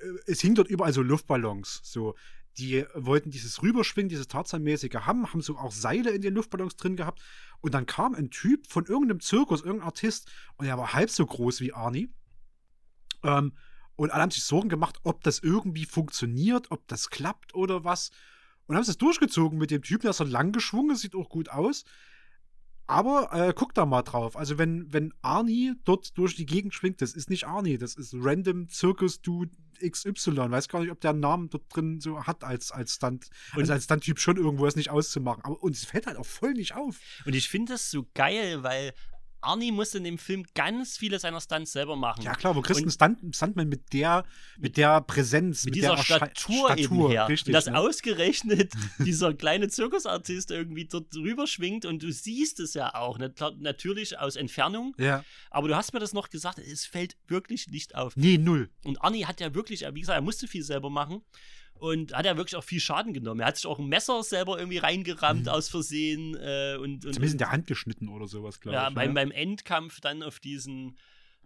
[0.02, 1.80] äh, es hing dort überall so Luftballons.
[1.82, 2.14] So.
[2.58, 6.96] Die wollten dieses Rüberschwingen, dieses Tarzan-mäßige haben, haben so auch Seile in den Luftballons drin
[6.96, 7.22] gehabt.
[7.60, 11.24] Und dann kam ein Typ von irgendeinem Zirkus, irgendein Artist, und er war halb so
[11.24, 12.12] groß wie Arnie.
[13.22, 13.52] Ähm,
[13.96, 18.10] und alle haben sich Sorgen gemacht, ob das irgendwie funktioniert, ob das klappt oder was.
[18.66, 21.48] Und haben es durchgezogen mit dem Typen, der ist so lang geschwungen, sieht auch gut
[21.48, 21.84] aus.
[22.88, 24.36] Aber äh, guck da mal drauf.
[24.36, 28.14] Also, wenn, wenn Arnie dort durch die Gegend schwingt, das ist nicht Arnie, das ist
[28.16, 29.50] Random Circus Dude
[29.86, 30.50] XY.
[30.50, 33.28] Weiß gar nicht, ob der einen Namen dort drin so hat als, als Stunt.
[33.54, 35.44] Und- also als Stunt-Typ schon irgendwo ist nicht auszumachen.
[35.44, 36.98] Aber und es fällt halt auch voll nicht auf.
[37.26, 38.92] Und ich finde das so geil, weil
[39.48, 42.22] Arnie musste in dem Film ganz viele seiner Stunts selber machen.
[42.22, 44.24] Ja klar, wo kriegst du einen Stunt, Stuntman mit der,
[44.58, 47.28] mit der Präsenz, mit mit, dieser der Ersche- Statur, eben her.
[47.28, 47.78] Richtig, und das ne?
[47.78, 53.18] ausgerechnet dieser kleine Zirkusartist irgendwie dort drüber schwingt und du siehst es ja auch.
[53.18, 53.32] Ne?
[53.58, 55.24] Natürlich aus Entfernung, Ja.
[55.50, 58.16] aber du hast mir das noch gesagt, es fällt wirklich nicht auf.
[58.16, 58.70] Nee, null.
[58.84, 61.22] Und Arnie hat ja wirklich, wie gesagt, er musste viel selber machen
[61.78, 63.40] und hat ja wirklich auch viel Schaden genommen.
[63.40, 67.34] Er hat sich auch ein Messer selber irgendwie reingerammt aus Versehen äh, und, und, Zumindest
[67.34, 68.94] in der Hand geschnitten oder sowas, glaube ja, ich.
[68.94, 69.14] beim, ne?
[69.14, 70.98] beim Endkampf dann auf diesen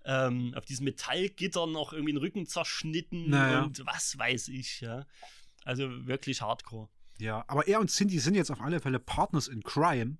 [0.05, 3.63] ähm, auf diesen Metallgittern noch irgendwie den Rücken zerschnitten Naja.
[3.63, 5.07] und was weiß ich, ja.
[5.65, 6.89] Also wirklich hardcore.
[7.19, 10.17] Ja, aber er und Cindy sind jetzt auf alle Fälle Partners in Crime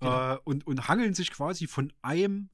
[0.00, 0.34] Genau.
[0.34, 2.50] äh, und, und hangeln sich quasi von einem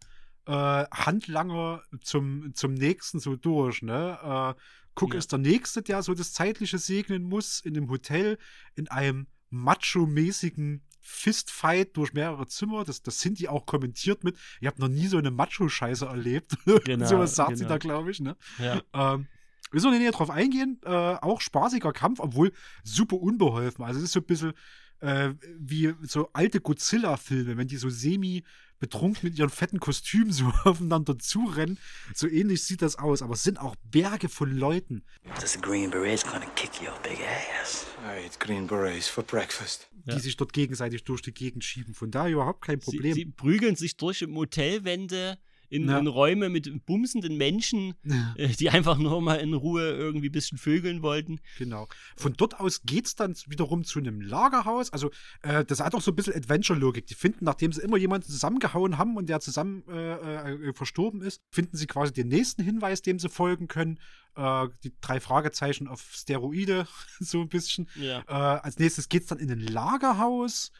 [0.46, 3.82] äh, Handlanger zum, zum nächsten so durch.
[3.82, 4.18] Ne?
[4.22, 4.60] Äh,
[5.00, 5.18] Cook Ja.
[5.18, 8.38] ist der Nächste, der so das Zeitliche segnen muss, in einem Hotel,
[8.74, 12.84] in einem macho-mäßigen Fistfight durch mehrere Zimmer.
[12.84, 14.36] Das, das Cindy auch kommentiert mit.
[14.60, 16.56] Ich habe noch nie so eine Macho-Scheiße erlebt.
[16.84, 17.68] Genau, Sowas sagt sie genau.
[17.70, 18.20] da, glaube ich.
[18.20, 18.36] Ne?
[18.58, 18.82] Ja.
[18.92, 19.26] Ähm,
[19.72, 20.80] wir sollen näher drauf eingehen.
[20.84, 23.84] Äh, auch spaßiger Kampf, obwohl super unbeholfen.
[23.84, 24.52] Also es ist so ein bisschen
[25.00, 28.42] äh, wie so alte Godzilla-Filme, wenn die so semi
[28.78, 31.78] betrunken mit ihren fetten Kostümen so aufeinander zurennen.
[32.14, 35.02] So ähnlich sieht das aus, aber es sind auch Berge von Leuten.
[35.38, 37.18] This green beret's gonna kick your big
[37.62, 37.86] ass.
[38.02, 39.88] I ate green berets for breakfast.
[40.06, 40.14] Ja.
[40.14, 41.92] die sich dort gegenseitig durch die Gegend schieben.
[41.92, 43.12] Von daher überhaupt kein Sie, Problem.
[43.12, 45.36] sie prügeln sich durch Motelwände
[45.70, 45.98] in, Ja.
[45.98, 48.34] in Räume mit bumsenden Menschen, Ja.
[48.36, 51.40] äh, die einfach nur mal in Ruhe irgendwie ein bisschen vögeln wollten.
[51.58, 51.88] Genau.
[52.16, 54.92] Von dort aus geht es dann wiederum zu einem Lagerhaus.
[54.92, 55.10] Also,
[55.42, 57.06] äh, das hat auch so ein bisschen Adventure-Logik.
[57.06, 61.40] Die finden, nachdem sie immer jemanden zusammengehauen haben und der zusammen äh, äh, verstorben ist,
[61.50, 63.98] finden sie quasi den nächsten Hinweis, dem sie folgen können.
[64.36, 66.86] Äh, die drei Fragezeichen auf Steroide,
[67.20, 67.88] so ein bisschen.
[67.94, 68.20] Ja.
[68.28, 70.72] Äh, als nächstes geht es dann in ein Lagerhaus.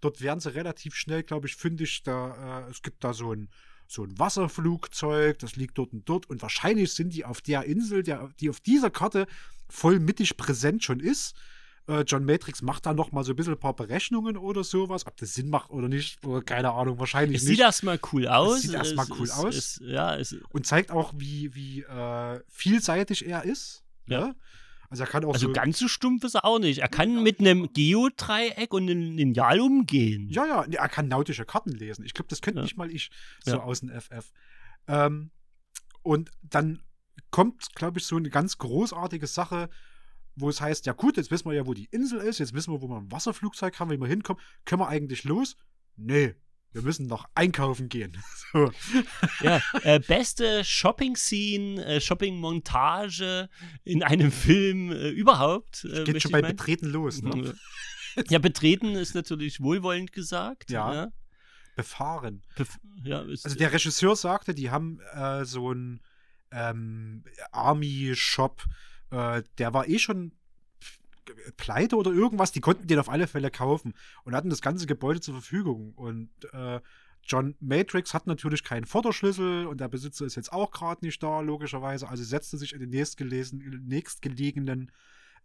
[0.00, 2.02] Dort werden sie relativ schnell, glaube ich, fündig.
[2.04, 3.48] Da, äh, es gibt da so ein,
[3.90, 6.28] so ein Wasserflugzeug, das liegt dort und dort.
[6.28, 9.26] Und wahrscheinlich sind die auf der Insel, der, die auf dieser Karte
[9.68, 11.34] voll mittig präsent schon ist.
[11.88, 15.06] Äh, John Matrix macht da noch mal so ein bisschen ein paar Berechnungen oder sowas.
[15.06, 17.56] Ob das Sinn macht oder nicht, oder keine Ahnung, wahrscheinlich Es nicht.
[17.56, 18.60] sieht erstmal cool aus.
[18.62, 19.54] sieht erstmal Es- cool es- aus.
[19.56, 23.82] Es, ja, es, und zeigt auch, wie, wie äh, vielseitig er ist.
[24.06, 24.20] Ja.
[24.28, 24.36] Ne?
[24.90, 25.52] Also er kann auch Also so.
[25.52, 26.78] ganz so stumpf ist er auch nicht.
[26.78, 30.28] Er kann mit einem Geodreieck und einem Lineal umgehen.
[30.30, 32.04] Ja, ja, er kann nautische Karten lesen.
[32.04, 32.64] Ich glaube, das könnte Ja.
[32.64, 33.10] nicht mal ich
[33.44, 33.62] so Ja.
[33.62, 34.32] aus dem FF.
[34.86, 35.30] Ähm,
[36.02, 36.80] und dann
[37.30, 39.68] kommt, glaube ich, so eine ganz großartige Sache,
[40.36, 42.72] wo es heißt, ja gut, jetzt wissen wir ja, wo die Insel ist, jetzt wissen
[42.72, 44.40] wir, wo wir ein Wasserflugzeug haben, wie wir hinkommen.
[44.64, 45.56] Können wir eigentlich los?
[45.96, 46.34] Nee,
[46.72, 48.16] wir müssen noch einkaufen gehen.
[48.52, 48.72] So.
[49.42, 53.50] Ja, äh, beste Shopping-Scene, äh, Shopping-Montage
[53.84, 55.84] in einem Film äh, überhaupt.
[55.84, 56.56] Äh, Geht schon bei meinen.
[56.56, 57.54] Betreten los, ne?
[58.30, 60.70] Ja, betreten ist natürlich wohlwollend gesagt.
[60.70, 60.94] Ja.
[60.94, 61.08] Ja,
[61.76, 62.42] Befahren.
[62.56, 66.00] Bef- ja Also der Regisseur sagte, die haben äh, so einen
[66.50, 67.22] ähm,
[67.52, 68.64] Army-Shop,
[69.10, 70.32] äh, der war eh schon
[71.56, 73.94] pleite oder irgendwas, die konnten den auf alle Fälle kaufen
[74.24, 75.92] und hatten das ganze Gebäude zur Verfügung.
[75.94, 76.80] Und äh,
[77.22, 81.40] John Matrix hat natürlich keinen Vorderschlüssel und der Besitzer ist jetzt auch gerade nicht da,
[81.40, 82.08] logischerweise.
[82.08, 84.90] Also setzte sich in den nächstgelegenen,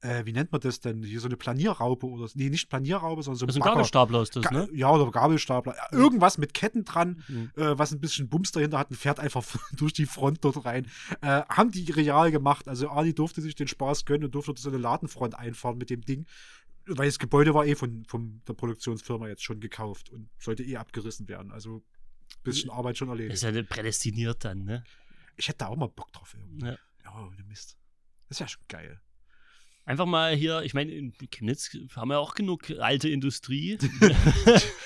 [0.01, 1.03] äh, wie nennt man das denn?
[1.03, 3.63] Hier so eine Planierraupe oder nee, nicht Planierraupe, sondern so also ein.
[3.63, 4.69] Gabelstapler ist das, Ga- ne?
[4.73, 5.75] Ja, oder Gabelstapler.
[5.91, 7.51] Irgendwas mit Ketten dran, Mhm.
[7.55, 9.43] äh, was ein bisschen Bums dahinter hat und fährt einfach
[9.77, 10.85] durch die Front dort rein.
[11.21, 12.67] Äh, haben die real gemacht.
[12.67, 16.01] Also Ali durfte sich den Spaß gönnen und durfte so eine Ladenfront einfahren mit dem
[16.01, 16.25] Ding.
[16.85, 20.75] Weil das Gebäude war eh von, von der Produktionsfirma jetzt schon gekauft und sollte eh
[20.75, 21.51] abgerissen werden.
[21.51, 23.35] Also ein bisschen Arbeit schon erledigt.
[23.35, 24.83] ist ja prädestiniert dann, ne?
[25.37, 26.65] Ich hätte da auch mal Bock drauf irgendwie.
[26.65, 26.77] Ja.
[27.25, 27.77] Ohne Mist.
[28.27, 28.99] Das ist ja schon geil.
[29.85, 33.77] Einfach mal hier, ich meine, in Chemnitz haben wir auch genug alte Industrie.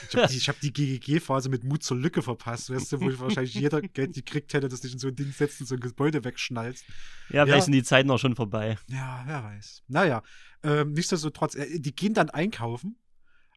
[0.10, 3.20] Ich habe die, hab die GGG-Phase mit Mut zur Lücke verpasst, weißt du, wo ich
[3.20, 5.82] wahrscheinlich jeder Geld gekriegt hätte, dass dich in so ein Ding setzt und so ein
[5.82, 6.86] Gebäude wegschnallst.
[7.30, 7.62] ja, vielleicht Ja.
[7.62, 8.78] sind die Zeiten auch schon vorbei.
[8.88, 9.84] Ja, wer weiß.
[9.90, 10.24] Naja,
[10.64, 12.96] ähm, nichtsdestotrotz, äh, die gehen dann einkaufen.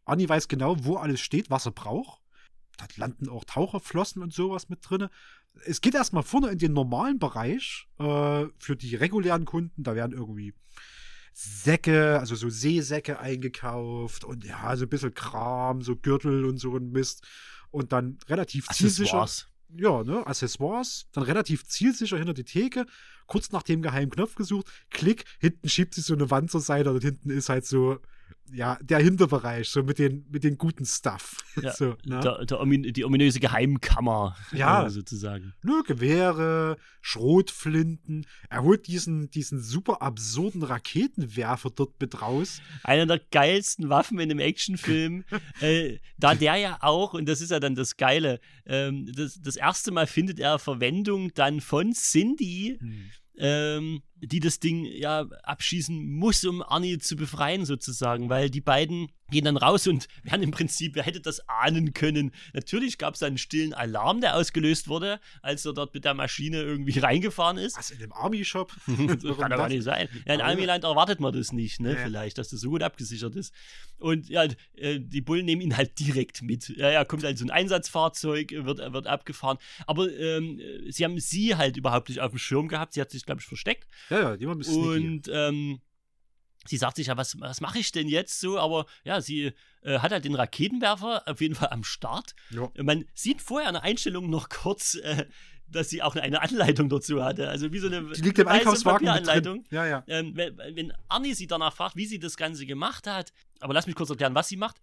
[0.04, 2.20] Anni weiß genau, wo alles steht, was er braucht.
[2.78, 5.06] Da landen auch Taucherflossen und sowas mit drin.
[5.66, 9.84] Es geht erstmal vorne in den normalen Bereich äh, für die regulären Kunden.
[9.84, 10.52] Da werden irgendwie
[11.32, 16.77] Säcke, also so Seesäcke eingekauft und ja, so ein bisschen Kram, so Gürtel und so
[16.77, 17.27] ein Mist.
[17.70, 19.48] Und dann relativ zielsicher Accessoires.
[19.77, 22.86] ja, ne, Accessoires, dann relativ zielsicher hinter die Theke,
[23.27, 26.90] kurz nach dem geheimen Knopf gesucht, klick, hinten schiebt sich so eine Wand zur Seite
[26.90, 28.01] und hinten ist halt so,
[28.52, 31.36] ja, der Hinterbereich, so mit den, mit den guten Stuff.
[31.62, 32.20] Ja, so, ne?
[32.20, 34.86] der, der, omin- die ominöse Geheimkammer, Ja.
[34.86, 35.52] äh, sozusagen.
[35.62, 36.77] ne, Gewehre,
[37.35, 42.61] Schrotflinten, er holt diesen, diesen super absurden Raketenwerfer dort mit raus.
[42.85, 45.24] Einer der geilsten Waffen in einem Actionfilm.
[45.61, 49.57] äh, da der ja auch, und das ist ja dann das Geile, ähm, das, das
[49.57, 52.78] erste Mal findet er Verwendung dann von Cindy,
[53.39, 59.09] ähm, die das Ding ja abschießen muss, um Arnie zu befreien, sozusagen, weil die beiden
[59.30, 62.32] gehen dann raus und werden im Prinzip, wer hätte das ahnen können?
[62.52, 66.62] Natürlich gab es einen stillen Alarm, der ausgelöst wurde, als er dort mit der Maschine
[66.62, 67.78] irgendwie reingefahren ist.
[67.78, 68.74] Was in dem Army-Shop?
[69.38, 70.09] Kann aber nicht sein.
[70.26, 71.94] Ja, in Army-Land erwartet man das nicht, ne?
[71.94, 71.97] Ja.
[71.97, 73.55] Vielleicht, dass das so gut abgesichert ist.
[73.98, 74.44] Und ja,
[74.74, 76.68] äh, die Bullen nehmen ihn halt direkt mit.
[76.68, 79.59] Ja, er kommt halt so ein Einsatzfahrzeug, wird, wird abgefahren.
[79.86, 82.94] Aber ähm, äh, sie haben sie halt überhaupt nicht auf dem Schirm gehabt.
[82.94, 83.86] Sie hat sich, glaube ich, versteckt.
[84.10, 84.84] Ja, ja, die waren ein bisschen.
[84.84, 85.80] Und ähm,
[86.66, 88.58] sie sagt sich ja, was, was mache ich denn jetzt so?
[88.58, 92.34] Aber ja, sie äh, hat halt den Raketenwerfer auf jeden Fall am Start.
[92.50, 92.70] Ja.
[92.82, 95.26] Man sieht vorher in der Einstellung noch kurz, äh,
[95.66, 97.48] dass sie auch eine Anleitung dazu hatte.
[97.48, 99.64] Also wie so eine Die liegt im Einkaufswagen drin.
[99.70, 100.04] Ja, ja.
[100.08, 103.86] Ähm, wenn, wenn Arnie sie danach fragt, wie sie das Ganze gemacht hat, aber lass
[103.86, 104.76] mich kurz erklären, was sie macht.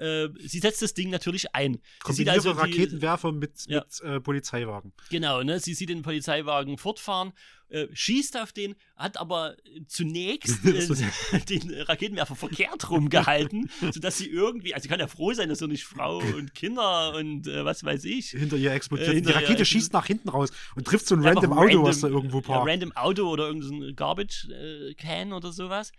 [0.00, 1.74] Äh, sie setzt das Ding natürlich ein.
[1.74, 3.80] Sie sieht Kombiniere also die, Raketenwerfer mit, Ja.
[3.80, 4.92] mit äh, Polizeiwagen.
[5.10, 5.60] Genau, ne?
[5.60, 7.32] Sie sieht den Polizeiwagen fortfahren,
[7.68, 9.56] äh, schießt auf den, hat aber
[9.86, 15.48] zunächst äh, den Raketenwerfer verkehrt rumgehalten, sodass sie irgendwie, also sie kann ja froh sein,
[15.50, 18.30] dass er nicht Frau und Kinder und äh, was weiß ich.
[18.30, 19.10] Hinter ihr explodiert.
[19.10, 21.58] Äh, hinter die Rakete ihr- schießt nach hinten raus und trifft so ein Einfach random
[21.58, 22.68] Auto, was da irgendwo ja, parkt.
[22.70, 25.92] random Auto oder irgendein Garbage äh, Can oder sowas.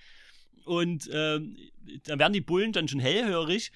[0.71, 1.57] Und ähm,
[2.05, 3.73] dann werden die Bullen dann schon hellhörig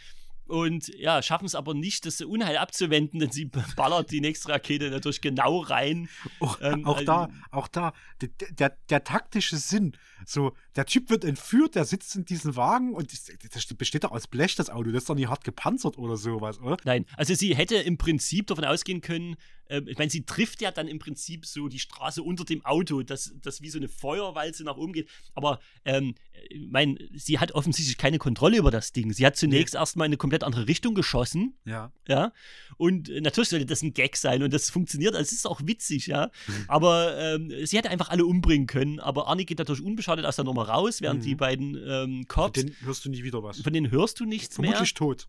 [0.47, 3.45] und ja, schaffen es aber nicht, das Unheil abzuwenden, denn sie
[3.75, 6.07] ballert die nächste Rakete natürlich genau rein.
[6.39, 7.91] auch, ähm, auch äh, da, auch da,
[8.21, 9.97] der, der, der taktische Sinn.
[10.25, 14.27] So, der Typ wird entführt, der sitzt in diesem Wagen und das, besteht doch aus
[14.27, 14.91] Blech, das Auto.
[14.91, 16.77] Das ist doch nicht hart gepanzert oder sowas, oder?
[16.83, 19.37] Nein, also sie hätte im Prinzip davon ausgehen können,
[19.67, 23.03] äh, ich meine, sie trifft ja dann im Prinzip so die Straße unter dem Auto,
[23.03, 25.09] dass das wie so eine Feuerwalze nach oben geht.
[25.33, 26.15] Aber ähm,
[26.49, 29.13] ich meine, sie hat offensichtlich keine Kontrolle über das Ding.
[29.13, 31.57] Sie hat zunächst erstmal in eine komplett andere Richtung geschossen.
[31.65, 31.91] Ja.
[32.07, 32.33] Ja,
[32.77, 35.61] und äh, natürlich sollte das ein Gag sein und das funktioniert, also es ist auch
[35.65, 36.29] witzig, ja.
[36.67, 40.45] Aber ähm, sie hätte einfach alle umbringen können, aber Arnie geht natürlich unbeschadet aus der
[40.45, 41.25] Nummer raus, während Mhm.
[41.25, 41.83] die beiden ähm,
[42.19, 43.59] Von Cops, denen hörst du nie wieder was.
[43.61, 44.69] von denen hörst du nichts mehr.
[44.71, 45.27] Vermutlich tot.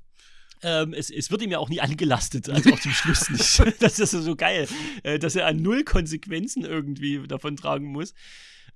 [0.62, 3.74] Ähm, es, es wird ihm ja auch nie angelastet, also auch zum Schluss nicht.
[3.80, 4.68] Das ist so geil,
[5.02, 8.14] äh, dass er an null Konsequenzen irgendwie davon tragen muss.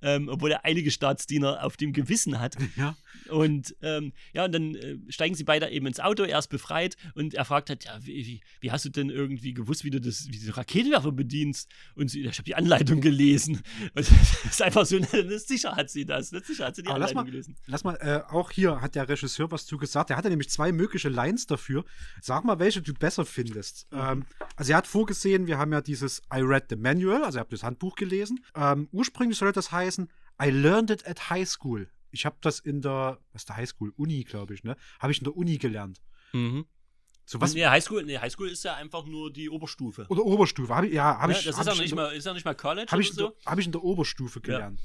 [0.01, 2.55] Ähm, obwohl er einige Staatsdiener auf dem Gewissen hat.
[2.77, 2.95] Ja.
[3.27, 6.95] Und ähm, ja, und dann äh, steigen sie beide eben ins Auto, er ist befreit
[7.15, 9.99] und er fragt halt, ja, wie, wie, wie hast du denn irgendwie gewusst, wie du
[9.99, 11.69] das, wie du Raketenwerfer bedienst?
[11.95, 13.61] Und sie, ich habe die Anleitung gelesen.
[13.93, 14.99] Und das ist einfach so,
[15.37, 17.55] sicher hat sie das, sicher hat sie die Aber lass Anleitung mal, gelesen.
[17.67, 20.09] lass mal äh, auch hier hat der Regisseur was zu gesagt.
[20.09, 21.83] Er hatte nämlich zwei mögliche Lines dafür.
[22.21, 23.87] Sag mal, welche du besser findest.
[23.91, 24.25] Ähm,
[24.55, 27.53] also er hat vorgesehen, wir haben ja dieses I read the manual, also ihr habt
[27.53, 28.43] das Handbuch gelesen.
[28.55, 31.87] Ähm, ursprünglich sollte das heißen, I learned it at high school.
[32.11, 33.93] Ich habe das in der, was ist der High School?
[33.95, 34.75] Uni, glaube ich, ne?
[34.99, 36.01] Habe ich in der Uni gelernt.
[36.33, 36.65] Mhm.
[37.25, 40.05] So was, Nee, Highschool, nee, Highschool ist ja einfach nur die Oberstufe.
[40.09, 40.75] oder Oberstufe.
[40.75, 42.25] Hab ich, ja, habe Ja, ich, das hab ist ja ich nicht der- mal, ist
[42.25, 43.29] ja nicht mal College Habe ich, in so.
[43.29, 44.79] der- hab ich in der Oberstufe gelernt.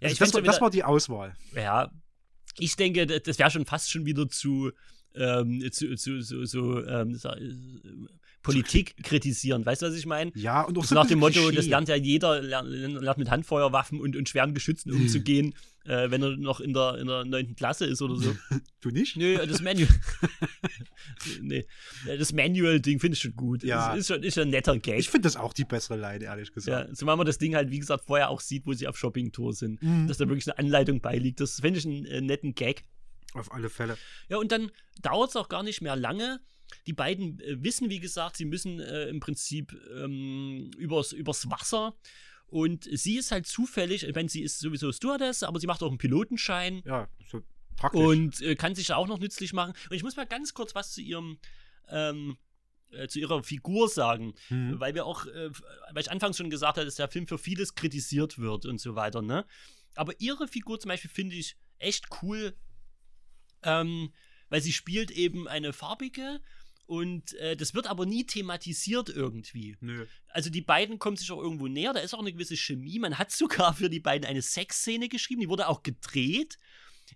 [0.00, 1.36] Ja, Also ich das, war, ja das wieder- war die Auswahl.
[1.54, 1.90] Ja,
[2.58, 4.70] ich denke, das wäre schon fast schon wieder zu,
[5.14, 8.10] ähm, zu, zu, so, so ähm, äh,
[8.42, 9.66] Politik kritisieren.
[9.66, 10.32] Weißt du, was ich meine?
[10.34, 11.68] Ja, und auch So nach dem Motto, das Klischee.
[11.70, 15.54] lernt ja jeder, lernt, lernt mit Handfeuerwaffen und, und schweren Geschützen umzugehen,
[15.84, 17.54] äh, wenn er noch in der, in der 9.
[17.54, 18.34] Klasse ist oder so.
[18.80, 19.14] Du nicht?
[19.16, 19.88] Nö, das Manual.
[21.42, 21.66] nee,
[22.06, 23.62] das Manual-Ding finde ich schon gut.
[23.62, 23.90] Ja.
[23.90, 24.98] Das ist schon, ist schon ein netter Gag.
[24.98, 26.88] Ich finde das auch die bessere Line, ehrlich gesagt.
[26.88, 29.52] Ja, zumal man das Ding halt, wie gesagt, vorher auch sieht, wo sie auf Shoppingtour
[29.52, 29.82] sind.
[29.82, 30.08] Mhm.
[30.08, 31.40] Dass da wirklich eine Anleitung beiliegt.
[31.40, 32.84] Das finde ich einen äh, netten Gag.
[33.34, 33.98] Auf alle Fälle.
[34.28, 34.70] Ja, und dann
[35.02, 36.40] dauert es auch gar nicht mehr lange.
[36.86, 41.94] Die beiden äh, wissen, wie gesagt, sie müssen äh, im Prinzip ähm, übers, übers Wasser.
[42.46, 45.88] Und sie ist halt zufällig, ich meine, sie ist sowieso Stewardess, aber sie macht auch
[45.88, 47.42] einen Pilotenschein Ja, so
[47.76, 48.00] praktisch.
[48.00, 49.72] und äh, kann sich da auch noch nützlich machen.
[49.88, 51.38] Und ich muss mal ganz kurz was zu ihrem,
[51.88, 52.36] ähm,
[52.90, 54.80] äh, zu ihrer Figur sagen, Mhm.
[54.80, 55.50] weil wir auch, äh,
[55.92, 58.96] weil ich anfangs schon gesagt habe, dass der Film für vieles kritisiert wird und so
[58.96, 59.46] weiter, ne?
[59.94, 62.52] Aber ihre Figur zum Beispiel finde ich echt cool,
[63.62, 64.12] ähm,
[64.48, 66.40] weil sie spielt eben eine farbige
[66.90, 69.76] und äh, das wird aber nie thematisiert irgendwie.
[69.80, 70.06] Nö.
[70.26, 72.98] Also die beiden kommen sich auch irgendwo näher, da ist auch eine gewisse Chemie.
[72.98, 76.58] Man hat sogar für die beiden eine Sexszene geschrieben, die wurde auch gedreht.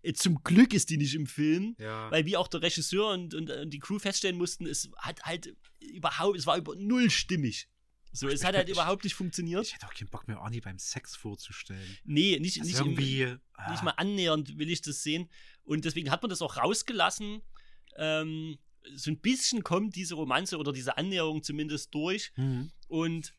[0.02, 2.08] Äh, Zum Glück ist die nicht im Film, Ja.
[2.12, 5.56] weil wie auch der Regisseur und, und, und die Crew feststellen mussten, es hat halt
[5.80, 7.68] überhaupt, es war über null stimmig.
[8.12, 9.66] So, es hat halt Ich- überhaupt nicht funktioniert.
[9.66, 11.98] Ich hätte auch keinen Bock mehr, Arnie beim Sex vorzustellen.
[12.04, 13.24] Nee, nicht, Das nicht, ist im, irgendwie.
[13.24, 15.28] nicht ah, mal annähernd will ich das sehen.
[15.64, 17.42] Und deswegen hat man das auch rausgelassen.
[17.96, 18.58] Ähm,
[18.94, 22.32] so ein bisschen kommt diese Romanze oder diese Annäherung zumindest durch.
[22.36, 22.70] mhm.
[22.88, 23.34] Und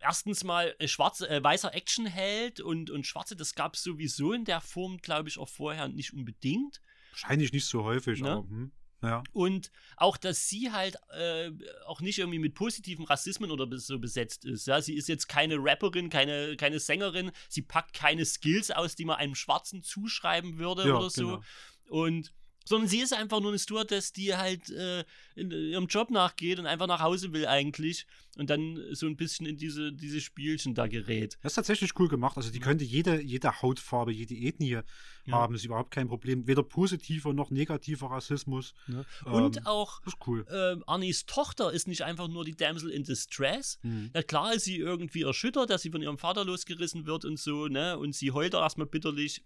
[0.00, 4.60] erstens mal schwarze, äh, weißer Actionheld und, und schwarze, das gab es sowieso in der
[4.60, 6.80] Form, glaube ich, auch vorher nicht unbedingt.
[7.10, 8.30] Wahrscheinlich nicht so häufig, Ne?
[8.30, 8.48] aber.
[8.48, 8.72] Hm.
[9.02, 9.22] Ja.
[9.32, 11.50] Und auch, dass sie halt äh,
[11.84, 14.66] auch nicht irgendwie mit positivem Rassismen oder so besetzt ist.
[14.66, 14.80] Ja?
[14.80, 19.16] Sie ist jetzt keine Rapperin, keine, keine Sängerin, sie packt keine Skills aus, die man
[19.16, 21.22] einem Schwarzen zuschreiben würde Ja, oder so.
[21.26, 21.42] genau.
[21.88, 22.32] Und
[22.64, 25.04] sondern sie ist einfach nur eine Stewardess, die halt äh,
[25.34, 29.46] in ihrem Job nachgeht und einfach nach Hause will eigentlich und dann so ein bisschen
[29.46, 31.38] in diese, diese Spielchen da gerät.
[31.42, 32.36] Das ist tatsächlich cool gemacht.
[32.36, 34.80] Also die könnte jede, jede Hautfarbe, jede Ethnie
[35.26, 35.36] Ja.
[35.36, 35.54] haben.
[35.54, 36.46] Ist überhaupt kein Problem.
[36.46, 38.74] Weder positiver noch negativer Rassismus.
[38.88, 39.04] Ne?
[39.26, 40.44] Ähm, Und auch Das ist cool.
[40.50, 43.78] ähm, Arnis Tochter ist nicht einfach nur die Damsel in Distress.
[43.82, 44.10] Mhm.
[44.12, 47.68] Na klar ist sie irgendwie erschüttert, dass sie von ihrem Vater losgerissen wird und so,
[47.68, 47.96] ne?
[47.98, 49.42] Und sie heult auch erstmal bitterlich,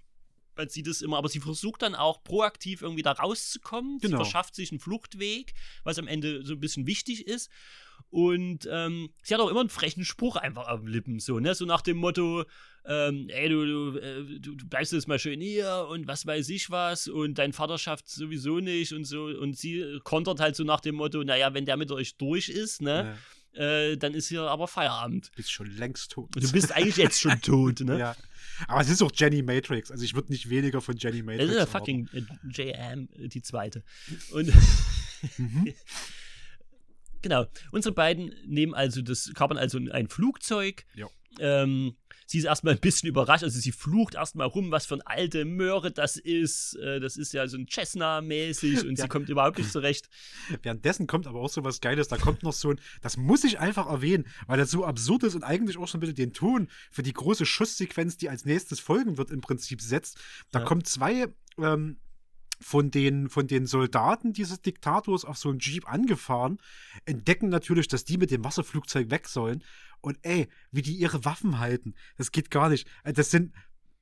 [0.59, 3.99] weil sie das immer, aber sie versucht dann auch proaktiv irgendwie da rauszukommen.
[4.01, 4.19] Genau.
[4.19, 5.55] Sie verschafft sich einen Fluchtweg,
[5.85, 7.51] was am Ende so ein bisschen wichtig ist.
[8.11, 11.55] Und ähm, sie hat auch immer einen frechen Spruch einfach auf den Lippen, so, ne?
[11.55, 12.45] So nach dem Motto,
[12.87, 16.49] ähm, ey, du, du, äh, du, du bleibst jetzt mal schön hier und was weiß
[16.49, 19.25] ich was und dein Vater schafft sowieso nicht und so.
[19.25, 22.81] Und sie kontert halt so nach dem Motto, naja, wenn der mit euch durch ist,
[22.81, 23.17] ne?
[23.53, 25.31] Äh, dann ist hier aber Feierabend.
[25.35, 26.31] Bist schon längst tot.
[26.35, 27.99] Du bist eigentlich jetzt schon tot, ne?
[27.99, 28.17] ja.
[28.67, 29.91] Aber es ist auch Jenny Matrix.
[29.91, 33.29] Also ich würde nicht weniger von Jenny Das Matrix ist ja fucking äh, JM, äh,
[33.29, 33.85] die zweite.
[34.33, 34.53] Und
[35.37, 35.75] Mhm.
[37.23, 40.85] genau, unsere beiden nehmen also das, kapern also ein Flugzeug.
[40.95, 41.09] Ja.
[41.41, 41.97] Ähm,
[42.31, 45.45] sie ist erstmal ein bisschen überrascht, also sie flucht erstmal rum, was für eine alte
[45.47, 46.75] Möhre das ist.
[46.77, 49.05] Äh, das ist ja so ein Cessna-mäßig und Ja.
[49.05, 50.09] sie kommt überhaupt nicht zurecht.
[50.63, 52.09] Währenddessen kommt aber auch so was Geiles.
[52.09, 55.35] Da kommt noch so ein, das muss ich einfach erwähnen, weil das so absurd ist
[55.35, 58.79] und eigentlich auch so ein bisschen den Ton für die große Schusssequenz, die als nächstes
[58.79, 60.19] folgen wird, im Prinzip setzt.
[60.51, 60.65] Da Ja.
[60.67, 61.27] kommen zwei
[61.59, 61.97] ähm,
[62.61, 66.59] von den, von den Soldaten dieses Diktators auf so einen Jeep angefahren,
[67.05, 69.63] entdecken natürlich, dass die mit dem Wasserflugzeug weg sollen.
[70.01, 72.87] Und ey, wie die ihre Waffen halten, das geht gar nicht.
[73.05, 73.53] Äh, Das sind.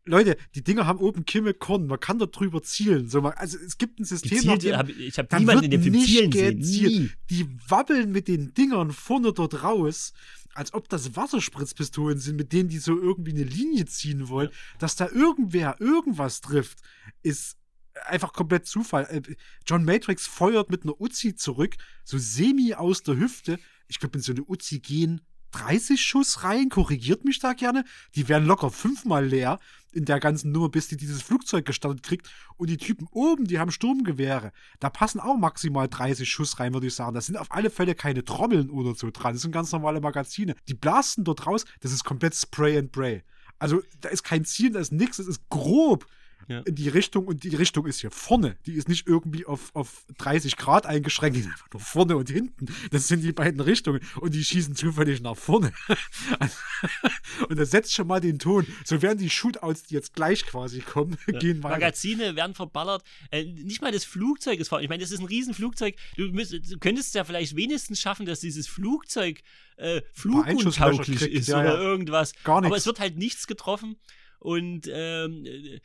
[0.09, 3.09] Leute, die Dinger haben oben Kimme Korn, man kann da drüber zielen.
[3.09, 5.83] So, man, also es gibt ein System, Gezielt, dem- hab, ich habe niemanden in dem
[5.83, 5.95] Film
[6.31, 6.59] zielen sehen.
[6.61, 7.11] Nie.
[7.29, 10.13] Die wabbeln mit den Dingern vorne dort raus,
[10.55, 14.51] als ob das Wasserspritzpistolen sind, mit denen die so irgendwie eine Linie ziehen wollen.
[14.79, 16.79] Dass da irgendwer irgendwas trifft,
[17.25, 17.57] ist
[18.05, 19.05] einfach komplett Zufall.
[19.05, 19.37] Äh,
[19.67, 21.75] John Matrix feuert mit einer Uzi zurück,
[22.05, 23.59] so semi aus der Hüfte.
[23.89, 25.21] Ich glaube, in so eine Uzi gehen
[25.53, 27.85] 30 Schuss rein, korrigiert mich da gerne.
[28.15, 29.59] Die wären locker fünfmal leer
[29.93, 32.29] in der ganzen Nummer, bis die dieses Flugzeug gestartet kriegt.
[32.57, 34.53] Und die Typen oben, die haben Sturmgewehre.
[34.81, 37.15] Da passen auch maximal 30 Schuss rein, würde ich sagen.
[37.15, 39.33] Das sind auf alle Fälle keine Trommeln oder so dran.
[39.33, 40.55] Das sind ganz normale Magazine.
[40.69, 43.23] Die blasten dort raus, das ist komplett Spray and Pray.
[43.59, 46.07] Also da ist kein Ziel, da ist nichts, das ist grob
[46.49, 46.61] Ja.
[46.61, 48.57] in die Richtung und die Richtung ist hier vorne.
[48.67, 52.31] Die ist nicht irgendwie auf, auf 30 Grad eingeschränkt, die ist einfach nur vorne und
[52.31, 52.67] hinten.
[52.91, 55.73] Das sind die beiden Richtungen und die schießen zufällig nach vorne.
[57.49, 58.67] und das setzt schon mal den Ton.
[58.85, 61.77] So werden die Shootouts, die jetzt gleich quasi kommen, gehen weiter.
[61.77, 63.03] Magazine werden verballert.
[63.31, 64.81] Äh, nicht mal das Flugzeug ist vor.
[64.81, 65.97] Ich meine, das ist ein Riesenflugzeug.
[66.17, 69.43] Du, müsst, du könntest ja vielleicht wenigstens schaffen, dass dieses Flugzeug
[69.77, 71.81] äh, fluguntauglich ist ja, oder ja.
[71.81, 72.33] irgendwas.
[72.45, 72.81] Gar Aber nichts.
[72.81, 73.97] es wird halt nichts getroffen.
[74.39, 75.81] Und ähm, äh,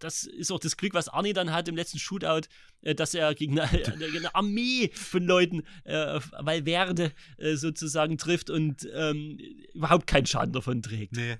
[0.00, 2.48] das ist auch das Glück, was Arnie dann hat im letzten Shootout,
[2.82, 3.70] äh, dass er gegen eine,
[4.16, 9.38] eine Armee von Leuten äh, Valverde äh, sozusagen trifft und ähm,
[9.74, 11.16] überhaupt keinen Schaden davon trägt.
[11.16, 11.36] Nee.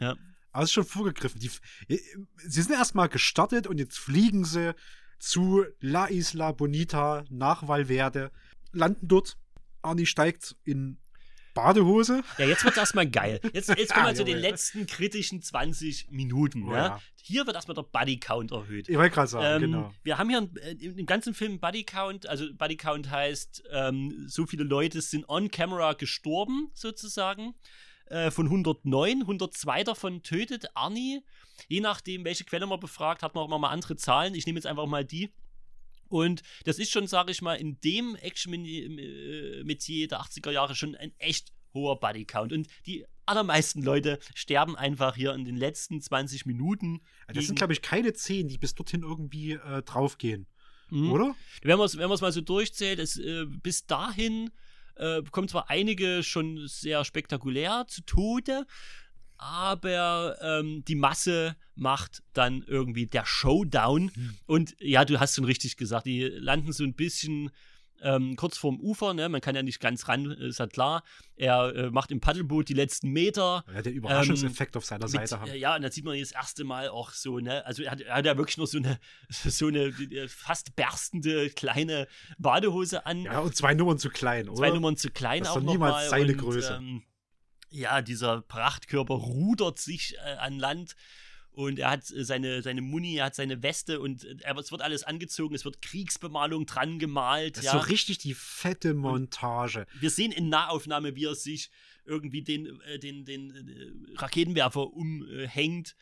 [0.00, 0.16] Ja.
[0.52, 1.40] Aber es ist schon vorgegriffen.
[1.40, 1.50] Die,
[1.88, 1.98] äh,
[2.36, 4.74] sie sind erstmal gestartet und jetzt fliegen sie
[5.18, 8.30] zu La Isla Bonita nach Valverde,
[8.72, 9.36] landen dort.
[9.82, 10.98] Arnie steigt in
[11.58, 12.22] Badehose.
[12.38, 13.40] Ja, jetzt wird erstmal geil.
[13.52, 16.68] Jetzt, jetzt kommen wir zu den letzten kritischen 20 Minuten.
[16.68, 16.86] Oh ja?
[16.86, 17.00] ja.
[17.22, 18.88] Hier wird erstmal der Buddy-Count erhöht.
[18.88, 19.94] Ich wollte gerade sagen, Ähm, genau.
[20.02, 24.24] Wir haben hier äh, im, im ganzen Film Buddy Count, also Buddy Count heißt, ähm,
[24.28, 27.54] so viele Leute sind on camera gestorben, sozusagen.
[28.06, 31.22] Äh, von 109, 102 davon tötet Arnie.
[31.68, 34.34] Je nachdem, welche Quelle man befragt, hat man auch immer mal andere Zahlen.
[34.34, 35.30] Ich nehme jetzt einfach mal die.
[36.08, 41.12] Und das ist schon, sage ich mal, in dem Action-Metier der 80er Jahre schon ein
[41.18, 42.52] echt hoher Buddy-Count.
[42.52, 47.00] Und die allermeisten Leute sterben einfach hier in den letzten 20 Minuten.
[47.32, 50.46] Das sind, glaube ich, keine zehn, die bis dorthin irgendwie äh, draufgehen.
[50.90, 51.12] Mhm.
[51.12, 51.34] Oder?
[51.62, 54.50] Wenn man es wenn man's mal so durchzählt, es, äh, bis dahin
[54.96, 58.66] äh, kommen zwar einige schon sehr spektakulär zu Tode,
[59.38, 64.10] aber ähm, die Masse macht dann irgendwie der Showdown.
[64.46, 67.50] Und ja, du hast schon richtig gesagt, die landen so ein bisschen
[68.02, 69.28] ähm, kurz vorm Ufer, ne?
[69.28, 71.02] man kann ja nicht ganz ran, ist ja klar.
[71.36, 73.64] Er äh, macht im Paddelboot die letzten Meter.
[73.72, 75.50] Ja, der Überraschungseffekt auf seiner Mit, Seite haben.
[75.50, 78.00] äh, ja, und da sieht man das erste Mal auch so, ne, also er hat,
[78.00, 78.98] er hat ja wirklich nur so eine,
[79.30, 82.06] so eine äh, fast berstende kleine
[82.38, 83.22] Badehose an.
[83.22, 84.58] Ja, und zwei Nummern zu klein, oder?
[84.58, 86.08] Zwei Nummern zu klein Das ist auch doch noch niemals mal.
[86.08, 86.74] seine und, Größe.
[86.74, 87.02] Ähm,
[87.70, 90.96] ja, dieser Prachtkörper rudert sich äh, an Land
[91.58, 94.70] und er hat äh, seine, seine Muni, er hat seine Weste und äh, er, es
[94.70, 97.56] wird alles angezogen, es wird Kriegsbemalung dran gemalt.
[97.56, 97.76] Das ja.
[97.76, 99.86] ist so richtig die fette Montage.
[99.98, 101.70] Wir sehen in Nahaufnahme, wie er sich
[102.04, 105.96] irgendwie den, äh, den, den äh, Raketenwerfer umhängt.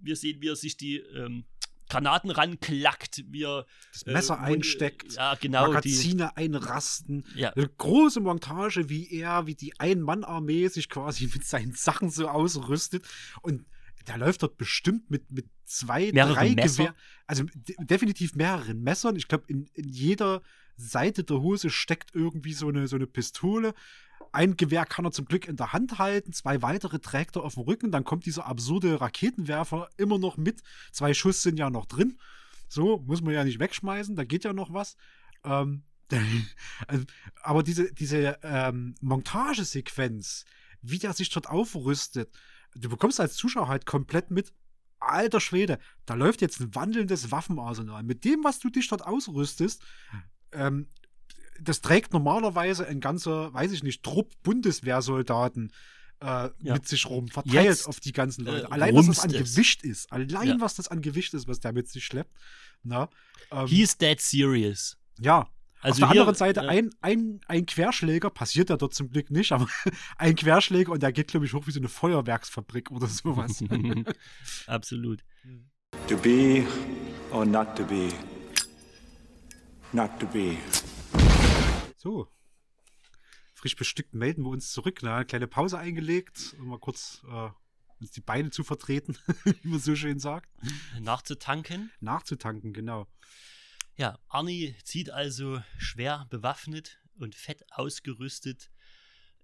[0.00, 1.46] Wir sehen, wie er sich die ähm,
[1.92, 5.66] Granaten ranklackt, wie er Das äh, Messer Mund- einsteckt, Ja, genau.
[5.66, 7.24] Die, Magazine einrasten.
[7.34, 7.50] ja.
[7.50, 13.04] Eine große Montage, wie er, wie die Ein-Mann-Armee sich quasi mit seinen Sachen so ausrüstet.
[13.42, 13.64] Und
[14.06, 16.82] da läuft dort bestimmt mit, mit zwei, Mehrere drei Messer?
[16.84, 16.94] Gewehr,
[17.26, 19.16] also de definitiv mehreren Messern.
[19.16, 20.42] Ich glaube, in, in jeder
[20.76, 23.74] Seite der Hose steckt irgendwie so eine, so eine Pistole.
[24.32, 27.54] Ein Gewehr kann er zum Glück in der Hand halten, zwei weitere trägt er auf
[27.54, 27.90] dem Rücken.
[27.90, 30.62] Dann kommt dieser absurde Raketenwerfer immer noch mit.
[30.92, 32.18] Zwei Schuss sind ja noch drin.
[32.68, 34.96] So, muss man ja nicht wegschmeißen, da geht ja noch was.
[35.44, 35.82] Ähm,
[36.86, 37.04] also,
[37.42, 40.44] aber diese, diese ähm, Montagesequenz,
[40.80, 42.30] wie der sich dort aufrüstet,
[42.74, 44.52] du bekommst als Zuschauer halt komplett mit,
[45.00, 48.02] alter Schwede, da läuft jetzt ein wandelndes Waffenarsenal.
[48.02, 49.82] Mit dem, was du dich dort ausrüstest,
[50.52, 50.88] ähm,
[51.62, 55.72] das trägt normalerweise ein ganzer, weiß ich nicht, Trupp Bundeswehrsoldaten
[56.20, 56.74] äh, Ja.
[56.74, 58.66] mit sich rum, verteilt Jetzt, auf die ganzen Leute.
[58.66, 59.54] äh, Allein, was das an es.
[59.54, 60.12] Gewicht ist.
[60.12, 60.56] Allein, Ja.
[60.60, 62.30] was das an Gewicht ist, was der mit sich schleppt.
[62.82, 63.08] Na,
[63.50, 64.96] ähm, He's dead serious.
[65.18, 65.48] ja.
[65.84, 69.10] Also Auf der hier, anderen Seite äh, ein, ein, ein Querschläger, passiert ja dort zum
[69.10, 69.66] Glück nicht, aber
[70.16, 73.64] ein Querschläger und der geht, glaube ich, hoch wie so eine Feuerwerksfabrik oder sowas.
[74.68, 75.24] Absolut.
[76.06, 76.64] To be
[77.32, 78.10] or not to be?
[79.92, 80.56] Not to be.
[82.02, 82.28] So.
[83.54, 85.02] Frisch bestückt melden wir uns zurück.
[85.02, 85.24] Ne?
[85.24, 87.50] Kleine Pause eingelegt, um mal kurz äh,
[88.00, 89.16] uns die Beine zu vertreten,
[89.62, 90.50] wie man so schön sagt.
[91.00, 91.92] Nachzutanken.
[92.00, 93.06] Nachzutanken, genau.
[93.94, 98.70] Ja, Arnie zieht also schwer bewaffnet und fett ausgerüstet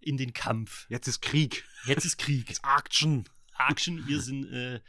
[0.01, 0.87] in den Kampf.
[0.89, 1.65] Jetzt ist Krieg.
[1.87, 2.49] Jetzt ist Krieg.
[2.49, 3.29] Jetzt Action.
[3.57, 4.07] Action.
[4.09, 4.81] Wir sind äh,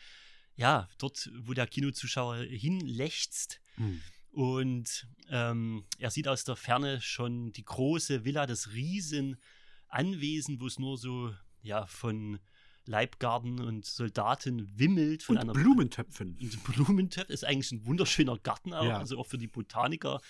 [0.56, 3.62] ja dort, wo der Kinozuschauer hinlächzt.
[3.76, 4.02] Hm.
[4.40, 10.80] Und ähm, er sieht aus der Ferne schon die große Villa, das Riesenanwesen, wo es
[10.80, 12.40] nur so ja von
[12.86, 15.24] Leibgarden und Soldaten wimmelt.
[15.24, 16.38] Von Und einer Blumentöpfen.
[16.40, 18.98] Und Blumentöpf ist eigentlich ein wunderschöner Garten auch, Ja.
[18.98, 20.22] also auch für die Botaniker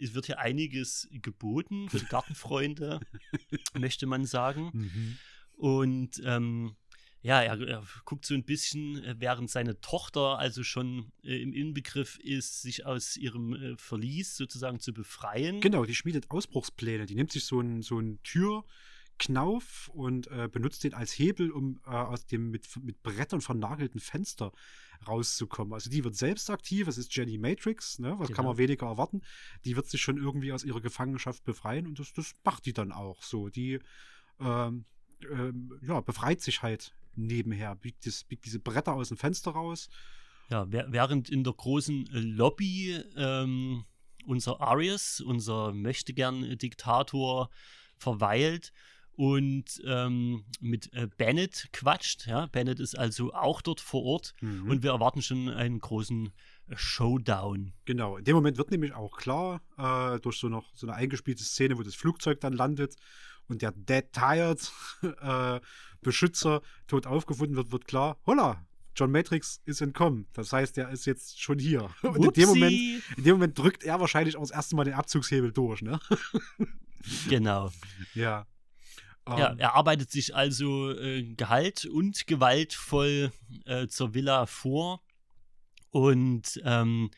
[0.00, 3.00] es wird hier einiges geboten für die Gartenfreunde,
[3.74, 4.70] möchte man sagen.
[4.72, 5.18] Mhm.
[5.56, 6.76] Und ähm,
[7.20, 11.52] ja, er, er guckt so ein bisschen, äh, während seine Tochter also schon äh, im
[11.52, 15.60] Inbegriff ist, sich aus ihrem äh, Verlies sozusagen zu befreien.
[15.60, 17.06] Genau, die schmiedet Ausbruchspläne.
[17.06, 21.90] Die nimmt sich so einen so Türknauf und äh, benutzt den als Hebel, um äh,
[21.90, 24.52] aus dem mit, mit Brettern vernagelten Fenster
[25.06, 25.74] rauszukommen.
[25.74, 28.14] Also die wird selbst aktiv, das ist Jenny Matrix, ne?
[28.18, 28.48] was kann Genau.
[28.50, 29.22] man weniger erwarten.
[29.64, 32.92] Die wird sich schon irgendwie aus ihrer Gefangenschaft befreien und das, das macht die dann
[32.92, 33.48] auch so.
[33.48, 33.80] Die
[34.40, 34.84] ähm,
[35.30, 39.88] ähm, ja, befreit sich halt nebenher, biegt, das, biegt diese Bretter aus dem Fenster raus.
[40.50, 43.84] Ja, während in der großen äh, Lobby ähm,
[44.26, 47.50] unser Arias, unser Möchtegern-Diktator,
[47.96, 48.72] verweilt
[49.16, 52.26] und ähm, mit äh, Bennett quatscht.
[52.28, 52.46] Ja?
[52.46, 54.70] Bennett ist also auch dort vor Ort Mhm.
[54.70, 56.26] und wir erwarten schon einen großen
[56.68, 57.72] äh, Showdown.
[57.84, 61.42] Genau, in dem Moment wird nämlich auch klar, äh, durch so, noch, so eine eingespielte
[61.42, 62.94] Szene, wo das Flugzeug dann landet
[63.48, 64.72] und der Dead Tired
[65.20, 65.60] äh,
[66.00, 68.64] Beschützer tot aufgefunden wird, wird klar, holla,
[68.94, 70.26] John Matrix ist entkommen.
[70.32, 71.88] Das heißt, er ist jetzt schon hier.
[72.02, 72.74] Und in dem, Moment,
[73.16, 76.00] in dem Moment drückt er wahrscheinlich auch das erste Mal den Abzugshebel durch, ne?
[77.28, 77.70] Genau.
[78.14, 78.44] Ja.
[79.28, 83.30] Ja, Ähm, er arbeitet sich also äh, Gehalt und gewaltvoll
[83.66, 85.00] äh, zur Villa vor
[85.90, 87.10] und ähm,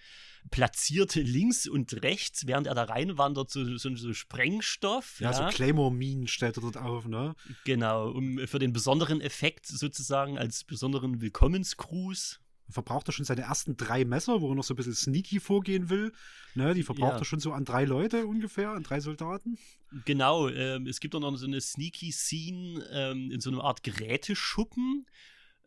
[0.51, 5.21] platziert links und rechts, während er da reinwandert, so, so, so Sprengstoff.
[5.21, 7.35] ja, so Claymore-Minen stellt er dort auf, ne?
[7.65, 12.41] genau, um für den besonderen Effekt sozusagen als besonderen Willkommensgruß.
[12.69, 15.91] Verbraucht er schon seine ersten drei Messer, wo er noch so ein bisschen sneaky vorgehen
[15.91, 16.13] will.
[16.55, 16.73] Ne?
[16.73, 17.19] Die verbraucht Ja.
[17.19, 19.59] er schon so an drei Leute ungefähr, an drei Soldaten.
[20.05, 23.83] Genau, ähm, es gibt auch noch so eine sneaky Scene ähm, in so einer Art
[23.83, 25.07] Geräteschuppen,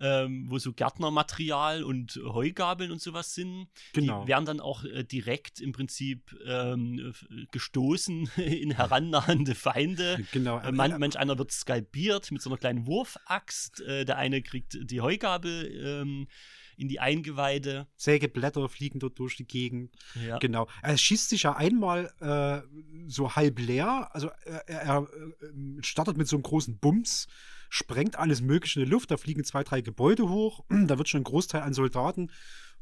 [0.03, 3.67] ähm, wo so Gärtnermaterial und Heugabeln und sowas sind.
[3.93, 4.23] Genau.
[4.23, 7.13] Die werden dann auch äh, direkt im Prinzip ähm,
[7.51, 10.23] gestoßen in herannahende Feinde.
[10.33, 10.59] Genau.
[10.59, 13.81] Äh, man, manch einer wird skalpiert mit so einer kleinen Wurfaxt.
[13.81, 16.27] Äh, der eine kriegt die Heugabel ähm,
[16.75, 17.87] in die Eingeweide.
[17.95, 19.95] Sägeblätter fliegen dort durch die Gegend.
[20.25, 20.37] Ja.
[20.39, 20.67] Genau.
[20.81, 22.67] Er schießt sich ja einmal äh,
[23.07, 24.09] so halb leer.
[24.13, 27.27] Also er, er, er äh, startet mit so einem großen Bums,
[27.73, 29.09] sprengt alles Mögliche in die Luft.
[29.09, 30.63] Da fliegen zwei, drei Gebäude hoch.
[30.69, 32.31] Da wird schon ein Großteil an Soldaten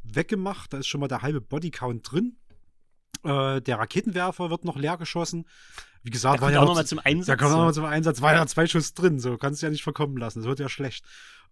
[0.03, 0.73] weggemacht.
[0.73, 2.35] Da ist schon mal der halbe Bodycount drin.
[3.23, 5.47] Äh, der Raketenwerfer wird noch leer geschossen.
[6.03, 7.27] Wie gesagt, Da war kommt ja auch noch nochmal zum Einsatz.
[7.27, 7.57] Da kommt ja.
[7.57, 8.21] nochmal zum Einsatz.
[8.21, 10.39] War ja zwei Schuss drin, so kannst du ja nicht verkommen lassen.
[10.39, 11.05] Das wird ja schlecht.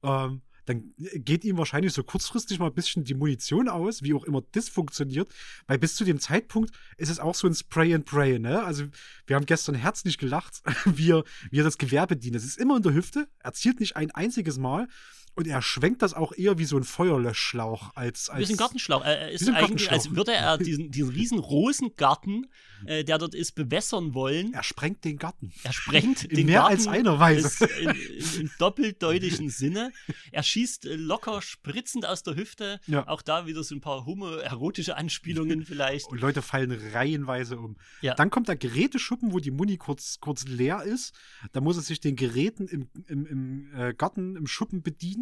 [0.03, 4.23] Ähm, dann geht ihm wahrscheinlich so kurzfristig mal ein bisschen die Munition aus, wie auch
[4.23, 5.33] immer das funktioniert.
[5.65, 8.63] Weil bis zu dem Zeitpunkt ist es auch so ein Spray and Pray, ne?
[8.63, 8.85] Also,
[9.25, 12.35] wir haben gestern herzlich gelacht, wie er, wie er das Gewehr bedient.
[12.35, 14.87] Es ist immer in der Hüfte, er zielt nicht ein einziges Mal
[15.35, 18.29] und er schwenkt das auch eher wie so ein Feuerlöschschlauch als.
[18.29, 19.05] als Wie so ein Gartenschlauch.
[19.05, 22.47] Er ist eigentlich, als würde er diesen, diesen riesen Rosengarten,
[22.85, 24.53] äh, der dort ist, bewässern wollen.
[24.53, 25.51] Er sprengt den Garten.
[25.63, 27.65] Er sprengt In den mehr Garten als einer Weise.
[27.65, 29.91] ist In, in, in doppeldeutigen Sinne.
[30.31, 32.79] Er schießt äh, locker spritzend aus der Hüfte.
[32.87, 33.07] Ja.
[33.07, 36.07] Auch da wieder so ein paar homoerotische Anspielungen vielleicht.
[36.07, 37.77] Und Leute fallen reihenweise um.
[38.01, 38.15] Ja.
[38.15, 41.13] Dann kommt der Geräteschuppen, wo die Muni kurz, kurz leer ist.
[41.51, 45.18] Da muss er sich den Geräten im, im, im äh, Garten, im Schuppen bedienen,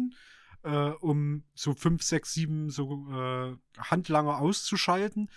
[0.62, 5.30] äh, um so fünf, sechs, sieben so äh, Handlanger auszuschalten.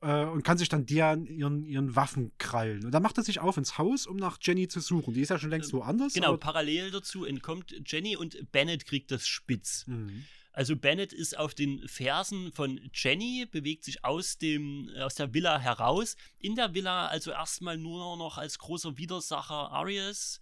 [0.00, 2.84] Äh, und kann sich dann deren ihren, ihren Waffen krallen.
[2.84, 5.12] Und dann macht er sich auf ins Haus, um nach Jenny zu suchen.
[5.12, 6.12] Die ist ja schon längst woanders.
[6.14, 9.86] Genau, parallel dazu entkommt Jenny und Bennett kriegt das spitz.
[9.88, 10.24] Mhm.
[10.52, 15.58] Also Bennett ist auf den Fersen von Jenny, bewegt sich aus, dem, aus der Villa
[15.58, 16.16] heraus.
[16.38, 20.40] In der Villa also erstmal nur noch als großer Widersacher Arias.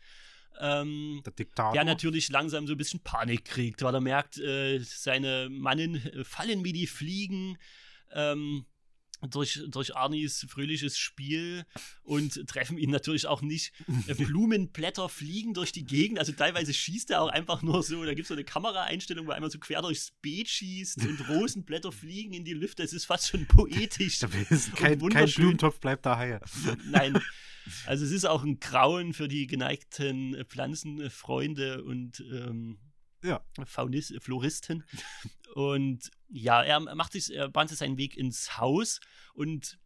[0.61, 1.73] Ähm, Der Diktator.
[1.73, 6.25] der natürlich langsam so ein bisschen Panik kriegt, weil er merkt, äh, seine Mannen äh,
[6.25, 7.59] fallen wie die Fliegen.
[8.13, 8.67] Ähm,
[9.31, 11.65] durch, durch Arnis fröhliches Spiel
[12.03, 13.73] und treffen ihn natürlich auch nicht.
[14.07, 18.15] Äh, Blumenblätter fliegen durch die Gegend, also teilweise schießt er auch einfach nur so, da
[18.15, 21.93] gibt es so eine Kameraeinstellung, wo er einmal so quer durchs Beet schießt und Rosenblätter
[21.93, 24.19] fliegen in die Lüfte, es ist fast schon poetisch.
[24.75, 25.29] Kein, kein.
[25.37, 26.41] Blumentopf bleibt da heil.
[26.87, 27.19] Nein.
[27.85, 32.79] Also es ist auch ein Grauen für die geneigten Pflanzenfreunde und ähm,
[33.25, 33.45] Ja.
[33.65, 34.85] Faunis, Floristen.
[35.57, 39.01] Und ja, er macht sich, er bahnt sich seinen Weg ins Haus
[39.33, 39.79] und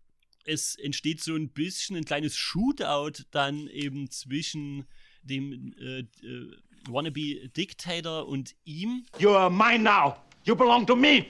[0.44, 4.88] es entsteht so ein bisschen ein kleines Shootout dann eben zwischen
[5.22, 6.56] dem äh, äh,
[6.88, 9.06] Wannabe Dictator und ihm.
[9.20, 10.16] You are mine now.
[10.42, 11.26] You belong to me.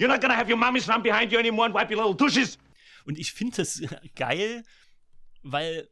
[0.00, 2.58] You're not gonna have your mommies run behind you anymore and wipe your little douches.
[3.04, 3.80] Und ich finde das
[4.16, 4.64] geil,
[5.44, 5.88] weil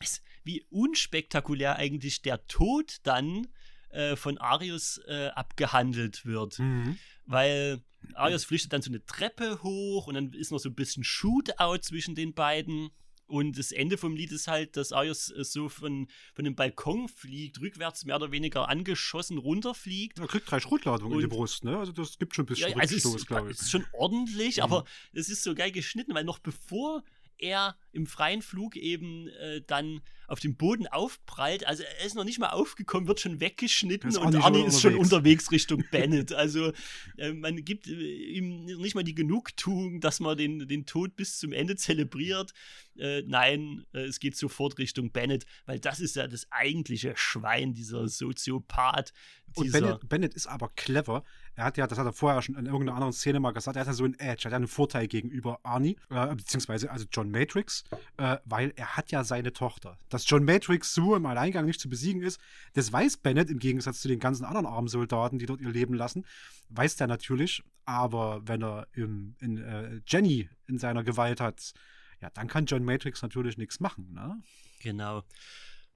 [0.00, 3.48] es, wie unspektakulär eigentlich der Tod dann
[3.90, 6.58] äh, von Arius äh, abgehandelt wird.
[6.58, 6.98] Mhm.
[7.28, 7.82] Weil
[8.14, 11.78] Arius flüchtet dann so eine Treppe hoch und dann ist noch so ein bisschen Shootout
[11.82, 12.90] zwischen den beiden.
[13.26, 17.08] Und das Ende vom Lied ist halt, dass Arius äh, so von, von dem Balkon
[17.08, 20.18] fliegt, rückwärts mehr oder weniger angeschossen runterfliegt.
[20.18, 21.76] Er kriegt drei Schrotladungen in die Brust, ne?
[21.78, 23.58] Also das gibt schon ein bisschen Ja, also Rückstoß, glaube ich.
[23.60, 24.62] ist schon ordentlich, Mhm.
[24.62, 27.04] aber es ist so geil geschnitten, weil noch bevor
[27.36, 32.24] er im freien Flug eben äh, dann auf dem Boden aufprallt, also er ist noch
[32.24, 35.50] nicht mal aufgekommen, wird schon weggeschnitten und Arnie Arnie ist schon unterwegs.
[35.50, 36.32] Richtung Bennett.
[36.32, 36.72] Also
[37.16, 41.38] äh, man gibt äh, ihm nicht mal die Genugtuung, dass man den, den Tod bis
[41.38, 42.52] zum Ende zelebriert.
[42.96, 47.74] Äh, nein, äh, es geht sofort Richtung Bennett, weil das ist ja das eigentliche Schwein,
[47.74, 49.12] dieser Soziopath.
[49.54, 51.24] Und Dieser, Bennett, Bennett ist aber clever.
[51.54, 53.80] Er hat ja, das hat er vorher schon in irgendeiner anderen Szene mal gesagt, er
[53.80, 57.06] hat ja so einen Edge, er hat ja einen Vorteil gegenüber Arnie, äh, beziehungsweise also
[57.10, 57.84] John Matrix,
[58.18, 59.98] äh, weil er hat ja seine Tochter.
[60.18, 62.40] Dass John Matrix so im Alleingang nicht zu besiegen ist,
[62.72, 65.94] das weiß Bennett im Gegensatz zu den ganzen anderen armen Soldaten, die dort ihr Leben
[65.94, 66.26] lassen,
[66.70, 67.62] weiß der natürlich.
[67.84, 71.72] Aber wenn er im, in, äh, Jenny in seiner Gewalt hat,
[72.20, 74.42] ja, dann kann John Matrix natürlich nichts machen, ne?
[74.82, 75.22] Genau.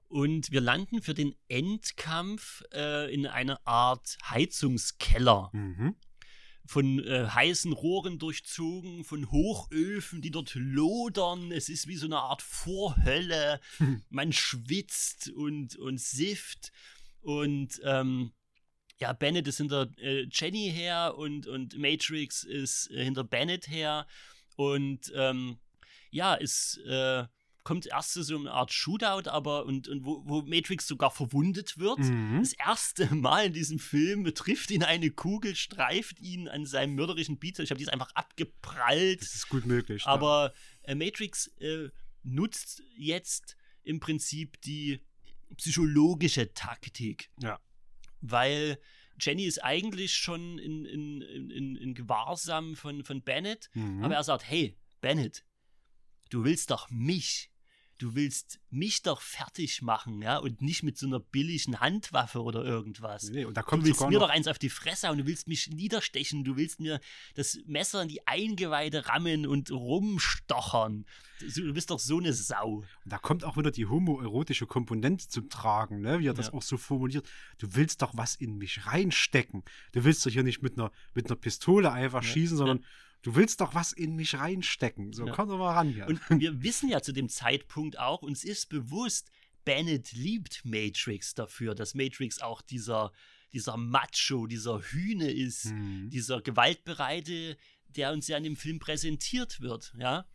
[0.07, 5.51] Und wir landen für den Endkampf äh, in einer Art Heizungskeller.
[5.53, 5.97] Mhm.
[6.73, 11.53] Von äh, heißen Rohren durchzogen, von Hochöfen, die dort lodern.
[11.53, 13.61] Es ist wie so eine Art Vorhölle.
[14.09, 16.73] Man schwitzt und, und sifft.
[17.21, 18.33] Und ähm,
[18.99, 24.07] ja, Bennett ist hinter äh, Jenny her und, und Matrix ist äh, hinter Bennett her.
[24.57, 25.59] Und ähm,
[26.11, 27.25] ja, es äh,
[27.65, 31.79] kommt erst zu so eine Art Shootout, aber und, und wo, wo Matrix sogar verwundet
[31.79, 32.01] wird.
[32.01, 32.41] Mhm.
[32.41, 37.39] Das erste Mal in diesem Film trifft ihn eine Kugel, streift ihn an seinem mörderischen
[37.39, 37.67] Bizeps.
[37.67, 39.21] Ich habe dies einfach abgeprallt.
[39.23, 40.05] Das ist gut möglich.
[40.07, 40.53] Aber
[40.83, 41.89] äh, Matrix äh,
[42.23, 45.01] nutzt jetzt im Prinzip die
[45.57, 47.31] psychologische Taktik.
[47.41, 47.61] Ja.
[48.21, 48.79] Weil
[49.21, 54.03] Jenny ist eigentlich schon in, in, in, in, in Gewahrsam von, von Bennett, Mhm.
[54.05, 55.45] aber er sagt, hey, Bennett,
[56.31, 57.51] du willst doch mich.
[57.99, 62.65] Du willst mich doch fertig machen, ja, und nicht mit so einer billigen Handwaffe oder
[62.65, 63.31] irgendwas.
[63.31, 65.27] Nee, und da Du kommt willst sogar mir doch eins auf die Fresse hauen, du
[65.27, 67.01] willst mich niederstechen, du willst mir
[67.35, 71.05] das Messer in die Eingeweide rammen und rumstochern.
[71.41, 72.77] Du du bist doch so eine Sau.
[73.05, 76.19] Und da kommt auch wieder die homoerotische Komponente zum Tragen, ne?
[76.21, 76.55] wie er das Ja.
[76.55, 77.29] auch so formuliert.
[77.59, 79.63] Du willst doch was in mich reinstecken.
[79.93, 82.85] Du willst doch hier nicht mit einer, mit einer Pistole einfach Ja, schießen, sondern
[83.23, 85.13] du willst doch was in mich reinstecken.
[85.13, 85.33] So, Ja.
[85.33, 86.07] komm doch mal ran hier.
[86.07, 89.31] Und wir wissen ja zu dem Zeitpunkt auch, uns ist bewusst,
[89.65, 93.13] Bennett liebt Matrix dafür, dass Matrix auch dieser,
[93.53, 96.11] dieser Macho, dieser Hühne ist, Mhm.
[96.11, 97.57] dieser Gewaltbereite,
[97.89, 100.27] der uns ja in dem Film präsentiert wird, ja.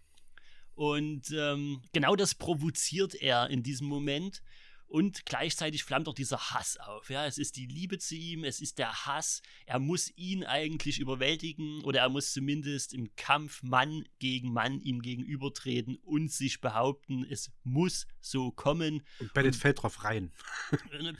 [0.76, 4.44] Und ähm, genau das provoziert er in diesem Moment.
[4.88, 7.10] Und gleichzeitig flammt auch dieser Hass auf.
[7.10, 9.42] Ja, es ist die Liebe zu ihm, es ist der Hass.
[9.66, 15.02] Er muss ihn eigentlich überwältigen oder er muss zumindest im Kampf Mann gegen Mann ihm
[15.02, 19.04] gegenübertreten und sich behaupten, es muss so kommen.
[19.20, 20.32] Und Bennett fällt drauf rein.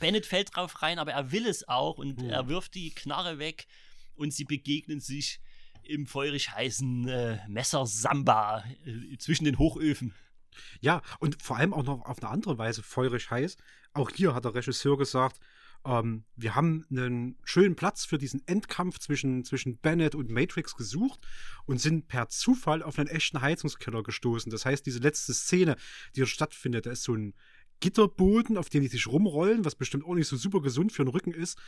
[0.00, 2.30] Bennett fällt drauf rein, aber er will es auch und Hm.
[2.30, 3.66] er wirft die Knarre weg
[4.14, 5.40] und sie begegnen sich
[5.82, 10.14] im feurig heißen äh, Messer-Samba äh, zwischen den Hochöfen.
[10.80, 13.56] Ja, und vor allem auch noch auf eine andere Weise feurig heiß.
[13.92, 15.40] Auch hier hat der Regisseur gesagt,
[15.84, 21.20] ähm, wir haben einen schönen Platz für diesen Endkampf zwischen, zwischen Bennett und Matrix gesucht
[21.66, 24.50] und sind per Zufall auf einen echten Heizungskeller gestoßen.
[24.50, 25.76] Das heißt, diese letzte Szene,
[26.14, 27.34] die dort stattfindet, da ist so ein
[27.80, 31.10] Gitterboden, auf dem die sich rumrollen, was bestimmt auch nicht so super gesund für den
[31.10, 31.58] Rücken ist,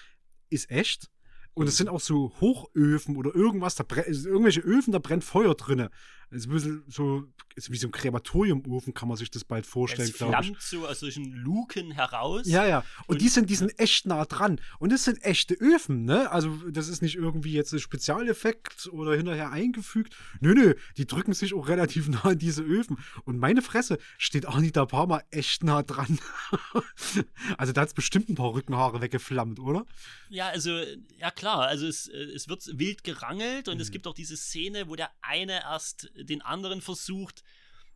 [0.48, 1.08] ist echt.
[1.54, 5.54] Und es sind auch so Hochöfen oder irgendwas, da brennt, irgendwelche Öfen, da brennt Feuer
[5.54, 5.90] drinne.
[6.32, 7.24] Es ist ein bisschen so,
[7.56, 10.46] ist wie so ein Krematoriumofen, kann man sich das bald vorstellen, Es glaube ich.
[10.46, 12.46] flammt so aus solchen Luken heraus.
[12.46, 12.84] Ja, ja.
[13.08, 14.60] Und, Und- die sind, die sind echt nah dran.
[14.78, 16.30] Und das sind echte Öfen, ne?
[16.30, 20.14] Also, das ist nicht irgendwie jetzt ein Spezialeffekt oder hinterher eingefügt.
[20.38, 22.98] Nö, nö, die drücken sich auch relativ nah an diese Öfen.
[23.24, 26.20] Und meine Fresse steht Anita Palmer echt nah dran.
[27.58, 29.84] also, da hat es bestimmt ein paar Rückenhaare weggeflammt, oder?
[30.28, 30.70] Ja, also,
[31.18, 33.80] ja klar, also es, äh, es wird wild gerangelt und Mhm.
[33.80, 37.42] es gibt auch diese Szene, wo der eine erst den anderen versucht,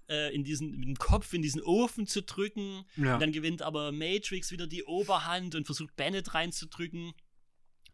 [0.08, 2.84] äh, in diesen, mit dem Kopf in diesen Ofen zu drücken.
[2.96, 3.14] Ja.
[3.14, 7.12] Und dann gewinnt aber Matrix wieder die Oberhand und versucht Bennett reinzudrücken.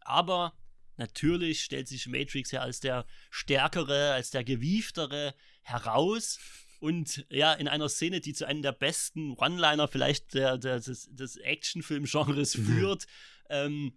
[0.01, 0.53] Aber
[0.97, 6.39] natürlich stellt sich Matrix ja als der Stärkere, als der Gewieftere heraus.
[6.79, 11.07] Und ja, in einer Szene, die zu einem der besten One-Liner vielleicht der, der, des,
[11.11, 12.65] des Actionfilm-Genres Mhm.
[12.65, 13.05] führt,
[13.49, 13.93] ähm,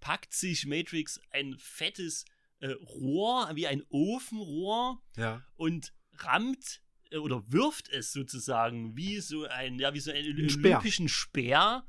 [0.00, 2.24] packt sich Matrix ein fettes
[2.60, 5.42] äh, Rohr, wie ein Ofenrohr, Ja.
[5.56, 6.80] und rammt
[7.10, 10.70] äh, oder wirft es sozusagen wie so ein, ja, wie so einen Ein Speer.
[10.76, 11.86] olympischen Speer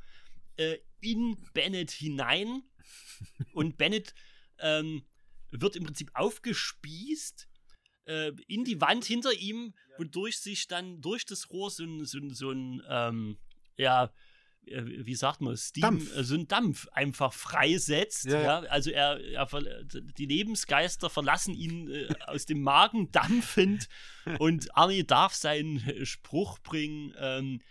[0.58, 2.64] äh, in Bennett hinein
[3.54, 4.14] und Bennett
[4.60, 5.04] ähm,
[5.52, 7.48] wird im Prinzip aufgespießt
[8.06, 12.18] äh, in die Wand hinter ihm, wodurch sich dann durch das Rohr so ein, so
[12.20, 13.38] ein, so ein ähm,
[13.78, 14.12] ja,
[14.72, 16.16] wie sagt man, Steam, Dampf.
[16.16, 18.26] äh, so ein Dampf einfach freisetzt.
[18.26, 18.70] Ja, Ja, ja.
[18.70, 19.48] Also er, er
[20.18, 23.90] die Lebensgeister verlassen ihn äh, aus dem Magen dampfend
[24.40, 27.14] und Arnie darf seinen äh, Spruch bringen.
[27.20, 27.62] Ähm,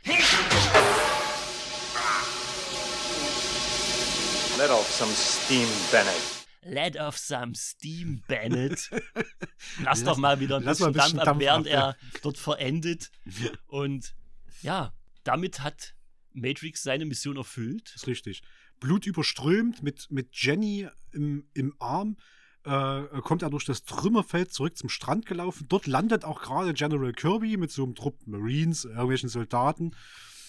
[4.59, 6.39] Let off some steam, Bennett.
[6.63, 8.91] Let off some steam, Bennett.
[9.85, 12.39] Lass doch mal wieder ein bisschen, ein bisschen Dampf ab, Dampf während ab, er dort
[12.39, 13.11] verendet.
[13.69, 14.15] Und
[14.63, 14.93] ja,
[15.23, 15.95] damit hat
[16.41, 17.93] Matrix seine Mission erfüllt.
[17.95, 18.43] ist richtig.
[18.81, 22.17] Blut überströmt mit, mit Jenny im, im Arm.
[22.65, 25.67] Äh, kommt er durch das Trümmerfeld zurück zum Strand gelaufen.
[25.69, 29.93] Dort landet auch gerade General Kirby mit so einem Trupp Marines, irgendwelchen Soldaten.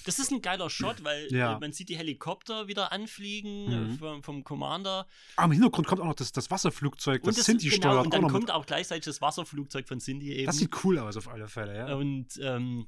[0.05, 1.55] Das ist ein geiler Shot, weil Ja.
[1.55, 3.93] äh, man sieht die Helikopter wieder anfliegen Mhm.
[3.93, 5.05] äh, vom, vom Commander.
[5.35, 8.05] Ah, im Hintergrund kommt auch noch das, das Wasserflugzeug, das, das- Cindy genau, steuert.
[8.05, 8.51] Und dann auch kommt mit.
[8.51, 10.45] auch gleichzeitig das Wasserflugzeug von Cindy eben.
[10.47, 11.95] Das sieht cool aus, auf alle Fälle, ja.
[11.95, 12.87] und ähm,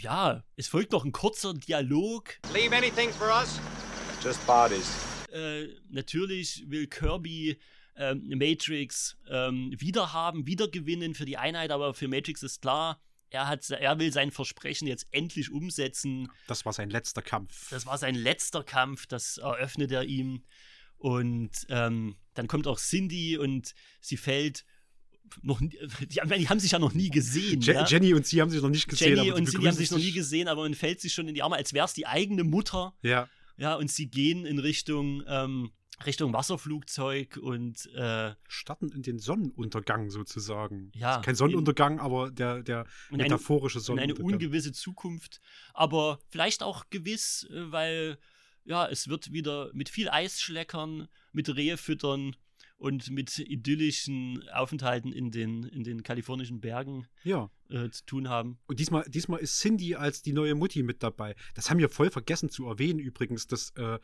[0.00, 2.38] ja, es folgt noch ein kurzer Dialog.
[2.52, 3.60] Leave anything for us?
[4.22, 4.88] Just bodies.
[5.32, 7.58] Äh, natürlich will Kirby
[7.96, 13.00] ähm, Matrix ähm, wiederhaben, wiedergewinnen für die Einheit, aber für Matrix ist klar,
[13.30, 16.30] er, hat, er will sein Versprechen jetzt endlich umsetzen.
[16.46, 17.68] Das war sein letzter Kampf.
[17.70, 20.44] Das war sein letzter Kampf, das eröffnet er ihm.
[20.96, 24.64] Und ähm, dann kommt auch Cindy und sie fällt
[25.42, 25.78] noch nie,
[26.08, 27.60] die, haben- die haben sich ja noch nie gesehen.
[27.60, 27.84] Je ja?
[27.86, 29.16] Jenny und sie haben sich noch nicht gesehen.
[29.16, 31.42] Jenny und Cindy haben sich noch nie gesehen, aber man fällt sich schon in die
[31.42, 32.94] Arme, als wäre es die eigene Mutter.
[33.02, 35.70] Ja, Ja, und sie gehen in Richtung, ähm,
[36.06, 40.92] Richtung Wasserflugzeug und äh, starten in den Sonnenuntergang sozusagen.
[40.94, 43.84] Ja, kein Sonnenuntergang, aber der, der in eine, metaphorische in eine
[44.14, 44.32] Sonnenuntergang.
[44.34, 45.40] ungewisse Zukunft.
[45.74, 48.18] Aber vielleicht auch gewiss, äh, weil
[48.64, 52.36] ja, es wird wieder mit viel Eisschleckern, mit Rehe füttern
[52.78, 57.50] und mit idyllischen Aufenthalten in den, in den kalifornischen Bergen ja.
[57.68, 58.58] äh, zu tun haben.
[58.66, 61.34] Und diesmal, diesmal ist Cindy als die neue Mutti mit dabei.
[61.54, 63.98] Das haben wir voll vergessen zu erwähnen übrigens, dass äh,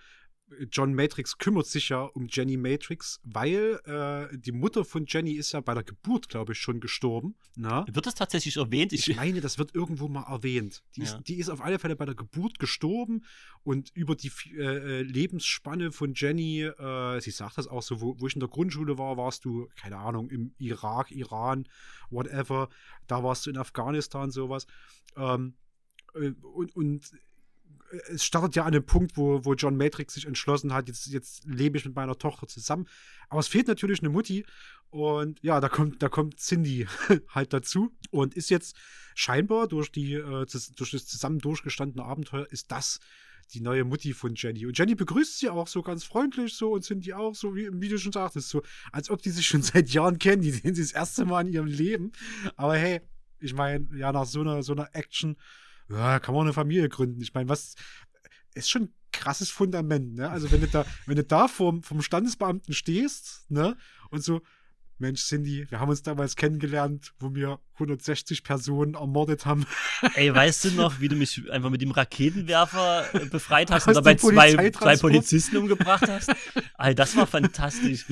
[0.70, 5.52] John Matrix kümmert sich ja um Jenny Matrix, weil äh, die Mutter von Jenny ist
[5.52, 7.34] ja bei der Geburt, glaube ich, schon gestorben.
[7.56, 7.84] Na?
[7.90, 8.92] Wird das tatsächlich erwähnt?
[8.92, 10.82] Ich, Ich meine, das wird irgendwo mal erwähnt.
[10.96, 11.06] Die, Ja.
[11.06, 13.24] ist, die ist auf alle Fälle bei der Geburt gestorben
[13.62, 14.60] und über die äh,
[15.00, 18.48] äh, Lebensspanne von Jenny, äh, sie sagt das auch so, wo, wo ich in der
[18.48, 21.66] Grundschule war, warst du, keine Ahnung, im Irak, Iran,
[22.10, 22.68] whatever,
[23.06, 24.66] da warst du in Afghanistan, sowas.
[25.16, 25.54] Ähm,
[26.14, 27.10] äh, und, und
[28.10, 31.44] es startet ja an dem Punkt, wo, wo John Matrix sich entschlossen hat, jetzt, jetzt
[31.44, 32.86] lebe ich mit meiner Tochter zusammen.
[33.28, 34.44] Aber es fehlt natürlich eine Mutti.
[34.90, 36.86] Und ja, da kommt, da kommt Cindy
[37.28, 38.76] halt dazu und ist jetzt
[39.14, 40.46] scheinbar durch, die, äh,
[40.76, 43.00] durch das zusammen durchgestandene Abenteuer, ist das
[43.52, 44.66] die neue Mutti von Jenny.
[44.66, 47.88] Und Jenny begrüßt sie auch so ganz freundlich so und Cindy auch so, wie, wie
[47.88, 50.42] du schon sagtest, so, als ob die sich schon seit Jahren kennen.
[50.42, 52.12] Die sehen sie das erste Mal in ihrem Leben.
[52.56, 53.00] Aber hey,
[53.40, 55.36] ich meine, ja, nach so einer, so einer Action,
[55.88, 57.20] ja, kann man eine Familie gründen.
[57.20, 57.74] Ich meine, was
[58.54, 60.28] ist schon ein krasses Fundament, ne?
[60.28, 63.76] Also wenn du da, wenn du da vom, vom Standesbeamten stehst, ne,
[64.10, 64.42] und so,
[64.98, 69.66] Mensch, Cindy, wir haben uns damals kennengelernt, wo wir 160 Personen ermordet haben.
[70.14, 73.96] Ey, weißt du noch, wie du mich einfach mit dem Raketenwerfer äh, befreit hast Aus
[73.96, 74.96] und dabei zwei, zwei?
[74.96, 76.30] Polizisten umgebracht hast?
[76.74, 78.04] Alter, das war fantastisch.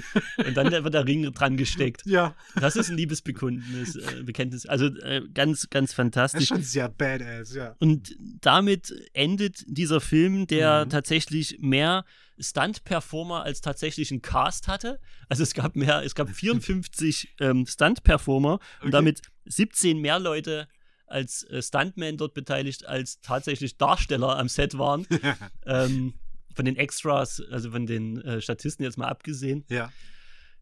[0.44, 2.02] Und dann wird der Ring dran gesteckt.
[2.04, 4.66] Ja, Das ist ein Liebesbekenntnis, äh, Bekenntnis.
[4.66, 6.48] Also äh, ganz, ganz das ist fantastisch.
[6.48, 7.76] schon sehr badass, ja.
[7.78, 10.90] Und damit endet dieser Film, der Mhm.
[10.90, 12.04] tatsächlich mehr
[12.38, 15.00] Stunt-Performer als tatsächlichen Cast hatte.
[15.28, 18.84] Also es gab mehr, es gab 54 ähm, Stunt-Performer Okay.
[18.86, 20.68] und damit 17 mehr Leute
[21.06, 25.06] als äh, Stuntmen dort beteiligt, als tatsächlich Darsteller am Set waren.
[25.66, 26.14] ähm,
[26.54, 29.64] von den Extras, also von den äh, Statisten jetzt mal abgesehen.
[29.68, 29.90] Ja.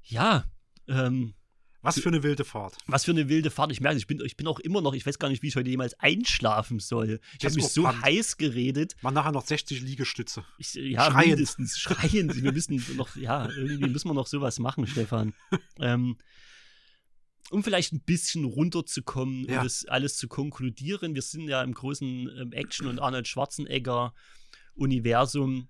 [0.02, 0.44] Ja,
[0.88, 1.34] ähm,
[1.82, 2.76] Was für eine wilde Fahrt.
[2.86, 3.72] was für eine wilde Fahrt.
[3.72, 5.56] Ich merke, ich bin, ich bin auch immer noch, ich weiß gar nicht, wie ich
[5.56, 7.20] heute jemals einschlafen soll.
[7.38, 8.02] Ich habe mich so Pant.
[8.02, 8.96] heiß geredet.
[9.02, 10.44] Mal nachher noch 60 Liegestütze.
[10.58, 11.28] Ich, ja, Schreiend.
[11.28, 12.42] mindestens schreiend.
[12.42, 15.32] Wir müssen noch, ja, irgendwie müssen wir noch sowas machen, Stefan.
[15.80, 16.18] ähm,
[17.50, 19.58] um vielleicht ein bisschen runterzukommen Ja.
[19.58, 21.14] und das alles zu konkludieren.
[21.14, 25.68] Wir sind ja im großen ähm, Action- und Arnold Schwarzenegger-Universum.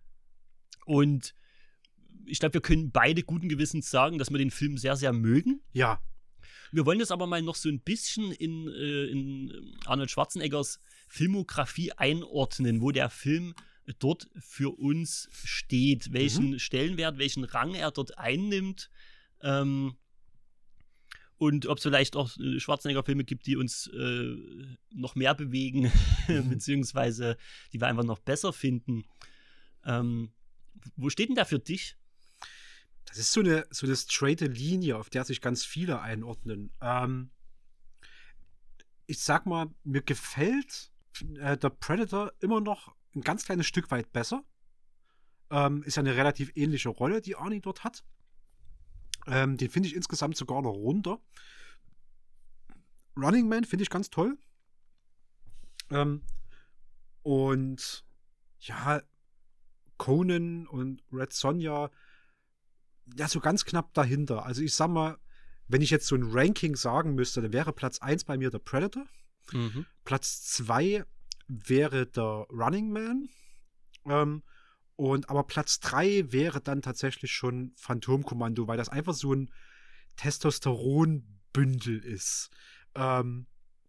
[0.86, 1.34] Und
[2.26, 5.60] ich glaube, wir können beide guten Gewissens sagen, dass wir den Film sehr, sehr mögen.
[5.72, 6.00] Ja,
[6.72, 11.92] Wir wollen das aber mal noch so ein bisschen in, äh, in Arnold Schwarzeneggers Filmografie
[11.92, 13.54] einordnen, wo der Film
[13.98, 18.90] dort für uns steht, welchen Stellenwert, welchen Rang er dort einnimmt.
[19.42, 19.96] Ähm,
[21.38, 24.36] und ob es vielleicht auch äh, Schwarzenegger-Filme gibt, die uns äh,
[24.92, 25.90] noch mehr bewegen,
[26.50, 27.36] beziehungsweise
[27.72, 29.04] die wir einfach noch besser finden.
[29.84, 30.32] Ähm,
[30.96, 31.96] wo steht denn da für dich?
[33.10, 36.72] Das ist so eine, so eine straighte Linie, auf der sich ganz viele einordnen.
[36.80, 37.30] Ähm,
[39.06, 40.92] ich sag mal, mir gefällt
[41.40, 44.44] äh, der Predator immer noch ein ganz kleines Stück weit besser.
[45.50, 48.04] Ähm, ist ja eine relativ ähnliche Rolle, die Arnie dort hat.
[49.26, 51.20] Ähm, den finde ich insgesamt sogar noch runter.
[53.16, 54.38] Running Man finde ich ganz toll.
[55.90, 56.22] Ähm,
[57.24, 58.04] und
[58.60, 59.02] ja,
[59.98, 61.90] Conan und Red Sonja,
[63.16, 64.44] ja, so ganz knapp dahinter.
[64.44, 65.18] Also ich sag mal,
[65.68, 68.58] wenn ich jetzt so ein Ranking sagen müsste, dann wäre Platz 1 bei mir der
[68.58, 69.06] Predator.
[69.52, 69.86] Mhm.
[70.04, 71.04] Platz 2
[71.48, 73.28] wäre der Running Man.
[74.06, 74.42] Ähm,
[74.96, 79.50] und aber Platz 3 wäre dann tatsächlich schon Phantomkommando, weil das einfach so ein
[80.16, 82.50] Testosteronbündel ist.
[82.94, 83.46] Ähm,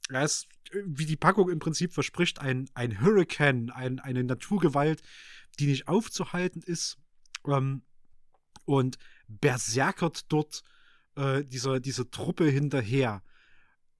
[0.10, 0.48] er ist,
[0.86, 5.02] wie die Packung im Prinzip verspricht, ein, ein Hurricane, ein, eine Naturgewalt,
[5.60, 6.98] die nicht aufzuhalten ist.
[7.46, 7.84] Ähm,
[8.66, 8.98] und
[9.28, 10.64] berserkert dort
[11.16, 13.24] äh, dieser, diese Truppe hinterher.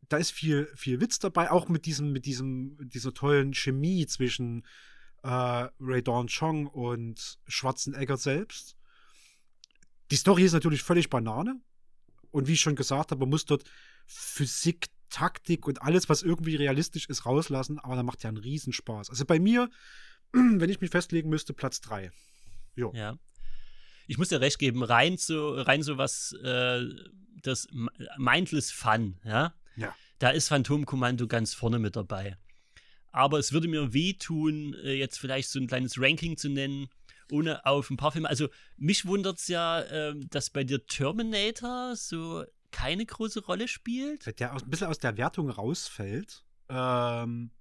[0.10, 4.66] Da ist viel, viel Witz dabei, auch mit diesem, mit diesem, dieser tollen Chemie zwischen
[5.24, 8.76] äh, Ray Dawn Chong und Schwarzenegger selbst.
[10.10, 11.60] Die Story ist natürlich völlig Banane.
[12.32, 13.64] Und wie ich schon gesagt habe, man muss dort
[14.06, 19.10] Physik, Taktik und alles, was irgendwie realistisch ist, rauslassen, aber da macht ja einen Riesenspaß.
[19.10, 19.70] Also bei mir,
[20.32, 22.12] wenn ich mich festlegen müsste, Platz 3.
[22.76, 22.92] Jo.
[22.96, 23.18] Ja.
[24.12, 26.86] Ich muss dir recht geben, rein so, rein so was, äh,
[27.44, 27.70] das
[28.18, 29.56] Mindless Fun, ja?
[29.78, 29.96] Ja.
[30.20, 32.36] Da ist Phantomkommando ganz vorne mit dabei.
[33.14, 36.90] Aber es würde mir wehtun, äh, jetzt vielleicht so ein kleines Ranking zu nennen,
[37.32, 38.28] ohne auf ein paar Filme.
[38.28, 44.38] Also, mich wundert es ja, äh, dass bei dir Terminator so keine große Rolle spielt.
[44.42, 46.44] Der aus, ein bisschen aus der Wertung rausfällt.
[46.68, 47.52] Ähm,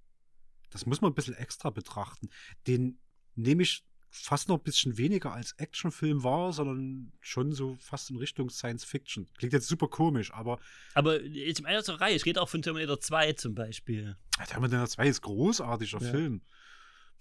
[0.69, 2.27] das muss man ein bisschen extra betrachten.
[2.67, 2.99] Den
[3.35, 8.17] nehme ich fast noch ein bisschen weniger als Actionfilm wahr, sondern schon so fast in
[8.17, 9.27] Richtung Science Fiction.
[9.37, 10.59] Klingt jetzt super komisch, aber.
[10.93, 14.17] Aber jetzt im einer Reihe, ich rede auch von Terminator 2 zum Beispiel.
[14.47, 16.11] Terminator 2 ist großartiger Ja.
[16.11, 16.41] Film.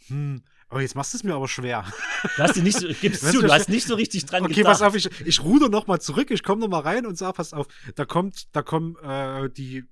[0.06, 1.84] Hm, aber jetzt machst du es mir aber schwer.
[2.36, 4.72] Du hast, nicht so, gibst Weißt zu, du, hast nicht so richtig dran Okay, gedacht.
[4.72, 7.34] pass auf, ich, ich ruder noch mal zurück, ich komme noch mal rein und sag,
[7.36, 9.84] pass auf, da kommt, da kommen äh, die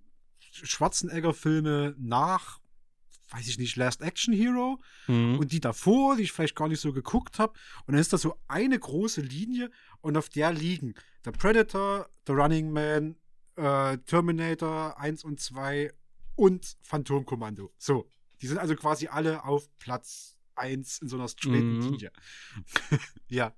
[0.51, 2.59] Schwarzenegger-Filme nach,
[3.31, 5.39] weiß ich nicht, Last Action Hero Mhm.
[5.39, 7.53] und die davor, die ich vielleicht gar nicht so geguckt habe.
[7.87, 10.95] Und dann ist da so eine große Linie und auf der liegen
[11.25, 13.17] der Predator, The Running Man,
[13.57, 15.93] äh, Terminator 1 und 2
[16.37, 17.73] und Phantomkommando.
[17.77, 18.09] So,
[18.41, 21.83] die sind also quasi alle auf Platz 1 in so einer straighten Mhm.
[21.83, 22.13] Linie.
[23.29, 23.53] ja.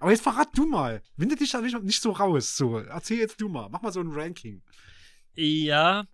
[0.00, 1.02] Aber jetzt verrat du mal.
[1.16, 2.56] Winde dich da nicht, nicht so raus.
[2.56, 3.68] So, erzähl jetzt du mal.
[3.68, 4.62] Mach mal so ein Ranking.
[5.34, 6.06] Ja,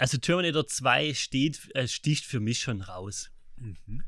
[0.00, 3.30] also Terminator 2 steht, äh, sticht für mich schon raus.
[3.56, 4.02] Mhm.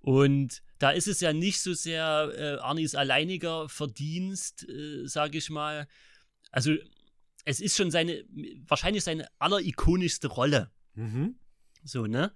[0.00, 5.50] Und da ist es ja nicht so sehr äh, Arnis alleiniger Verdienst, äh, sage ich
[5.50, 5.86] mal.
[6.50, 6.74] Also
[7.44, 8.24] es ist schon seine,
[8.66, 10.72] wahrscheinlich seine allerikonischste Rolle.
[10.94, 11.38] Mhm.
[11.84, 12.32] So, ne?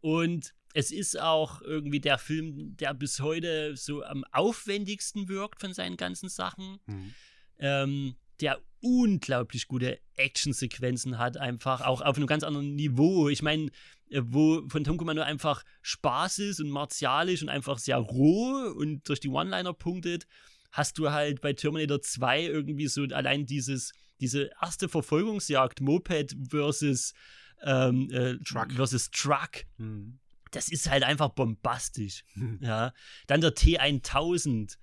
[0.00, 5.74] Und es ist auch irgendwie der Film, der bis heute so am aufwendigsten wirkt von
[5.74, 6.78] seinen ganzen Sachen.
[6.86, 7.14] Mhm.
[7.58, 13.28] Ähm, der unglaublich gute Actionsequenzen hat, einfach auch auf einem ganz anderen Niveau.
[13.28, 13.70] Ich meine,
[14.10, 19.08] äh, wo von Tom Commando einfach Spaß ist und martialisch und einfach sehr roh und
[19.08, 20.26] durch die One-Liner punktet,
[20.70, 27.14] hast du halt bei Terminator 2 irgendwie so allein dieses, diese erste Verfolgungsjagd, Moped versus
[27.62, 28.72] ähm, äh, Truck.
[28.72, 29.64] versus Truck.
[29.78, 30.18] Mhm.
[30.50, 32.24] Das ist halt einfach bombastisch.
[32.60, 32.92] Ja.
[33.26, 34.76] Dann der T1000.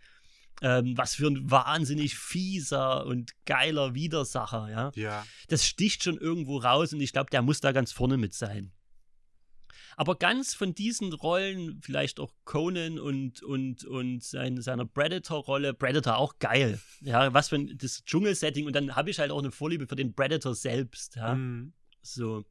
[0.64, 4.92] Ähm, was für ein wahnsinnig fieser und geiler Widersacher, ja.
[4.96, 5.26] Ja.
[5.48, 8.72] Das sticht schon irgendwo raus und ich glaube, der muss da ganz vorne mit sein.
[9.98, 16.18] Aber ganz von diesen Rollen, vielleicht auch Conan und, und, und sein, seiner Predator-Rolle, Predator
[16.18, 16.80] auch geil.
[17.02, 19.96] Ja, was für ein das Dschungelsetting und dann habe ich halt auch eine Vorliebe für
[19.96, 21.36] den Predator selbst, ja.
[21.36, 21.74] Mhm.
[22.02, 22.46] So.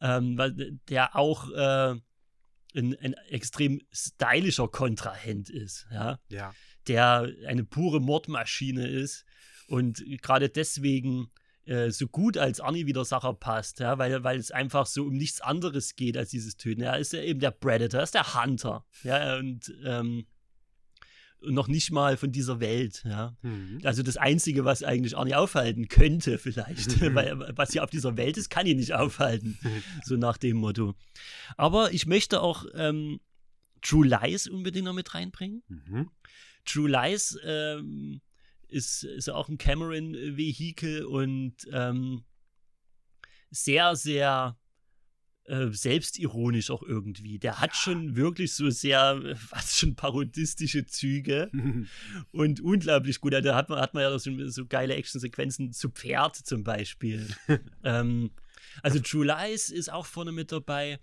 [0.00, 1.94] Ähm, weil der auch äh,
[2.74, 6.52] ein, ein extrem stylischer Kontrahent ist, ja Ja.
[6.88, 9.24] Der eine pure Mordmaschine ist
[9.66, 11.30] und gerade deswegen
[11.64, 15.94] äh, so gut als Arnie-Widersacher passt, ja, weil, weil es einfach so um nichts anderes
[15.94, 16.82] geht als dieses Töten.
[16.82, 20.26] Er ist ja eben der Predator, er ist der Hunter, ja, und ähm,
[21.44, 23.36] noch nicht mal von dieser Welt, ja.
[23.42, 23.80] Mhm.
[23.84, 28.36] Also das Einzige, was eigentlich Arnie aufhalten könnte, vielleicht, weil was hier auf dieser Welt
[28.36, 29.58] ist, kann ihn nicht aufhalten,
[30.04, 30.94] so nach dem Motto.
[31.56, 33.20] Aber ich möchte auch ähm,
[33.82, 35.62] True Lies unbedingt noch mit reinbringen.
[36.64, 38.20] True Lies ähm,
[38.68, 42.24] ist, ist auch ein Cameron-Vehikel und ähm,
[43.50, 44.56] sehr, sehr
[45.44, 47.38] äh, selbstironisch auch irgendwie.
[47.38, 51.50] Der hat schon wirklich so sehr, äh, fast schon parodistische Züge
[52.32, 53.32] und unglaublich gut.
[53.32, 57.28] Da hat man, hat man ja so, so geile Actionsequenzen zu Pferd zum Beispiel.
[57.84, 58.30] ähm,
[58.82, 60.98] also True Lies ist auch vorne mit dabei.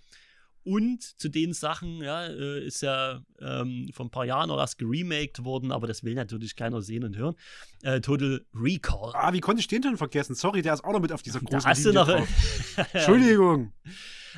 [0.70, 4.78] Und zu den Sachen, ja, äh, ist ja ähm, vor ein paar Jahren noch erst
[4.78, 7.34] geremaked worden, aber das will natürlich keiner sehen und hören.
[7.82, 9.14] Äh, Total Recall.
[9.16, 10.36] Ah, wie konnte ich den denn vergessen?
[10.36, 12.08] Sorry, der ist auch noch mit auf dieser großen Da hast du Linie noch.
[12.08, 12.28] drauf.
[12.94, 13.74] Entschuldigung.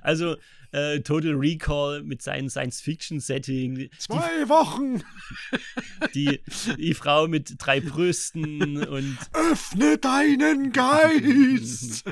[0.01, 0.37] Also,
[0.71, 3.89] äh, Total Recall mit seinem Science-Fiction-Setting.
[3.97, 5.03] Zwei Wochen.
[6.15, 6.39] Die,
[6.77, 12.05] die Frau mit drei Brüsten und, Öffne deinen Geist.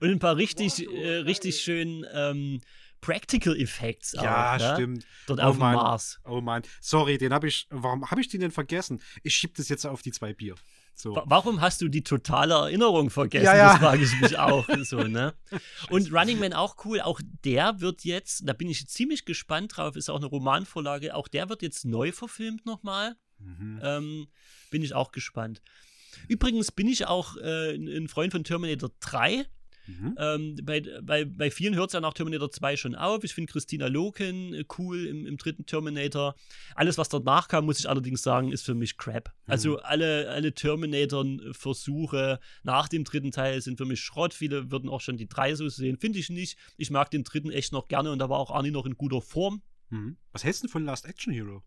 [0.00, 2.60] und ein paar richtig, äh, richtig schön ähm,
[3.04, 4.22] Practical Effects auch.
[4.22, 4.74] ja, ne?
[4.74, 5.06] stimmt.
[5.26, 5.74] Dort oh auf dem Mann.
[5.74, 6.20] Mars.
[6.24, 6.62] Oh Mann.
[6.80, 7.66] Sorry, den habe ich.
[7.70, 9.00] Warum habe ich den denn vergessen?
[9.22, 10.54] Ich schieb das jetzt auf die zwei Bier.
[10.94, 11.14] So.
[11.14, 13.44] Wa- Warum hast du die totale Erinnerung vergessen?
[13.44, 13.70] Ja, ja.
[13.72, 14.66] Das frage ich mich auch.
[14.84, 15.34] so, ne?
[15.90, 17.00] Und Running Man auch cool.
[17.00, 21.14] Auch der wird jetzt, da bin ich ziemlich gespannt drauf, ist auch eine Romanvorlage.
[21.14, 23.16] Auch der wird jetzt neu verfilmt nochmal.
[23.38, 23.80] Mhm.
[23.82, 24.26] Ähm,
[24.70, 25.60] bin ich auch gespannt.
[26.28, 29.44] Übrigens bin ich auch äh, ein Freund von Terminator 3.
[29.86, 30.16] Mhm.
[30.18, 33.24] Ähm, bei, bei, bei vielen hört es ja nach Terminator 2 schon auf.
[33.24, 36.34] Ich finde Christina Loken äh, cool im, im dritten Terminator.
[36.74, 39.32] Alles, was danach kam, muss ich allerdings sagen, ist für mich Crap.
[39.46, 44.34] Also alle, alle Terminator-Versuche nach dem dritten Teil sind für mich Schrott.
[44.34, 45.98] Viele würden auch schon die drei so sehen.
[45.98, 46.58] Finde ich nicht.
[46.76, 49.20] Ich mag den dritten echt noch gerne und da war auch Arnie noch in guter
[49.20, 49.62] Form.
[49.90, 50.16] Mhm.
[50.32, 51.62] Was hältst du von Last Action Hero?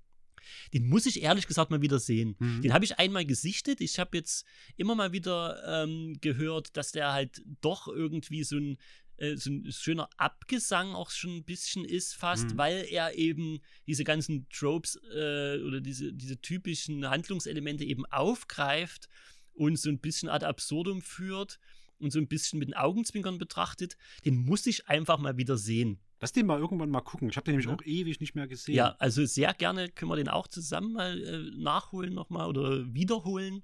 [0.73, 2.35] Den muss ich ehrlich gesagt mal wieder sehen.
[2.39, 2.61] Mhm.
[2.61, 3.81] Den habe ich einmal gesichtet.
[3.81, 4.45] Ich habe jetzt
[4.75, 8.77] immer mal wieder ähm, gehört, dass der halt doch irgendwie so ein,
[9.17, 12.57] äh, so ein schöner Abgesang auch schon ein bisschen ist, fast, Mhm.
[12.57, 19.07] weil er eben diese ganzen Tropes äh, oder diese, diese typischen Handlungselemente eben aufgreift
[19.53, 21.59] und so ein bisschen ad absurdum führt
[21.99, 23.97] und so ein bisschen mit den Augenzwinkern betrachtet.
[24.23, 25.99] Den muss ich einfach mal wieder sehen.
[26.19, 27.29] Lass den mal irgendwann mal gucken.
[27.29, 27.73] Ich habe den nämlich Ja.
[27.73, 28.75] auch ewig nicht mehr gesehen.
[28.75, 33.63] Ja, also sehr gerne können wir den auch zusammen mal äh, nachholen nochmal oder wiederholen.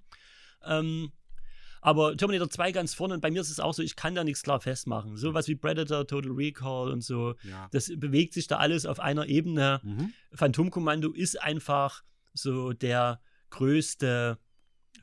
[0.64, 1.12] Ähm,
[1.82, 4.24] aber Terminator 2 ganz vorne und bei mir ist es auch so, ich kann da
[4.24, 5.18] nichts klar festmachen.
[5.18, 7.68] Sowas wie Predator, Total Recall und so, Ja.
[7.72, 9.82] das bewegt sich da alles auf einer Ebene.
[9.84, 10.14] Mhm.
[10.32, 12.04] Phantomkommando ist einfach
[12.34, 13.20] so der
[13.50, 14.38] größte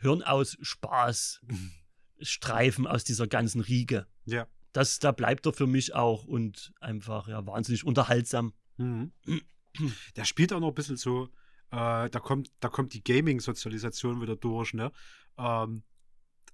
[0.01, 4.07] Hirnaus-Spaß-Streifen aus dieser ganzen Riege.
[4.25, 4.47] Ja.
[4.73, 8.53] Das, da bleibt er für mich auch und einfach ja wahnsinnig unterhaltsam.
[8.77, 9.13] Mhm.
[10.17, 11.29] Der spielt auch noch ein bisschen so,
[11.71, 14.91] äh, da kommt, da kommt die Gaming-Sozialisation wieder durch, ne?
[15.39, 15.85] Ähm,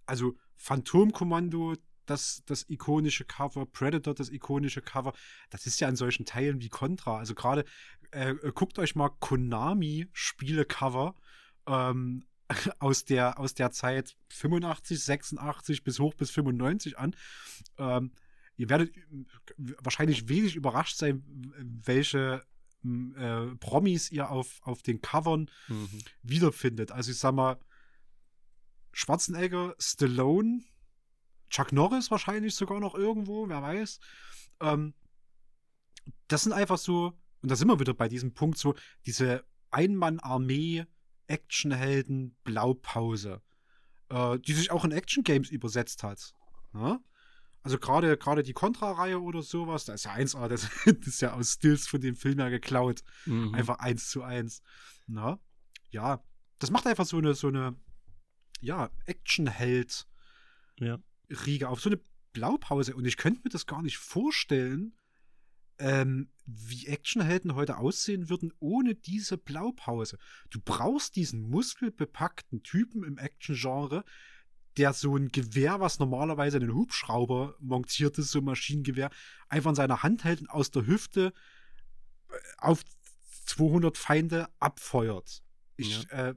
[0.05, 1.75] also Phantomkommando,
[2.05, 5.13] das, das ikonische Cover, Predator, das ikonische Cover,
[5.51, 7.19] das ist ja an solchen Teilen wie Contra.
[7.19, 7.65] Also gerade,
[8.13, 11.15] äh, guckt euch mal Konami-Spiele-Cover
[11.67, 12.25] ähm,
[12.79, 17.15] aus, der, aus der Zeit 85, 86 bis hoch bis 95 an.
[17.79, 18.13] Ähm,
[18.57, 18.95] ihr werdet
[19.57, 21.23] wahrscheinlich wenig überrascht sein,
[21.85, 22.43] welche
[22.85, 25.51] äh, Promis ihr auf, auf den Covern
[26.23, 26.93] wiederfindet.
[26.93, 27.59] Also ich sag mal,
[28.93, 30.63] Schwarzenegger, Stallone,
[31.51, 34.01] Chuck Norris wahrscheinlich sogar noch irgendwo, wer weiß.
[34.61, 34.95] Ähm,
[36.29, 37.13] das sind einfach so,
[37.43, 38.75] und da sind wir wieder bei diesem Punkt, so
[39.05, 40.87] diese Einmann-Armee,
[41.27, 43.43] Actionhelden, Blaupause,
[44.11, 46.35] äh, die sich auch in Action-Games übersetzt hat.
[46.75, 47.01] Ja?
[47.63, 51.33] Also gerade gerade die Contra-Reihe oder sowas, da ist ja 1A, das, das ist ja
[51.33, 53.03] aus Stills von dem Film ja geklaut.
[53.25, 53.55] Mhm.
[53.55, 54.63] Einfach eins zu eins.
[55.07, 55.41] Na?
[55.91, 56.23] Ja,
[56.59, 57.77] das macht einfach so eine, so eine,
[58.61, 60.07] ja, Actionheld
[60.79, 60.99] Ja.
[61.67, 62.01] Auf, so eine
[62.33, 62.95] Blaupause.
[62.95, 64.97] Und ich könnte mir das gar nicht vorstellen,
[65.79, 70.19] ähm, wie Actionhelden heute aussehen würden ohne diese Blaupause.
[70.51, 74.05] Du brauchst diesen muskelbepackten Typen im Action-Genre,
[74.77, 79.11] der so ein Gewehr, was normalerweise einen Hubschrauber montiert ist, so ein Maschinengewehr,
[79.49, 81.33] einfach in seiner Hand hält und aus der Hüfte
[82.29, 82.85] äh, auf
[83.47, 85.43] 200 Feinde abfeuert.
[85.77, 86.35] Ich, äh,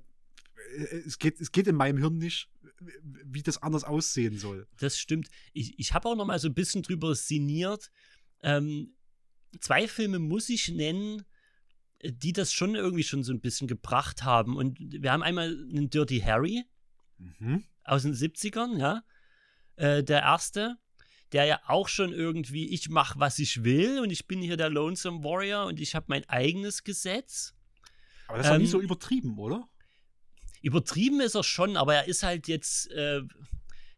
[1.06, 2.50] es, geht, es geht in meinem Hirn nicht,
[3.04, 4.68] wie das anders aussehen soll.
[4.78, 5.30] Das stimmt.
[5.54, 7.92] Ich, ich habe auch noch mal so ein bisschen drüber sinniert.
[8.42, 8.94] Ähm,
[9.60, 11.24] zwei Filme muss ich nennen,
[12.04, 14.56] die das schon irgendwie schon so ein bisschen gebracht haben.
[14.56, 16.64] Und wir haben einmal einen Dirty Harry
[17.18, 17.66] Mhm.
[17.84, 19.04] aus den 70ern, ja.
[19.76, 20.78] Äh, der erste,
[21.34, 24.70] der ja auch schon irgendwie, ich mache, was ich will und ich bin hier der
[24.70, 27.54] Lonesome Warrior und ich habe mein eigenes Gesetz.
[28.28, 29.68] Aber das ist Ähm, nie so übertrieben, oder?
[30.62, 33.22] Übertrieben ist er schon, aber er ist halt jetzt äh,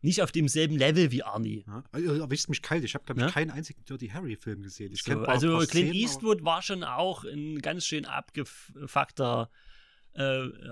[0.01, 1.63] nicht auf demselben Level wie Arnie.
[1.67, 1.83] Ja?
[1.99, 2.83] Ihr erwischt mich kalt.
[2.83, 3.31] Ich habe, glaube ich, Ja?
[3.31, 4.91] keinen einzigen Dirty Harry-Film gesehen.
[4.93, 9.49] Ich So, also Clint Szenen, Eastwood war schon auch ein ganz schön abgefuckter
[10.13, 10.21] äh,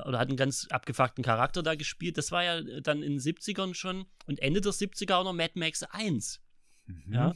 [0.05, 2.17] oder hat einen ganz abgefuckten Charakter da gespielt.
[2.17, 5.53] Das war ja dann in den 70ern schon und Ende der 70er auch noch Mad
[5.55, 6.39] Max 1.
[6.87, 7.13] aber- Mhm.
[7.13, 7.35] Ja.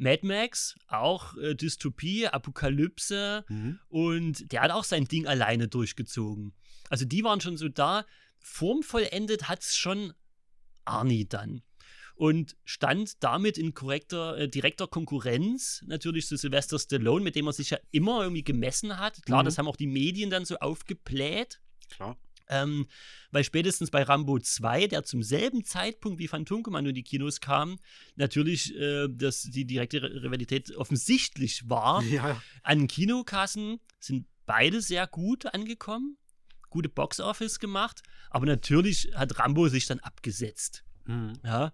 [0.00, 3.78] Mad Max, auch äh, Dystopie, Apokalypse Mhm.
[3.88, 6.52] und der hat auch sein Ding alleine durchgezogen.
[6.90, 8.04] Also die waren schon so da.
[8.40, 10.12] Formvollendet hat es schon
[10.88, 11.62] Arnie dann.
[12.14, 17.52] Und stand damit in korrekter, äh, direkter Konkurrenz natürlich zu Sylvester Stallone, mit dem er
[17.52, 19.22] sich ja immer irgendwie gemessen hat.
[19.22, 19.44] Klar, Mhm.
[19.46, 21.60] das haben auch die Medien dann so aufgebläht.
[21.90, 22.16] Klar.
[22.50, 22.86] Ähm,
[23.30, 27.78] weil spätestens bei Rambo 2, der zum selben Zeitpunkt wie Phantomkommando in die Kinos kam,
[28.16, 32.02] natürlich äh, dass die direkte Ri- Rivalität offensichtlich war.
[32.10, 36.16] Ja, An Kinokassen sind beide sehr gut angekommen,
[36.70, 40.84] gute Boxoffice gemacht, aber natürlich hat Rambo sich dann abgesetzt.
[41.06, 41.34] mhm.
[41.44, 41.72] Ja.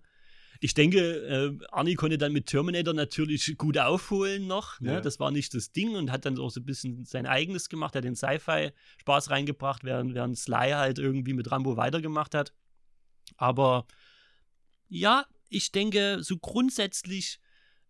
[0.61, 4.81] Ich denke, äh, Arnie konnte dann mit Terminator natürlich gut aufholen noch.
[4.81, 4.95] Ne?
[4.95, 5.01] Ja.
[5.01, 7.95] Das war nicht das Ding und hat dann auch so ein bisschen sein eigenes gemacht,
[7.95, 12.55] hat den Sci-Fi-Spaß reingebracht, während, während Sly halt irgendwie mit Rambo weitergemacht hat.
[13.37, 13.87] Aber
[14.89, 17.41] ja, ich denke, so grundsätzlich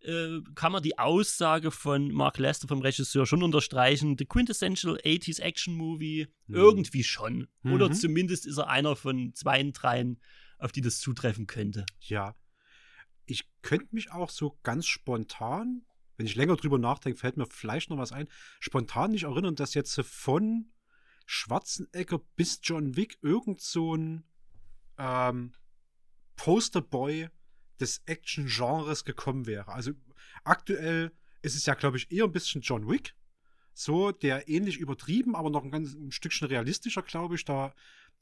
[0.05, 4.17] äh, kann man die Aussage von Mark Lester, vom Regisseur, schon unterstreichen.
[4.17, 6.55] The quintessential 80s Action Movie, Mhm.
[6.55, 7.47] irgendwie schon.
[7.63, 7.93] Oder Mhm.
[7.93, 10.19] zumindest ist er einer von zwei, dreien,
[10.59, 11.85] auf die das zutreffen könnte.
[11.99, 12.35] ja.
[13.27, 15.81] Ich könnte mich auch so ganz spontan,
[16.15, 18.27] wenn ich länger drüber nachdenke, fällt mir vielleicht noch was ein,
[18.59, 20.71] spontan nicht erinnern, dass jetzt von
[21.25, 24.25] Schwarzenegger bis John Wick irgend so ein
[24.99, 25.53] ähm,
[26.35, 27.29] Posterboy
[27.79, 29.69] des Action-Genres gekommen wäre.
[29.73, 29.91] Also
[30.43, 31.11] aktuell
[31.41, 33.13] ist es ja, glaube ich, eher ein bisschen John Wick.
[33.73, 37.73] So, der ähnlich übertrieben, aber noch ein ganz ein Stückchen realistischer, glaube ich, da,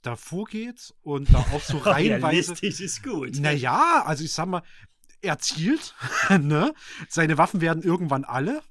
[0.01, 2.27] da vorgeht und da auch so reihenweise.
[2.53, 3.39] Realistisch ist gut.
[3.39, 4.63] Naja, also ich sag mal,
[5.21, 5.93] er zielt,
[6.30, 6.73] ne?
[7.07, 8.61] Seine Waffen werden irgendwann alle.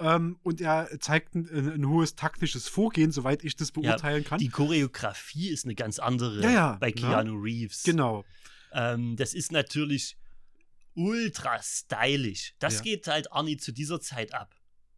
[0.00, 4.38] Ähm, und er zeigt ein, ein hohes taktisches Vorgehen, soweit ich das beurteilen kann.
[4.38, 6.94] Die Choreografie ist eine ganz andere Ja, ja, bei ne?
[6.94, 7.82] Keanu Reeves.
[7.82, 8.24] genau.
[8.72, 10.16] Ähm, das ist natürlich
[10.94, 12.54] ultra stylisch.
[12.58, 12.82] Das Ja.
[12.82, 14.54] geht halt Arnie zu dieser Zeit ab.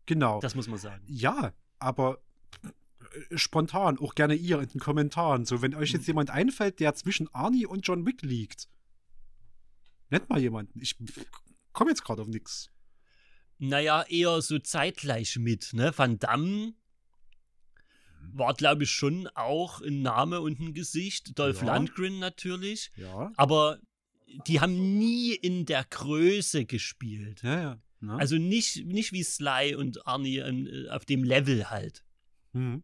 [0.07, 0.41] Genau.
[0.41, 1.05] Das muss man sagen.
[1.07, 2.21] ja, aber
[2.63, 5.45] äh, spontan, auch gerne ihr in den Kommentaren.
[5.45, 8.69] So, wenn euch jetzt jemand einfällt, der zwischen Arnie und John Wick liegt,
[10.09, 10.81] nennt mal jemanden.
[10.81, 10.97] Ich
[11.73, 12.71] komme jetzt gerade auf nichts.
[13.59, 15.93] Naja, eher so zeitgleich mit, ne?
[15.97, 16.73] Van Damme
[18.33, 21.39] war, glaube ich, schon auch ein Name und ein Gesicht.
[21.39, 21.77] Dolph Ja.
[21.77, 22.91] Lundgren natürlich.
[22.97, 23.33] Ja.
[23.37, 23.79] Aber
[24.47, 27.43] die haben nie in der Größe gespielt.
[27.43, 27.79] Ja, ja.
[28.01, 28.15] Ne?
[28.15, 32.05] Also nicht, nicht wie Sly und Arnie äh, auf dem Level halt.
[32.53, 32.83] Mhm.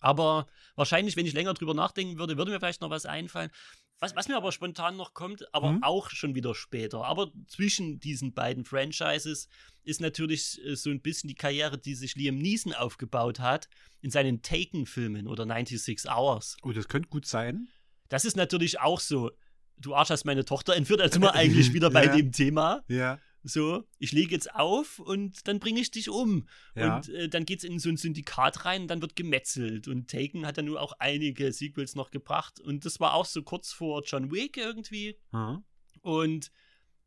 [0.00, 3.50] Aber wahrscheinlich, wenn ich länger drüber nachdenken würde, würde mir vielleicht noch was einfallen.
[3.98, 5.82] Was, was mir aber spontan noch kommt, aber Mhm.
[5.82, 7.04] auch schon wieder später.
[7.04, 9.48] Aber zwischen diesen beiden Franchises
[9.84, 13.68] ist natürlich äh, so ein bisschen die Karriere, die sich Liam Neeson aufgebaut hat
[14.02, 16.56] in seinen Taken-Filmen oder 96 Hours.
[16.62, 17.68] Oh, das könnte gut sein.
[18.08, 19.30] Das ist natürlich auch so.
[19.78, 22.16] Du Arsch hast meine Tochter entführt, also sind wir eigentlich wieder bei Ja.
[22.16, 22.82] dem Thema.
[22.88, 23.18] Ja.
[23.48, 26.48] So, ich lege jetzt auf und dann bringe ich dich um.
[26.74, 26.96] Ja.
[26.96, 29.86] Und äh, dann geht es in so ein Syndikat rein und dann wird gemetzelt.
[29.86, 32.58] Und Taken hat dann nur auch einige Sequels noch gebracht.
[32.58, 35.16] Und das war auch so kurz vor John Wick irgendwie.
[35.30, 35.64] Mhm.
[36.00, 36.50] Und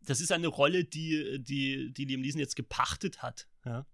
[0.02, 3.48] das ist eine Rolle, die, die, die Liam Neeson jetzt gepachtet hat.
[3.66, 3.86] Ja.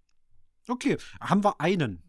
[0.68, 2.04] Okay, haben wir einen.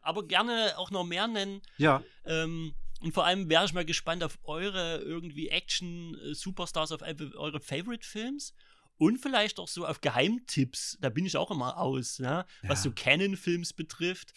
[0.00, 1.62] Aber gerne auch noch mehr nennen.
[1.76, 2.02] Ja.
[2.24, 8.54] Ähm, und vor allem wäre ich mal gespannt auf eure irgendwie Action-Superstars, auf eure Favorite-Films.
[8.98, 10.98] Und vielleicht auch so auf Geheimtipps.
[11.00, 12.46] Da bin ich auch immer aus, ja?
[12.62, 12.90] was Ja.
[12.90, 14.34] so Canon-Films betrifft.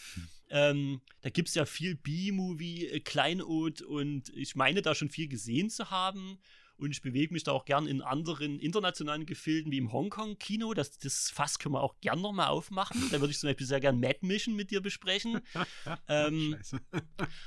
[0.50, 5.28] Ähm, da gibt es ja viel B-Movie, äh, Kleinod und ich meine da schon viel
[5.28, 6.40] gesehen zu haben.
[6.82, 10.74] Und ich bewege mich da auch gern in anderen internationalen Gefilden wie im Hongkong-Kino.
[10.74, 13.00] Das, das Fass können wir auch gern nochmal aufmachen.
[13.12, 15.42] Da würde ich zum Beispiel sehr gern Mad Mission mit dir besprechen.
[16.08, 16.80] ähm, Scheiße.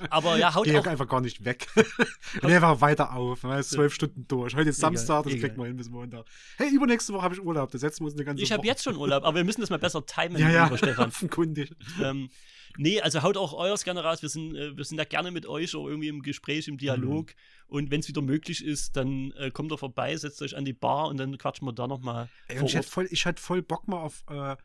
[0.09, 1.66] aber ja, haut Geh auch einfach gar nicht weg.
[2.43, 3.43] Und einfach weiter auf.
[3.43, 3.61] Ne?
[3.65, 4.55] Zwölf Stunden durch.
[4.55, 5.48] Heute ist Samstag, das egal.
[5.48, 6.27] kriegt man hin bis Montag.
[6.56, 7.73] Hey, übernächste Woche habe ich Urlaub.
[7.73, 9.70] Da setzen wir uns eine ganze Ich habe jetzt schon Urlaub, aber wir müssen das
[9.70, 11.09] mal besser timen, Ja, ja, lieber Stefan.
[11.09, 11.74] offenkundig.
[12.01, 12.31] ähm,
[12.76, 14.22] nee, also haut auch euers gerne raus.
[14.22, 17.28] Wir sind, äh, wir sind da gerne mit euch auch irgendwie im Gespräch, im Dialog.
[17.28, 17.34] Mhm.
[17.66, 20.72] Und wenn es wieder möglich ist, dann äh, kommt doch vorbei, setzt euch an die
[20.72, 22.28] Bar und dann quatschen wir da nochmal.
[22.48, 24.56] Ich hätte voll, ich hätte voll Bock mal auf äh,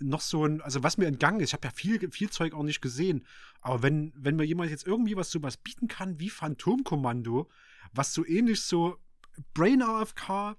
[0.00, 2.62] noch so ein, also was mir entgangen ist, ich habe ja viel, viel Zeug auch
[2.62, 3.26] nicht gesehen,
[3.60, 7.50] aber wenn, wenn mir jemand jetzt irgendwie was sowas bieten kann wie Phantomkommando,
[7.92, 8.96] was so ähnlich so
[9.52, 10.56] Brain AFK,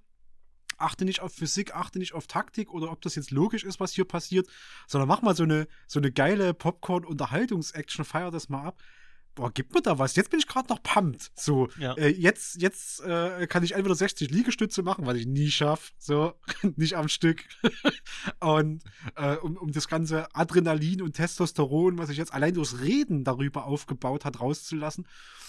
[0.78, 3.94] achte nicht auf Physik, achte nicht auf Taktik oder ob das jetzt logisch ist, was
[3.94, 4.48] hier passiert,
[4.88, 8.82] sondern mach mal so eine, so eine geile Popcorn-Unterhaltungs-Action, feier das mal ab.
[9.36, 10.16] Boah, gib mir da was.
[10.16, 11.30] Jetzt bin ich gerade noch pumped.
[11.36, 11.94] So, Ja.
[11.96, 16.36] äh, jetzt, jetzt äh, kann ich entweder 60 Liegestütze machen, was ich nie schaffe, so,
[16.78, 17.44] nicht am Stück.
[18.40, 18.82] und
[19.16, 23.66] äh, um, um das ganze Adrenalin und Testosteron, was sich jetzt allein durchs Reden darüber
[23.66, 25.06] aufgebaut hat, rauszulassen.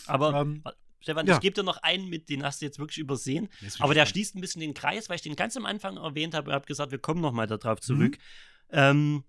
[0.06, 0.64] Aber Ähm,
[1.06, 1.34] Stefan, Ja.
[1.34, 3.48] ich gebe dir noch einen mit, den hast du jetzt wirklich übersehen.
[3.60, 6.34] Jetzt Aber der schließt ein bisschen den Kreis, weil ich den ganz am Anfang erwähnt
[6.34, 7.50] habe und habe gesagt, wir kommen nochmal Mhm.
[7.60, 8.18] darauf zurück.
[8.70, 9.22] Ähm,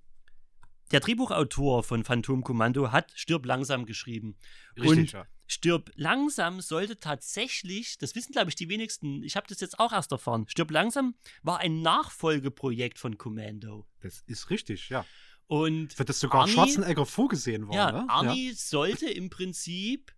[0.92, 4.38] der Drehbuchautor von Phantom Kommando hat Stirb langsam geschrieben.
[4.76, 5.28] Richtig, und ja.
[5.46, 9.94] Stirb langsam sollte tatsächlich, das wissen glaube ich die wenigsten, ich habe das jetzt auch
[9.94, 11.14] erst erfahren, Stirb langsam
[11.44, 13.86] war ein Nachfolgeprojekt von Commando.
[14.02, 15.06] Das ist richtig, ja.
[15.46, 18.10] Und Für das sogar Arnie- Schwarzenegger vorgesehen war, ja, ne?
[18.10, 20.12] Arnie sollte im Prinzip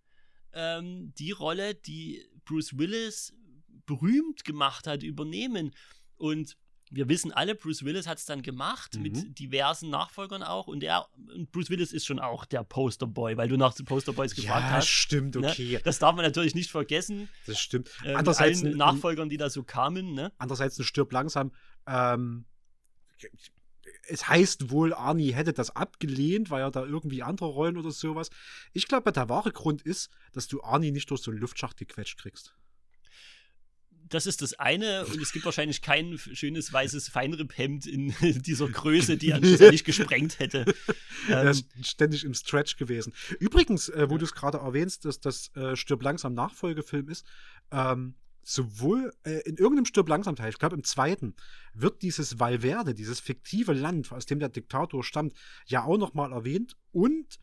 [0.52, 3.32] ähm, die Rolle, die Bruce Willis
[3.86, 5.72] berühmt gemacht hat, übernehmen.
[6.16, 6.56] Und
[6.92, 9.02] wir wissen alle, Bruce Willis hat es dann gemacht, Mhm.
[9.02, 10.66] mit diversen Nachfolgern auch.
[10.66, 11.06] Und er,
[11.52, 14.88] Bruce Willis ist schon auch der Posterboy, weil du nach den Posterboys gefragt Ja, hast.
[14.88, 15.48] stimmt, Ne?
[15.50, 15.78] okay.
[15.84, 17.28] Das darf man natürlich nicht vergessen.
[17.46, 17.90] Das stimmt.
[18.04, 20.14] Äh, Andererseits allen ein- Nachfolgern, die da so kamen.
[20.14, 20.32] Ne?
[20.38, 21.52] Andererseits ein Stirb langsam.
[21.86, 22.44] Ähm,
[24.08, 28.30] es heißt wohl, Arnie hätte das abgelehnt, weil er da irgendwie andere Rollen oder sowas.
[28.72, 32.18] Ich glaube, der wahre Grund ist, dass du Arnie nicht durch so einen Luftschacht gequetscht
[32.18, 32.54] kriegst.
[34.08, 35.06] Das ist das eine.
[35.06, 38.12] Und es gibt wahrscheinlich kein schönes weißes Feinripphemd in
[38.42, 40.64] dieser Größe, die er nicht gesprengt hätte.
[41.28, 43.12] Er Ähm, ist ständig im Stretch gewesen.
[43.40, 47.26] Übrigens, äh, wo du es gerade erwähnst, dass das äh, Stirb langsam Nachfolgefilm ist,
[47.70, 51.34] ähm, sowohl äh, in irgendeinem Stirb langsam Teil, ich glaube im zweiten,
[51.74, 55.34] wird dieses Valverde, dieses fiktive Land, aus dem der Diktator stammt,
[55.66, 56.76] ja auch nochmal erwähnt.
[56.92, 57.38] Und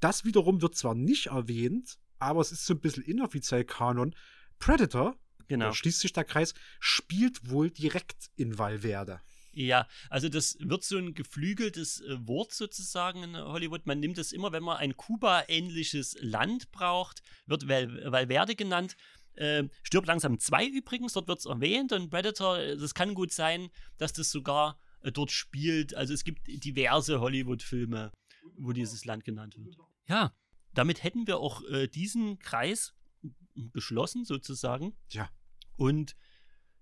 [0.00, 4.14] das wiederum wird zwar nicht erwähnt, aber es ist so ein bisschen inoffiziell Kanon.
[4.58, 5.16] Predator,
[5.48, 5.66] genau.
[5.66, 9.20] da schließt sich der Kreis, spielt wohl direkt in Valverde.
[9.52, 13.84] Ja, also das wird so ein geflügeltes äh, Wort sozusagen in Hollywood.
[13.84, 18.96] Man nimmt es immer, wenn man ein Kuba-ähnliches Land braucht, wird Val Valverde genannt.
[19.34, 23.32] Äh, Stirb langsam 2 übrigens, dort wird es erwähnt und Predator, äh, das kann gut
[23.32, 25.94] sein, dass das sogar äh, dort spielt.
[25.94, 28.12] Also es gibt diverse Hollywood-Filme,
[28.56, 29.76] wo dieses Land genannt wird.
[30.08, 30.34] Ja,
[30.74, 32.94] damit hätten wir auch äh, diesen Kreis
[33.72, 34.96] geschlossen sozusagen.
[35.10, 35.30] Ja.
[35.76, 36.16] Und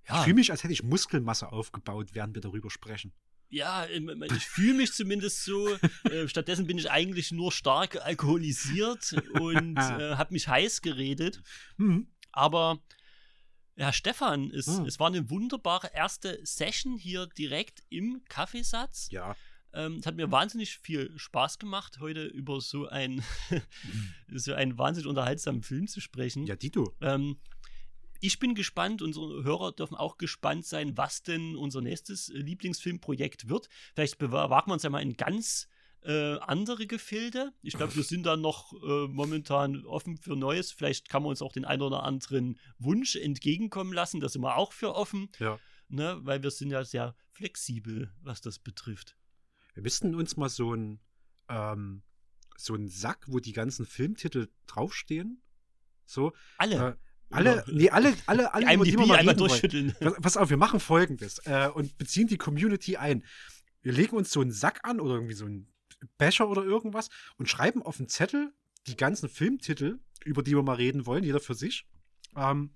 [0.08, 0.18] ja.
[0.18, 3.12] Ich fühle mich, als hätte ich Muskelmasse aufgebaut, während wir darüber sprechen.
[3.50, 5.68] Ja, ähm, ich fühle mich zumindest so.
[6.04, 11.42] Äh, stattdessen bin ich eigentlich nur stark alkoholisiert und äh, habe mich heiß geredet.
[11.76, 12.08] Mhm.
[12.38, 12.78] Aber
[13.74, 14.84] ja, Stefan, es, Hm.
[14.86, 19.08] es war eine wunderbare erste Session hier direkt im Kaffeesatz.
[19.10, 19.36] Ja.
[19.72, 23.22] Ähm, es hat mir wahnsinnig viel Spaß gemacht, heute über so, ein,
[24.34, 26.46] so einen wahnsinnig unterhaltsamen Film zu sprechen.
[26.46, 26.94] Ja, Dito.
[27.00, 27.38] Ähm,
[28.20, 33.68] ich bin gespannt, unsere Hörer dürfen auch gespannt sein, was denn unser nächstes Lieblingsfilmprojekt wird.
[33.94, 35.68] Vielleicht bewa- wagen wir uns ja mal in ganz
[36.02, 37.52] äh, andere Gefilde.
[37.62, 40.72] Ich glaube, wir sind da noch äh, momentan offen für Neues.
[40.72, 44.20] Vielleicht kann man uns auch den einen oder anderen Wunsch entgegenkommen lassen.
[44.20, 45.58] Da sind wir auch für offen, Ja.
[45.88, 46.18] ne?
[46.22, 49.16] weil wir sind ja sehr flexibel, was das betrifft.
[49.74, 51.00] Wir müssten uns mal so ein
[51.48, 52.02] ähm,
[52.56, 55.40] so einen Sack, wo die ganzen Filmtitel draufstehen.
[56.06, 56.32] So.
[56.58, 56.74] Alle.
[56.74, 56.94] Äh,
[57.30, 59.48] alle, nee, alle, alle, alle, über die IMDb wir mal einmal reden wollen.
[59.50, 59.94] durchschütteln.
[60.22, 63.24] Pass, auf, wir machen folgendes äh, und beziehen die Community ein.
[63.82, 65.68] Wir legen uns so einen Sack an oder irgendwie so einen
[66.18, 68.52] Becher oder irgendwas und schreiben auf einen Zettel
[68.86, 71.86] die ganzen Filmtitel, über die wir mal reden wollen, jeder für sich.
[72.36, 72.70] Ähm,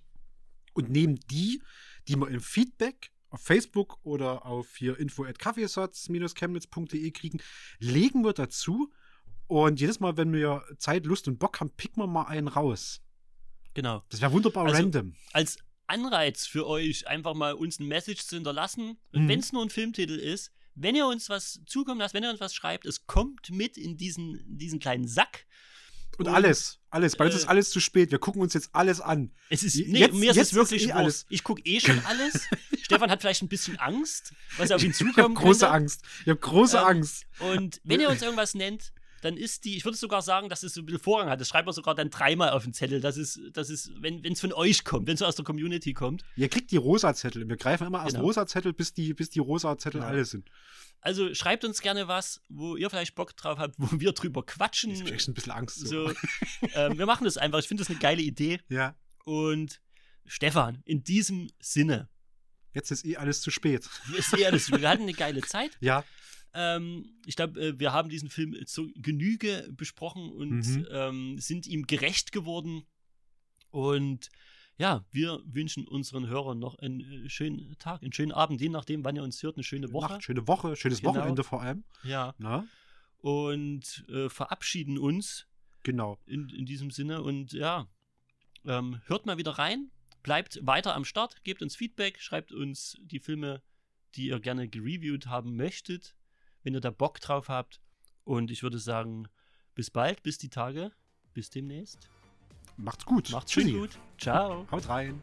[0.74, 1.62] und nehmen die,
[2.08, 7.40] die wir im Feedback auf Facebook oder auf hier info at kaffeesatz-chemnitz.de kriegen,
[7.78, 8.92] legen wir dazu.
[9.46, 13.00] Und jedes Mal, wenn wir Zeit, Lust und Bock haben, picken wir mal einen raus.
[13.74, 14.02] Genau.
[14.08, 15.14] Das wäre wunderbar Also- random.
[15.32, 18.98] als Anreiz für euch, einfach mal uns ein Message zu hinterlassen.
[19.12, 19.28] Mhm.
[19.28, 22.40] wenn es nur ein Filmtitel ist, wenn ihr uns was zukommen lasst, wenn ihr uns
[22.40, 25.46] was schreibt, es kommt mit in diesen, diesen kleinen Sack.
[26.18, 27.16] Und alles, alles.
[27.16, 28.10] Bei uns äh, ist alles zu spät.
[28.10, 29.32] Wir gucken uns jetzt alles an.
[29.48, 31.26] Es ist, nee, jetzt- mir ist es wirklich ist eh alles.
[31.30, 32.46] Ich gucke eh schon alles.
[32.82, 35.68] Stefan hat vielleicht ein bisschen Angst, was auf ihn Ich habe große.
[35.68, 36.02] Angst.
[36.22, 37.24] Ich habe große Ähm, Angst.
[37.38, 38.92] Und wenn ihr uns irgendwas nennt,
[39.22, 41.40] dann ist die, ich würde sogar sagen, dass es so ein bisschen Vorrang hat.
[41.40, 43.00] Das schreibt man sogar dann dreimal auf den Zettel.
[43.00, 46.22] Das ist, das ist wenn es von euch kommt, wenn es aus der Community kommt.
[46.36, 47.48] Ihr kriegt die rosa Zettel.
[47.48, 48.24] Wir greifen immer erst Genau.
[48.26, 50.12] rosa Zettel, bis die, bis die rosa Zettel Genau.
[50.12, 50.50] alle sind.
[51.00, 54.90] Also schreibt uns gerne was, wo ihr vielleicht Bock drauf habt, wo wir drüber quatschen.
[54.92, 55.78] Ich echt ein bisschen Angst.
[55.80, 56.08] So.
[56.08, 56.14] So,
[56.74, 57.58] ähm, wir machen das einfach.
[57.60, 58.60] Ich finde das eine geile Idee.
[58.68, 58.94] Ja.
[59.24, 59.80] Und
[60.26, 62.08] Stefan, in diesem Sinne,
[62.74, 63.86] Jetzt ist eh alles zu spät.
[64.16, 65.72] ist eh alles, wir hatten eine geile Zeit.
[65.80, 66.04] Ja.
[66.54, 70.86] Ähm, ich glaube, äh, wir haben diesen Film zur Genüge besprochen und Mhm.
[70.90, 72.84] ähm, sind ihm gerecht geworden.
[73.70, 74.28] Und
[74.76, 79.04] ja, wir wünschen unseren Hörern noch einen äh, schönen Tag, einen schönen Abend, je nachdem,
[79.04, 80.12] wann ihr uns hört, eine schöne Woche.
[80.14, 81.14] Nacht, schöne Woche, schönes Genau.
[81.14, 81.84] Wochenende vor allem.
[82.02, 82.66] Ja, Na?
[83.18, 85.46] und äh, verabschieden uns
[85.84, 86.18] Genau.
[86.26, 87.22] in, in diesem Sinne.
[87.22, 87.88] Und ja,
[88.64, 89.90] ähm, hört mal wieder rein,
[90.22, 93.62] bleibt weiter am Start, gebt uns Feedback, schreibt uns die Filme,
[94.14, 96.14] die ihr gerne gereviewt haben möchtet,
[96.62, 97.80] wenn ihr da Bock drauf habt.
[98.24, 99.28] Und ich würde sagen,
[99.74, 100.92] bis bald, bis die Tage,
[101.34, 102.08] bis demnächst.
[102.76, 103.30] Macht's gut.
[103.30, 103.72] Macht's Tschüssi.
[103.72, 103.98] gut.
[104.18, 104.66] Ciao.
[104.70, 105.20] Haut rein.